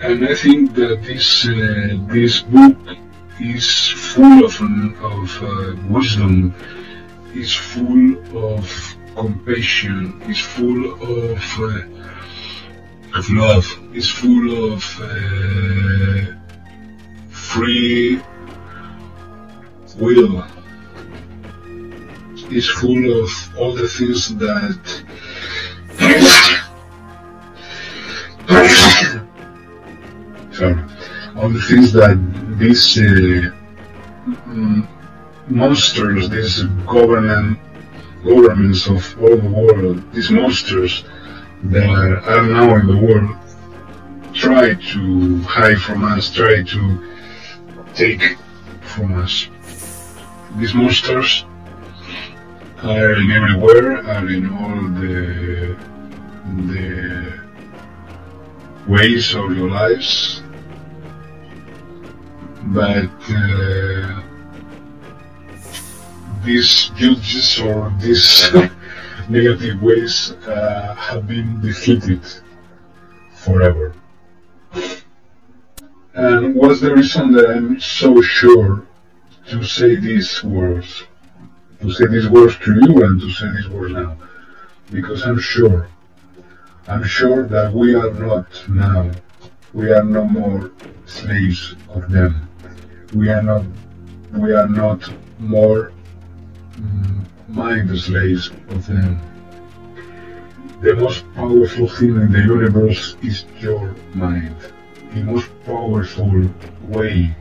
And 0.00 0.24
I 0.28 0.34
think 0.34 0.74
that 0.74 1.02
this 1.02 1.46
uh, 1.46 1.98
this 2.06 2.40
book 2.42 2.78
is 3.40 3.66
full 3.90 4.44
of, 4.44 4.54
of 5.02 5.42
uh, 5.42 5.74
wisdom, 5.88 6.54
is 7.34 7.52
full 7.52 8.14
of 8.36 8.64
compassion, 9.16 10.22
is 10.28 10.38
full 10.38 10.94
of 11.02 11.42
uh, 11.58 13.18
of 13.18 13.30
love, 13.30 13.66
is 13.92 14.08
full 14.08 14.72
of 14.72 14.84
uh, 15.00 16.32
free 17.28 18.20
will, 19.98 20.44
is 22.50 22.68
full 22.68 23.22
of 23.22 23.30
all 23.56 23.72
the 23.74 23.88
things 23.88 24.34
that 24.36 24.78
sorry, 30.52 30.82
all 31.36 31.50
the 31.50 31.62
things 31.68 31.92
that 31.92 32.16
these 32.58 32.98
uh, 32.98 33.50
mm, 34.46 34.86
monsters, 35.48 36.28
these 36.28 36.62
government 36.86 37.58
governments 38.24 38.88
of 38.88 39.02
all 39.22 39.36
the 39.36 39.48
world, 39.48 40.12
these 40.12 40.30
monsters 40.30 41.04
that 41.64 41.88
are 42.24 42.46
now 42.46 42.76
in 42.76 42.86
the 42.86 42.96
world, 42.96 43.30
try 44.34 44.74
to 44.74 45.38
hide 45.42 45.78
from 45.78 46.04
us, 46.04 46.32
try 46.32 46.62
to 46.62 47.14
take 47.94 48.36
from 48.82 49.20
us. 49.20 49.48
These 50.56 50.74
monsters 50.74 51.44
are 52.82 53.14
in 53.14 53.30
everywhere, 53.32 53.98
are 54.06 54.28
in 54.28 54.48
all 54.50 54.82
the 55.00 55.76
the 56.66 57.40
ways 58.86 59.34
of 59.34 59.56
your 59.56 59.68
lives, 59.68 60.42
but 62.66 63.10
uh, 63.30 64.22
these 66.44 66.90
judges 66.96 67.60
or 67.60 67.92
these 68.00 68.50
negative 69.28 69.82
ways 69.82 70.32
uh, 70.46 70.94
have 70.94 71.26
been 71.26 71.60
defeated 71.60 72.22
forever. 73.34 73.92
And 76.14 76.54
what's 76.54 76.80
the 76.80 76.94
reason 76.94 77.32
that 77.32 77.50
I'm 77.50 77.80
so 77.80 78.22
sure 78.22 78.86
to 79.48 79.62
say 79.64 79.96
these 79.96 80.42
words? 80.42 81.07
To 81.80 81.92
say 81.92 82.06
these 82.06 82.28
words 82.28 82.56
to 82.64 82.74
you 82.74 83.04
and 83.04 83.20
to 83.20 83.30
say 83.30 83.46
these 83.52 83.68
words 83.68 83.94
now? 83.94 84.16
Because 84.90 85.22
I'm 85.22 85.38
sure, 85.38 85.88
I'm 86.88 87.04
sure 87.04 87.46
that 87.46 87.72
we 87.72 87.94
are 87.94 88.12
not 88.14 88.46
now, 88.68 89.10
we 89.72 89.92
are 89.92 90.02
no 90.02 90.24
more 90.24 90.72
slaves 91.06 91.76
of 91.90 92.10
them. 92.10 92.48
We 93.14 93.28
are 93.28 93.42
not, 93.42 93.64
we 94.32 94.52
are 94.52 94.68
not 94.68 95.08
more 95.38 95.92
mm, 96.72 97.24
mind 97.46 97.96
slaves 97.96 98.50
of 98.70 98.84
them. 98.86 99.20
The 100.82 100.96
most 100.96 101.24
powerful 101.34 101.88
thing 101.88 102.16
in 102.16 102.32
the 102.32 102.40
universe 102.40 103.16
is 103.22 103.44
your 103.60 103.94
mind. 104.14 104.56
The 105.14 105.22
most 105.22 105.48
powerful 105.64 106.50
way 106.88 107.36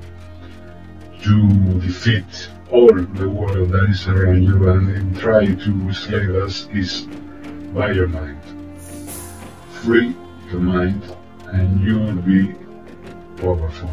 to 1.24 1.80
defeat 1.82 2.50
all 2.72 2.94
the 2.94 3.30
world 3.30 3.70
that 3.70 3.90
is 3.90 4.08
around 4.08 4.44
you 4.44 4.70
and 4.70 5.18
try 5.18 5.46
to 5.46 5.72
enslave 5.88 6.36
us 6.36 6.68
is 6.74 7.08
by 7.74 7.92
your 7.92 8.08
mind. 8.08 8.42
Free 9.84 10.16
your 10.52 10.62
mind 10.62 11.02
and 11.48 11.82
you 11.82 12.00
will 12.00 12.22
be 12.22 12.54
powerful. 13.38 13.90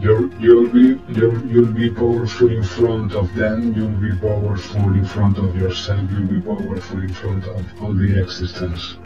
You'll, 0.00 0.32
you'll 0.40 0.68
be 0.68 1.00
you'll, 1.08 1.44
you'll 1.46 1.72
be 1.72 1.90
powerful 1.90 2.48
in 2.48 2.62
front 2.62 3.12
of 3.14 3.34
them. 3.34 3.74
You'll 3.74 3.88
be 3.88 4.16
powerful 4.16 4.94
in 4.94 5.04
front 5.04 5.38
of 5.38 5.56
yourself. 5.56 6.08
You'll 6.12 6.28
be 6.28 6.40
powerful 6.40 7.00
in 7.00 7.12
front 7.12 7.46
of 7.46 7.82
all 7.82 7.92
the 7.92 8.22
existence. 8.22 8.96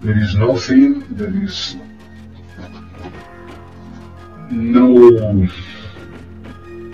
There 0.00 0.18
is 0.18 0.34
nothing. 0.36 1.02
There 1.16 1.34
is 1.42 1.76
no 4.50 5.48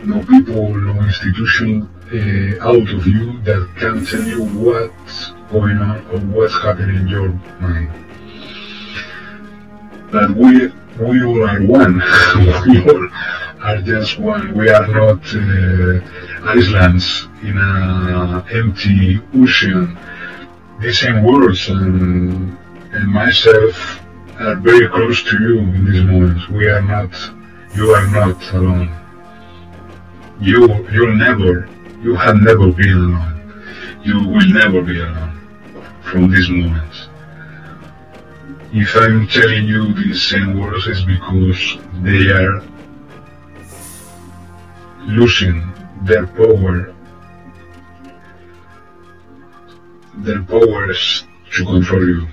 no 0.04 0.24
people, 0.24 0.74
no 0.74 1.02
institution 1.02 1.88
uh, 2.12 2.68
out 2.68 2.88
of 2.88 3.06
you 3.06 3.40
that 3.42 3.68
can 3.76 4.04
tell 4.04 4.22
you 4.22 4.44
what's 4.44 5.30
going 5.50 5.78
on 5.78 5.98
or 6.10 6.18
what's 6.34 6.54
happening 6.54 6.96
in 6.96 7.08
your 7.08 7.28
mind. 7.60 7.90
But 10.10 10.30
we 10.30 10.72
we 10.98 11.24
all 11.24 11.48
are 11.48 11.62
one. 11.62 11.94
we 12.66 12.78
all 12.90 13.08
are 13.62 13.80
just 13.82 14.18
one. 14.18 14.54
We 14.54 14.68
are 14.70 14.86
not 14.88 15.22
uh, 15.34 16.00
islands 16.44 17.28
in 17.42 17.56
an 17.56 18.44
empty 18.50 19.20
ocean. 19.34 19.96
The 20.80 20.92
same 20.92 21.22
words 21.22 21.68
and, 21.68 22.56
and 22.92 23.08
myself 23.08 24.00
are 24.40 24.56
very 24.56 24.88
close 24.88 25.22
to 25.24 25.38
you 25.38 25.58
in 25.58 25.84
these 25.84 26.02
moments. 26.02 26.48
We 26.48 26.68
are 26.68 26.82
not, 26.82 27.12
you 27.74 27.90
are 27.90 28.06
not 28.08 28.52
alone. 28.52 28.99
You, 30.40 30.88
you'll 30.90 31.16
never, 31.16 31.68
you 32.00 32.14
have 32.14 32.36
never 32.36 32.72
been 32.72 32.92
alone. 32.92 33.62
You 34.02 34.26
will 34.26 34.48
never 34.48 34.80
be 34.80 34.98
alone 34.98 35.38
from 36.02 36.30
these 36.30 36.48
moments. 36.48 37.08
If 38.72 38.96
I'm 38.96 39.28
telling 39.28 39.66
you 39.66 39.92
these 39.92 40.22
same 40.22 40.58
words, 40.58 40.86
it's 40.86 41.02
because 41.02 41.76
they 42.02 42.30
are 42.30 42.62
losing 45.00 45.70
their 46.04 46.26
power, 46.26 46.94
their 50.18 50.42
powers 50.42 51.24
to 51.52 51.64
control 51.66 52.08
you. 52.08 52.28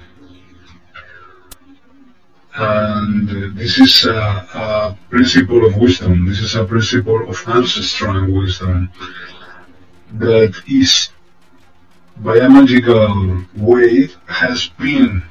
And 2.59 3.55
this 3.55 3.77
is 3.77 4.05
a, 4.05 4.17
a 4.17 4.97
principle 5.11 5.65
of 5.67 5.77
wisdom, 5.77 6.27
this 6.27 6.39
is 6.39 6.55
a 6.55 6.65
principle 6.65 7.29
of 7.29 7.37
ancestral 7.47 8.33
wisdom 8.33 8.89
that 10.13 10.55
is, 10.67 11.09
by 12.17 12.37
a 12.37 12.49
magical 12.49 13.43
way, 13.55 14.09
has 14.27 14.69
been 14.69 15.21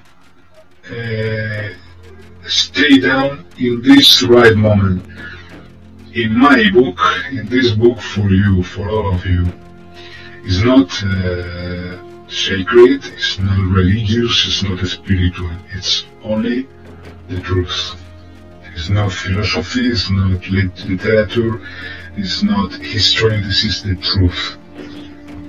uh, 0.89 1.69
down 3.01 3.45
in 3.59 3.83
this 3.83 4.23
right 4.23 4.55
moment. 4.55 5.05
In 6.15 6.33
my 6.39 6.71
book, 6.73 7.01
in 7.33 7.47
this 7.47 7.73
book 7.73 7.99
for 7.99 8.31
you, 8.31 8.63
for 8.63 8.89
all 8.89 9.15
of 9.15 9.27
you, 9.27 9.53
it's 10.45 10.63
not 10.63 10.89
uh, 11.03 12.29
sacred, 12.29 13.05
it's 13.05 13.41
not 13.41 13.59
religious, 13.59 14.47
it's 14.47 14.63
not 14.63 14.79
spiritual, 14.87 15.51
it's 15.75 16.07
only 16.23 16.69
the 17.29 17.41
truth. 17.41 17.97
It's 18.75 18.89
not 18.89 19.13
philosophy, 19.13 19.89
it's 19.89 20.11
not 20.11 20.47
literature, 20.49 21.61
it's 22.17 22.43
not 22.43 22.75
history, 22.75 23.41
this 23.41 23.65
is 23.65 23.83
the 23.83 23.97
truth. 23.97 24.59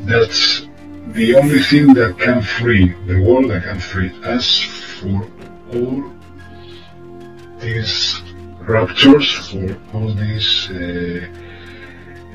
That's 0.05 0.67
the 1.07 1.35
only 1.35 1.59
thing 1.59 1.93
that 1.93 2.17
can 2.19 2.41
free 2.41 2.93
the 3.05 3.21
world, 3.21 3.51
that 3.51 3.63
can 3.63 3.79
free 3.79 4.11
us 4.23 4.59
for 4.99 5.27
all 5.73 6.11
these 7.59 8.21
raptures, 8.61 9.31
for 9.49 9.77
all 9.93 10.13
these 10.13 10.69
uh, 10.69 11.27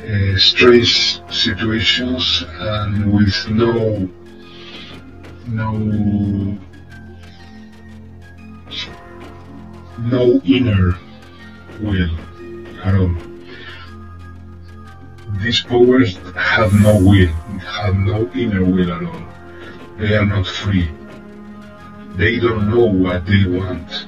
uh, 0.03 0.37
strange 0.37 1.21
situations, 1.31 2.45
and 2.59 3.13
with 3.13 3.49
no 3.49 4.09
no 5.47 6.59
no 9.99 10.41
inner 10.45 10.97
will 11.81 12.17
at 12.83 12.95
all. 12.95 13.15
These 15.43 15.63
powers 15.63 16.17
have 16.37 16.73
no 16.73 16.99
will, 16.99 17.33
have 17.59 17.97
no 17.97 18.31
inner 18.35 18.65
will 18.65 18.93
at 18.93 19.03
all. 19.03 19.23
They 19.99 20.15
are 20.17 20.27
not 20.27 20.47
free. 20.47 20.91
They 22.17 22.39
don't 22.39 22.71
know 22.71 22.85
what 22.85 23.27
they 23.27 23.45
want. 23.47 24.07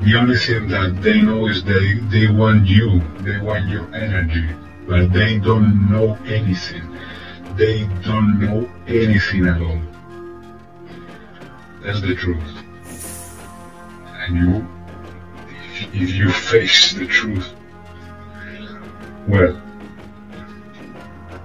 The 0.00 0.16
only 0.16 0.36
thing 0.36 0.68
that 0.68 1.02
they 1.02 1.20
know 1.20 1.46
is 1.46 1.62
they, 1.62 1.94
they 2.10 2.28
want 2.28 2.66
you, 2.66 3.00
they 3.20 3.38
want 3.38 3.68
your 3.68 3.94
energy, 3.94 4.48
but 4.86 5.12
they 5.12 5.38
don't 5.38 5.90
know 5.90 6.16
anything. 6.26 6.96
They 7.56 7.86
don't 8.02 8.40
know 8.40 8.70
anything 8.86 9.46
at 9.46 9.60
all. 9.60 9.89
That's 11.82 12.02
the 12.02 12.14
truth. 12.14 12.62
And 14.26 14.36
you, 14.36 14.68
if, 15.94 16.14
you 16.14 16.30
face 16.30 16.92
the 16.92 17.06
truth, 17.06 17.54
well, 19.26 19.60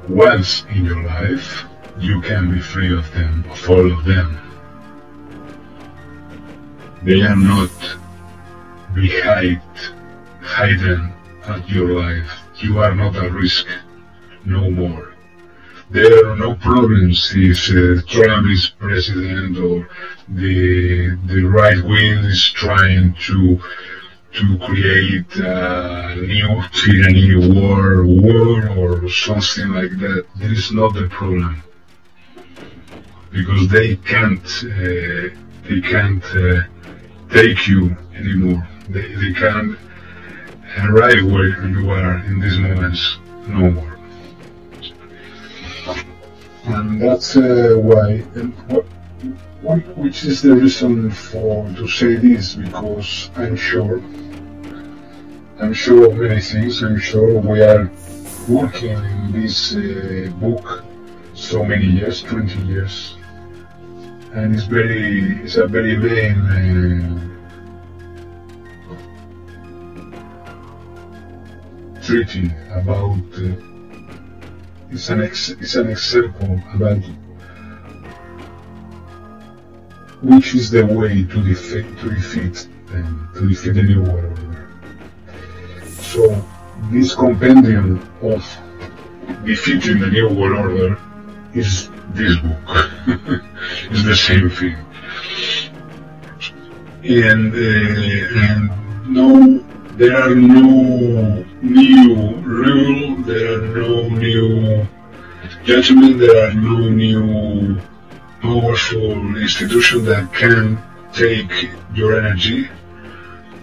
once 0.10 0.66
in 0.72 0.84
your 0.84 1.04
life, 1.04 1.64
you 1.98 2.20
can 2.22 2.52
be 2.52 2.60
free 2.60 2.94
of 2.96 3.10
them, 3.14 3.46
of 3.50 3.70
all 3.70 3.92
of 3.92 4.04
them. 4.04 4.38
They 7.04 7.22
are 7.22 7.36
not 7.36 7.98
behind, 8.94 9.62
hidden 10.58 11.14
at 11.46 11.70
your 11.70 12.02
life. 12.02 12.30
You 12.58 12.80
are 12.80 12.94
not 12.94 13.16
at 13.16 13.32
risk 13.32 13.68
no 14.44 14.70
more. 14.70 15.15
There 15.96 16.28
are 16.30 16.36
no 16.36 16.56
problems 16.56 17.32
if 17.34 17.70
uh, 17.70 18.02
Trump 18.06 18.48
is 18.52 18.68
president 18.68 19.58
or 19.58 19.88
the 20.28 21.18
the 21.26 21.42
right 21.44 21.82
wing 21.82 22.18
is 22.26 22.44
trying 22.52 23.14
to 23.28 23.58
to 24.38 24.46
create 24.68 25.32
a 25.38 26.16
new 26.18 26.52
tyranny 26.74 27.36
war 27.48 28.06
war 28.06 28.68
or 28.82 29.08
something 29.08 29.70
like 29.70 29.94
that. 30.04 30.26
This 30.36 30.58
is 30.66 30.72
not 30.74 30.94
the 30.96 31.08
problem 31.08 31.64
because 33.32 33.70
they 33.70 33.96
can't 33.96 34.48
uh, 34.66 35.30
they 35.68 35.80
can't 35.80 36.26
uh, 36.36 36.64
take 37.30 37.70
you 37.70 37.96
anymore. 38.14 38.68
They, 38.90 39.16
they 39.22 39.32
can't 39.32 39.78
arrive 40.84 41.24
where 41.24 41.66
you 41.66 41.90
are 41.90 42.18
in 42.26 42.42
these 42.42 42.58
moments 42.58 43.18
no 43.48 43.72
more. 43.72 43.95
And 46.68 47.02
that's 47.02 47.36
uh, 47.38 47.76
why, 47.78 48.24
and 48.36 48.54
what, 48.70 48.86
which 49.98 50.24
is 50.24 50.42
the 50.42 50.56
reason 50.56 51.12
for 51.12 51.68
to 51.74 51.88
say 51.88 52.16
this, 52.16 52.56
because 52.56 53.30
I'm 53.36 53.56
sure, 53.56 54.02
I'm 55.60 55.74
sure 55.74 56.12
of 56.12 56.18
many 56.18 56.42
things, 56.42 56.82
I'm 56.84 57.00
sure 57.00 57.40
we 57.40 57.62
are 57.62 57.92
working 58.48 58.98
in 58.98 59.32
this 59.32 59.76
uh, 59.76 60.30
book 60.40 60.84
so 61.34 61.64
many 61.64 61.86
years, 61.86 62.24
20 62.24 62.62
years, 62.64 63.18
and 64.34 64.56
it's 64.56 64.66
very, 64.66 65.44
it's 65.44 65.58
a 65.58 65.68
very 65.68 65.96
vain. 65.96 66.38
uh, 66.40 67.26
treaty 72.06 72.52
about 72.70 73.18
uh, 73.34 73.75
it's 74.92 75.10
an 75.10 75.24
ex, 75.24 75.50
it's 75.50 75.76
an 75.76 75.90
example 75.90 76.62
about 76.74 77.02
which 80.22 80.56
is 80.56 80.72
the 80.72 80.86
way 80.86 81.24
to 81.24 81.44
defeat 81.44 81.86
to 82.00 82.10
defeat 82.10 82.68
them, 82.88 83.30
to 83.36 83.50
defeat 83.50 83.74
the 83.74 83.84
new 83.84 84.02
world 84.02 84.40
order. 84.40 84.70
So 85.90 86.44
this 86.92 87.14
compendium 87.16 88.00
of 88.22 88.44
defeating 89.46 90.00
the 90.00 90.08
new 90.08 90.30
world 90.30 90.58
order 90.60 90.98
is 91.54 91.90
this 92.14 92.38
book. 92.38 92.90
it's 93.92 94.04
the 94.04 94.16
same 94.16 94.50
thing. 94.50 94.78
And 97.04 97.54
uh, 97.54 98.40
and 98.46 98.70
no 99.14 99.60
there 99.98 100.16
are 100.18 100.36
no 100.36 101.46
new 101.66 102.36
rule, 102.44 103.16
there 103.24 103.54
are 103.54 103.68
no 103.68 104.10
new 104.10 104.88
judgment, 105.64 106.20
there 106.20 106.50
are 106.50 106.54
no 106.54 106.90
new 106.90 107.80
powerful 108.42 109.38
institution 109.38 110.06
that 110.06 110.32
can 110.34 110.78
take 111.14 111.70
your 111.94 112.20
energy, 112.20 112.70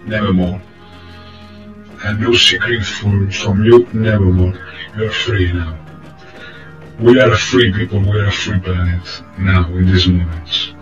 nevermore. 0.04 0.60
And 2.04 2.20
no 2.20 2.34
secret 2.34 2.84
from 2.84 3.64
you, 3.64 3.86
nevermore. 3.92 4.54
You 4.96 5.04
are 5.04 5.10
free 5.10 5.52
now. 5.52 5.78
We 6.98 7.20
are 7.20 7.32
a 7.32 7.38
free 7.38 7.72
people, 7.72 8.00
we 8.00 8.18
are 8.20 8.26
a 8.26 8.32
free 8.32 8.58
planet 8.58 9.22
now 9.38 9.66
in 9.68 9.86
these 9.86 10.08
moments. 10.08 10.74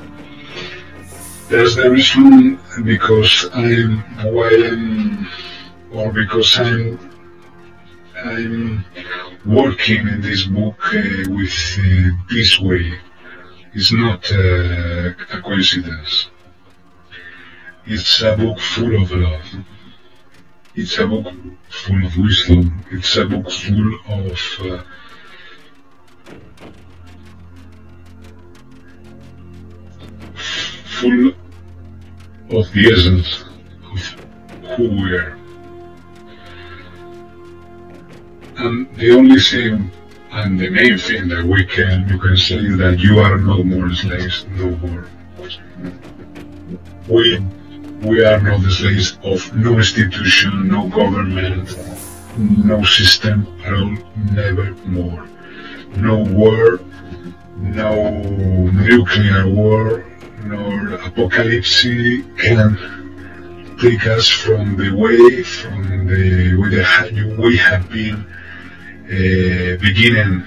That's 1.51 1.75
the 1.75 1.91
reason 1.91 2.61
because 2.85 3.51
I'm 3.53 3.99
why 4.33 4.51
I'm 4.51 5.19
um, 5.19 5.29
or 5.93 6.13
because 6.13 6.59
I'm 6.59 7.10
I'm 8.25 8.85
working 9.47 10.07
in 10.07 10.21
this 10.21 10.45
book 10.45 10.79
uh, 10.95 11.31
with 11.31 11.79
uh, 11.79 12.11
this 12.29 12.61
way. 12.61 12.99
It's 13.73 13.93
not 13.93 14.31
uh, 14.31 15.37
a 15.37 15.41
coincidence. 15.43 16.29
It's 17.87 18.21
a 18.23 18.37
book 18.37 18.59
full 18.59 19.03
of 19.03 19.11
love. 19.13 19.47
It's 20.75 20.99
a 20.99 21.07
book 21.07 21.33
full 21.71 22.05
of 22.05 22.17
wisdom. 22.19 22.85
It's 22.91 23.17
a 23.17 23.25
book 23.25 23.51
full 23.51 23.95
of 24.09 24.39
uh, 24.61 24.83
full 30.85 31.29
of 32.51 32.73
the 32.73 32.93
essence 32.93 33.45
of 33.93 34.77
who 34.77 35.03
we 35.03 35.17
are. 35.17 35.40
And 38.63 38.95
the 38.97 39.13
only 39.13 39.41
thing 39.41 39.91
and 40.33 40.61
the 40.61 40.69
main 40.69 40.99
thing 40.99 41.29
that 41.29 41.43
we 41.43 41.65
can 41.65 42.07
you 42.11 42.19
can 42.19 42.37
say 42.37 42.57
is 42.57 42.77
that 42.77 42.99
you 42.99 43.19
are 43.19 43.39
no 43.39 43.65
more 43.65 43.91
slaves, 43.95 44.45
no 44.51 44.69
more. 44.85 45.07
We 47.09 47.41
we 48.03 48.23
are 48.23 48.39
not 48.39 48.61
the 48.61 48.71
slaves 48.71 49.19
of 49.25 49.41
no 49.57 49.79
institution, 49.79 50.69
no 50.69 50.89
government, 50.89 51.75
no 52.37 52.85
system 52.85 53.47
at 53.65 53.73
all, 53.73 53.97
never 54.35 54.75
more. 54.85 55.27
No 55.97 56.19
war, 56.19 56.81
no 57.57 58.13
nuclear 58.91 59.49
war, 59.49 60.05
nor 60.45 60.97
apocalypse 61.09 61.81
can 62.37 62.69
take 63.81 64.07
us 64.07 64.29
from 64.29 64.77
the 64.77 64.91
way, 64.95 65.43
from 65.45 66.07
the 66.07 66.55
way 66.61 67.33
we 67.39 67.57
have 67.57 67.89
been 67.89 68.27
beginning 69.11 70.43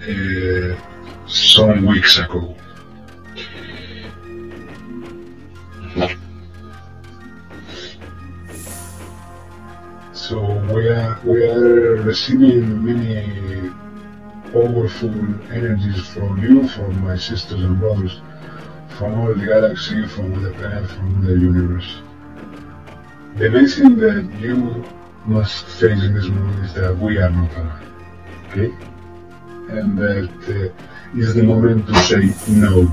uh, 0.00 1.26
some 1.26 1.84
weeks 1.84 2.18
ago. 2.18 2.54
So 10.12 10.40
we 10.72 10.88
are 10.88 11.20
we 11.24 11.44
are 11.44 11.96
receiving 11.96 12.82
many 12.82 13.70
powerful 14.52 15.12
energies 15.52 16.06
from 16.08 16.42
you, 16.42 16.66
from 16.68 17.04
my 17.04 17.16
sisters 17.16 17.62
and 17.62 17.78
brothers, 17.78 18.22
from 18.96 19.20
all 19.20 19.34
the 19.34 19.46
galaxy, 19.46 20.06
from 20.08 20.42
the 20.42 20.50
planet, 20.52 20.88
from 20.90 21.24
the 21.24 21.32
universe. 21.32 22.00
The 23.36 23.50
main 23.50 23.68
thing 23.68 23.96
that 23.98 24.40
you 24.40 24.82
must 25.26 25.66
face 25.66 26.02
in 26.02 26.14
this 26.14 26.26
moment 26.26 26.64
is 26.64 26.72
that 26.74 26.96
we 26.96 27.18
are 27.18 27.30
not 27.30 27.54
alone. 27.56 27.87
Okay? 28.48 28.72
And 29.70 29.98
that 29.98 30.30
uh, 30.48 31.18
is 31.18 31.34
the 31.34 31.42
moment 31.42 31.86
to 31.86 31.94
say 32.04 32.32
no. 32.48 32.88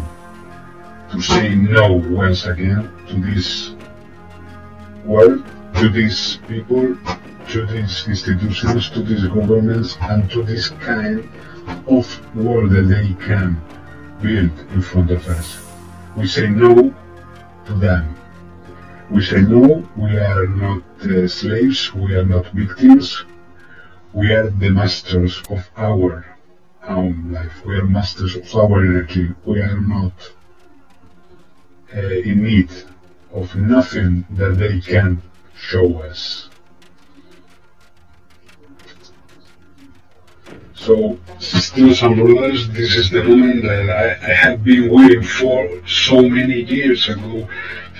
To 1.11 1.21
say 1.21 1.55
no 1.55 1.93
once 1.93 2.45
again 2.45 2.91
to 3.07 3.21
this 3.21 3.73
world, 5.05 5.45
to 5.75 5.89
these 5.89 6.39
people, 6.47 6.97
to 7.49 7.65
these 7.67 8.07
institutions, 8.07 8.89
to 8.89 9.01
these 9.01 9.25
governments, 9.27 9.97
and 10.01 10.29
to 10.31 10.43
this 10.43 10.69
kind 10.69 11.29
of 11.87 12.35
world 12.35 12.71
that 12.71 12.83
they 12.83 13.13
can 13.25 13.61
build 14.21 14.51
in 14.73 14.81
front 14.81 15.11
of 15.11 15.25
us. 15.27 15.57
We 16.17 16.27
say 16.27 16.47
no 16.49 16.93
to 17.65 17.73
them. 17.73 18.15
We 19.09 19.23
say 19.23 19.41
no, 19.41 19.87
we 19.95 20.17
are 20.17 20.47
not 20.47 20.81
uh, 21.03 21.27
slaves, 21.27 21.93
we 21.93 22.15
are 22.15 22.25
not 22.25 22.47
victims, 22.47 23.23
we 24.15 24.31
are 24.31 24.49
the 24.49 24.69
masters 24.69 25.43
of 25.49 25.69
our 25.75 26.25
own 26.87 27.33
life, 27.33 27.65
we 27.65 27.75
are 27.75 27.83
masters 27.83 28.37
of 28.37 28.55
our 28.55 28.79
energy, 28.79 29.29
we 29.43 29.59
are 29.59 29.81
not 29.81 30.13
uh, 31.93 31.99
in 31.99 32.41
need 32.41 32.71
of 33.33 33.53
nothing 33.57 34.25
that 34.29 34.57
they 34.57 34.79
can 34.79 35.21
show 35.53 35.99
us. 35.99 36.49
So, 40.75 41.19
sisters 41.39 42.01
and 42.01 42.15
brothers, 42.15 42.69
this 42.69 42.95
is 42.95 43.09
the 43.09 43.21
moment 43.21 43.63
that 43.63 43.89
I, 43.89 44.31
I 44.31 44.33
have 44.33 44.63
been 44.63 44.89
waiting 44.93 45.23
for 45.23 45.85
so 45.85 46.21
many 46.21 46.61
years 46.61 47.09
ago, 47.09 47.49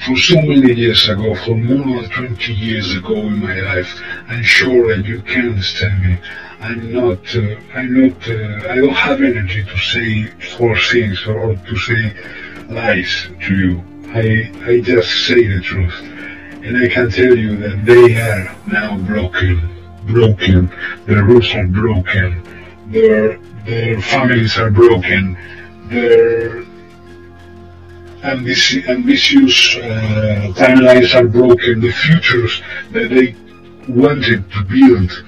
for 0.04 0.18
so 0.18 0.36
many 0.42 0.74
years 0.74 1.08
ago, 1.08 1.34
for 1.36 1.56
more 1.56 2.02
than 2.02 2.10
20 2.10 2.54
years 2.54 2.96
ago 2.96 3.16
in 3.16 3.40
my 3.40 3.60
life. 3.62 4.02
I'm 4.28 4.44
sure 4.44 4.96
that 4.96 5.06
you 5.06 5.22
can 5.22 5.50
understand 5.50 6.04
me. 6.04 6.18
I'm 6.60 6.92
not, 6.92 7.36
uh, 7.36 7.56
I'm 7.74 7.94
not, 8.02 8.30
uh, 8.30 8.72
I 8.72 8.76
don't 8.76 8.90
have 8.94 9.22
energy 9.22 9.64
to 9.64 9.78
say 9.78 10.26
false 10.58 10.92
things 10.92 11.26
or, 11.26 11.40
or 11.40 11.56
to 11.56 11.78
say 11.78 12.14
lies 12.70 13.30
to 13.46 13.56
you. 13.56 13.84
I, 14.10 14.52
I 14.66 14.82
just 14.82 15.28
say 15.28 15.48
the 15.48 15.62
truth. 15.62 16.00
And 16.64 16.78
I 16.78 16.88
can 16.88 17.10
tell 17.10 17.38
you 17.38 17.56
that 17.58 17.86
they 17.86 18.20
are 18.20 18.56
now 18.68 18.98
broken, 18.98 19.70
broken. 20.08 20.72
Their 21.06 21.24
roots 21.24 21.54
are 21.54 21.68
broken. 21.68 22.44
Their, 22.88 23.38
their 23.66 24.02
families 24.02 24.58
are 24.58 24.72
broken. 24.72 25.38
Their 25.90 26.64
ambitious 28.26 29.78
uh, 29.78 30.52
timelines 30.56 31.14
are 31.14 31.28
broken. 31.28 31.82
The 31.82 31.92
futures 31.92 32.62
that 32.92 33.10
they 33.10 33.36
wanted 33.88 34.50
to 34.52 34.64
build 34.64 35.24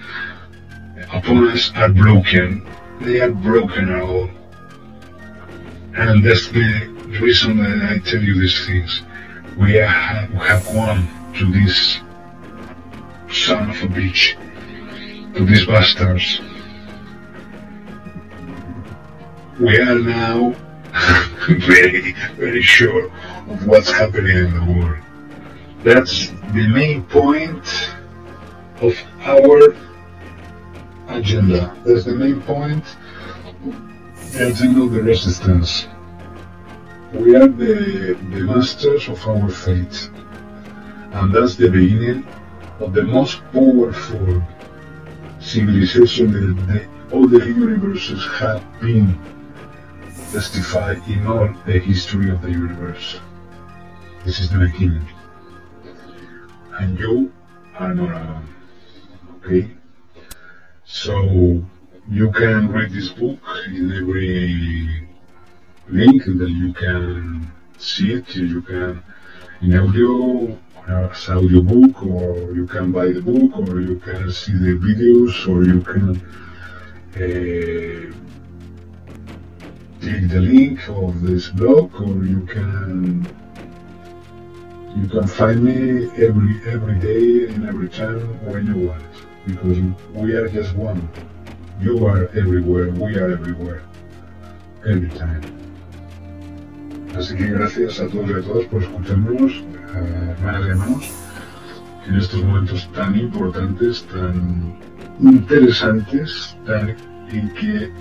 upon 1.14 1.50
us 1.50 1.72
are 1.76 1.90
broken. 1.90 2.68
They 3.02 3.22
are 3.22 3.32
broken 3.32 3.90
at 3.90 4.02
all. 4.02 4.30
And 5.96 6.24
that's 6.24 6.48
the 6.50 6.88
reason 7.22 7.58
that 7.58 7.92
I 7.92 8.00
tell 8.00 8.22
you 8.22 8.40
these 8.40 8.66
things. 8.66 9.02
We 9.58 9.80
are, 9.80 10.28
we 10.32 10.40
have 10.40 10.66
gone 10.66 11.08
to 11.38 11.52
this 11.52 12.00
son 13.32 13.70
of 13.70 13.82
a 13.84 13.88
bitch, 13.88 14.36
to 15.36 15.46
these 15.46 15.66
bastards. 15.66 16.42
We 19.60 19.80
are 19.80 19.98
now 19.98 20.56
very, 21.48 22.14
very 22.36 22.62
sure 22.62 23.06
of 23.50 23.68
what's 23.68 23.92
happening 23.92 24.38
in 24.38 24.54
the 24.54 24.74
world. 24.74 24.98
That's 25.84 26.30
the 26.54 26.68
main 26.74 27.04
point 27.04 27.66
of 28.82 28.96
our 29.22 29.76
agenda. 31.08 31.76
That's 31.86 32.06
the 32.06 32.16
main 32.16 32.42
point, 32.42 32.84
of 34.84 34.92
the 34.92 35.02
resistance. 35.04 35.88
We 37.14 37.36
are 37.36 37.48
the, 37.48 38.18
the 38.32 38.42
masters 38.42 39.08
of 39.08 39.26
our 39.28 39.50
fate. 39.50 40.10
And 41.14 41.34
that's 41.34 41.56
the 41.56 41.70
beginning 41.70 42.28
of 42.80 42.94
the 42.94 43.04
most 43.04 43.42
powerful 43.54 44.44
civilization 45.40 46.56
that 46.68 46.88
all 47.12 47.28
the 47.28 47.46
universes 47.46 48.26
have 48.40 48.64
been 48.82 49.18
testified 50.32 51.02
in 51.08 51.26
all 51.26 51.48
the 51.66 51.80
history 51.80 52.30
of 52.30 52.42
the 52.42 52.52
universe. 52.52 53.20
This 54.26 54.40
is 54.40 54.50
the 54.50 54.60
beginning. 54.60 55.08
And 56.80 57.00
you 57.00 57.32
are 57.76 57.94
not 57.94 58.12
alone. 58.12 58.48
Okay? 59.38 59.72
So 60.86 61.64
you 62.10 62.32
can 62.32 62.72
read 62.72 62.92
this 62.92 63.10
book 63.10 63.40
in 63.68 63.92
every 63.92 65.08
link 65.90 66.26
that 66.26 66.50
you 66.50 66.74
can 66.74 67.52
see 67.78 68.14
it, 68.14 68.36
you 68.36 68.62
can 68.62 69.02
in 69.62 69.78
audio 69.78 70.58
as 70.88 71.30
audiobook 71.30 72.04
or 72.04 72.54
you 72.54 72.68
can 72.68 72.92
buy 72.92 73.08
the 73.08 73.22
book 73.22 73.58
or 73.58 73.82
you 73.82 74.00
can 74.00 74.32
see 74.32 74.54
the 74.54 74.78
videos 74.78 75.48
or 75.48 75.64
you 75.64 75.82
can 75.82 76.16
uh, 77.16 78.27
click 80.02 80.30
the 80.30 80.40
link 80.40 80.88
of 80.90 81.22
this 81.22 81.50
blog 81.50 81.94
or 82.02 82.24
you 82.24 82.42
can 82.46 83.26
you 84.96 85.08
can 85.08 85.28
find 85.28 85.64
me 85.64 86.06
every 86.26 86.54
every 86.66 86.98
day 87.00 87.54
and 87.54 87.68
every 87.68 87.90
time 87.90 88.20
when 88.46 88.66
you 88.68 88.88
want 88.88 89.04
because 89.46 89.78
we 90.14 90.34
are 90.34 90.48
just 90.50 90.76
one. 90.76 91.10
You 91.80 92.06
are 92.08 92.28
everywhere 92.36 92.90
we 92.92 93.18
are 93.18 93.32
everywhere 93.32 93.82
every 94.86 95.10
time. 95.10 95.44
Así 97.16 97.36
que 97.36 97.48
gracias 97.48 98.00
a 98.00 98.08
todos 98.08 98.30
y 98.30 98.34
a 98.34 98.42
todas 98.42 98.66
por 98.66 98.84
escucharnos 98.84 99.64
hermanas 99.96 100.66
y 100.66 100.70
hermanos 100.70 101.12
en 102.08 102.16
estos 102.16 102.44
momentos 102.44 102.90
tan 102.94 103.18
importantes 103.18 104.04
tan 104.08 104.78
interesantes 105.22 106.56
tan 106.66 106.96
en 107.32 107.50
que 107.56 107.92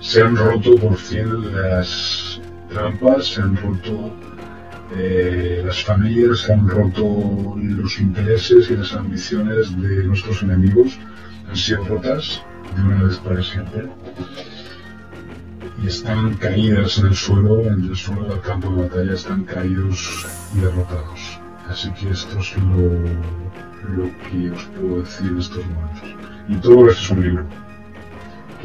se 0.00 0.22
han 0.22 0.36
roto 0.36 0.76
por 0.76 0.96
fin 0.96 1.52
las 1.52 2.40
trampas, 2.68 3.26
se 3.26 3.42
han 3.42 3.56
roto 3.56 4.12
eh, 4.96 5.62
las 5.64 5.82
familias, 5.82 6.40
se 6.40 6.52
han 6.52 6.68
roto 6.68 7.54
los 7.56 7.98
intereses 7.98 8.70
y 8.70 8.76
las 8.76 8.92
ambiciones 8.92 9.80
de 9.80 10.04
nuestros 10.04 10.42
enemigos, 10.42 10.98
han 11.48 11.56
sido 11.56 11.84
rotas 11.84 12.42
de 12.76 12.82
una 12.82 13.02
vez 13.04 13.16
para 13.18 13.42
siempre 13.42 13.88
y 15.82 15.86
están 15.88 16.34
caídas 16.34 16.98
en 16.98 17.06
el 17.06 17.14
suelo, 17.14 17.62
en 17.62 17.84
el 17.84 17.96
suelo 17.96 18.24
del 18.24 18.40
campo 18.40 18.70
de 18.70 18.88
batalla, 18.88 19.14
están 19.14 19.44
caídos 19.44 20.26
y 20.54 20.60
derrotados. 20.60 21.38
Así 21.68 21.92
que 21.94 22.10
esto 22.10 22.38
es 22.38 22.56
lo, 22.58 22.92
lo 23.96 24.10
que 24.30 24.50
os 24.50 24.64
puedo 24.64 25.00
decir 25.00 25.26
en 25.26 25.38
estos 25.38 25.64
momentos. 25.66 26.14
Y 26.48 26.56
todo 26.56 26.84
gracias 26.84 27.10
a 27.10 27.14
un 27.14 27.22
libro 27.22 27.65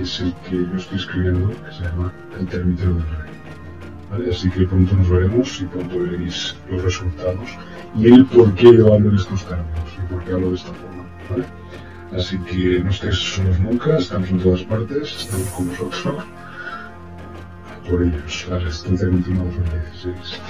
es 0.01 0.19
el 0.19 0.33
que 0.49 0.57
yo 0.57 0.75
estoy 0.75 0.97
escribiendo, 0.97 1.49
que 1.49 1.71
se 1.73 1.83
llama 1.83 2.11
El 2.39 2.47
Termitero 2.47 2.95
del 2.95 3.03
Rey. 3.03 4.29
Así 4.29 4.49
que 4.49 4.65
pronto 4.65 4.95
nos 4.95 5.09
veremos 5.09 5.61
y 5.61 5.65
pronto 5.65 5.99
veréis 5.99 6.55
los 6.69 6.83
resultados 6.83 7.49
y 7.95 8.07
el 8.07 8.25
por 8.25 8.53
qué 8.55 8.75
yo 8.75 8.93
hablo 8.93 9.09
en 9.09 9.15
estos 9.15 9.45
términos 9.45 9.89
y 9.97 10.13
por 10.13 10.23
qué 10.23 10.33
hablo 10.33 10.49
de 10.49 10.55
esta 10.55 10.73
forma. 10.73 11.05
¿vale? 11.29 11.45
Así 12.17 12.37
que 12.39 12.81
no 12.83 12.89
estéis 12.89 13.15
solos 13.15 13.59
nunca, 13.59 13.97
estamos 13.97 14.29
en 14.29 14.39
todas 14.39 14.63
partes, 14.63 15.15
estamos 15.15 15.47
con 15.49 15.69
vosotros. 15.69 16.05
A 16.05 17.89
por 17.89 18.03
ellos, 18.03 18.47
la 18.49 18.59
resistencia 18.59 19.09
continua 19.09 19.45
2016. 19.45 20.41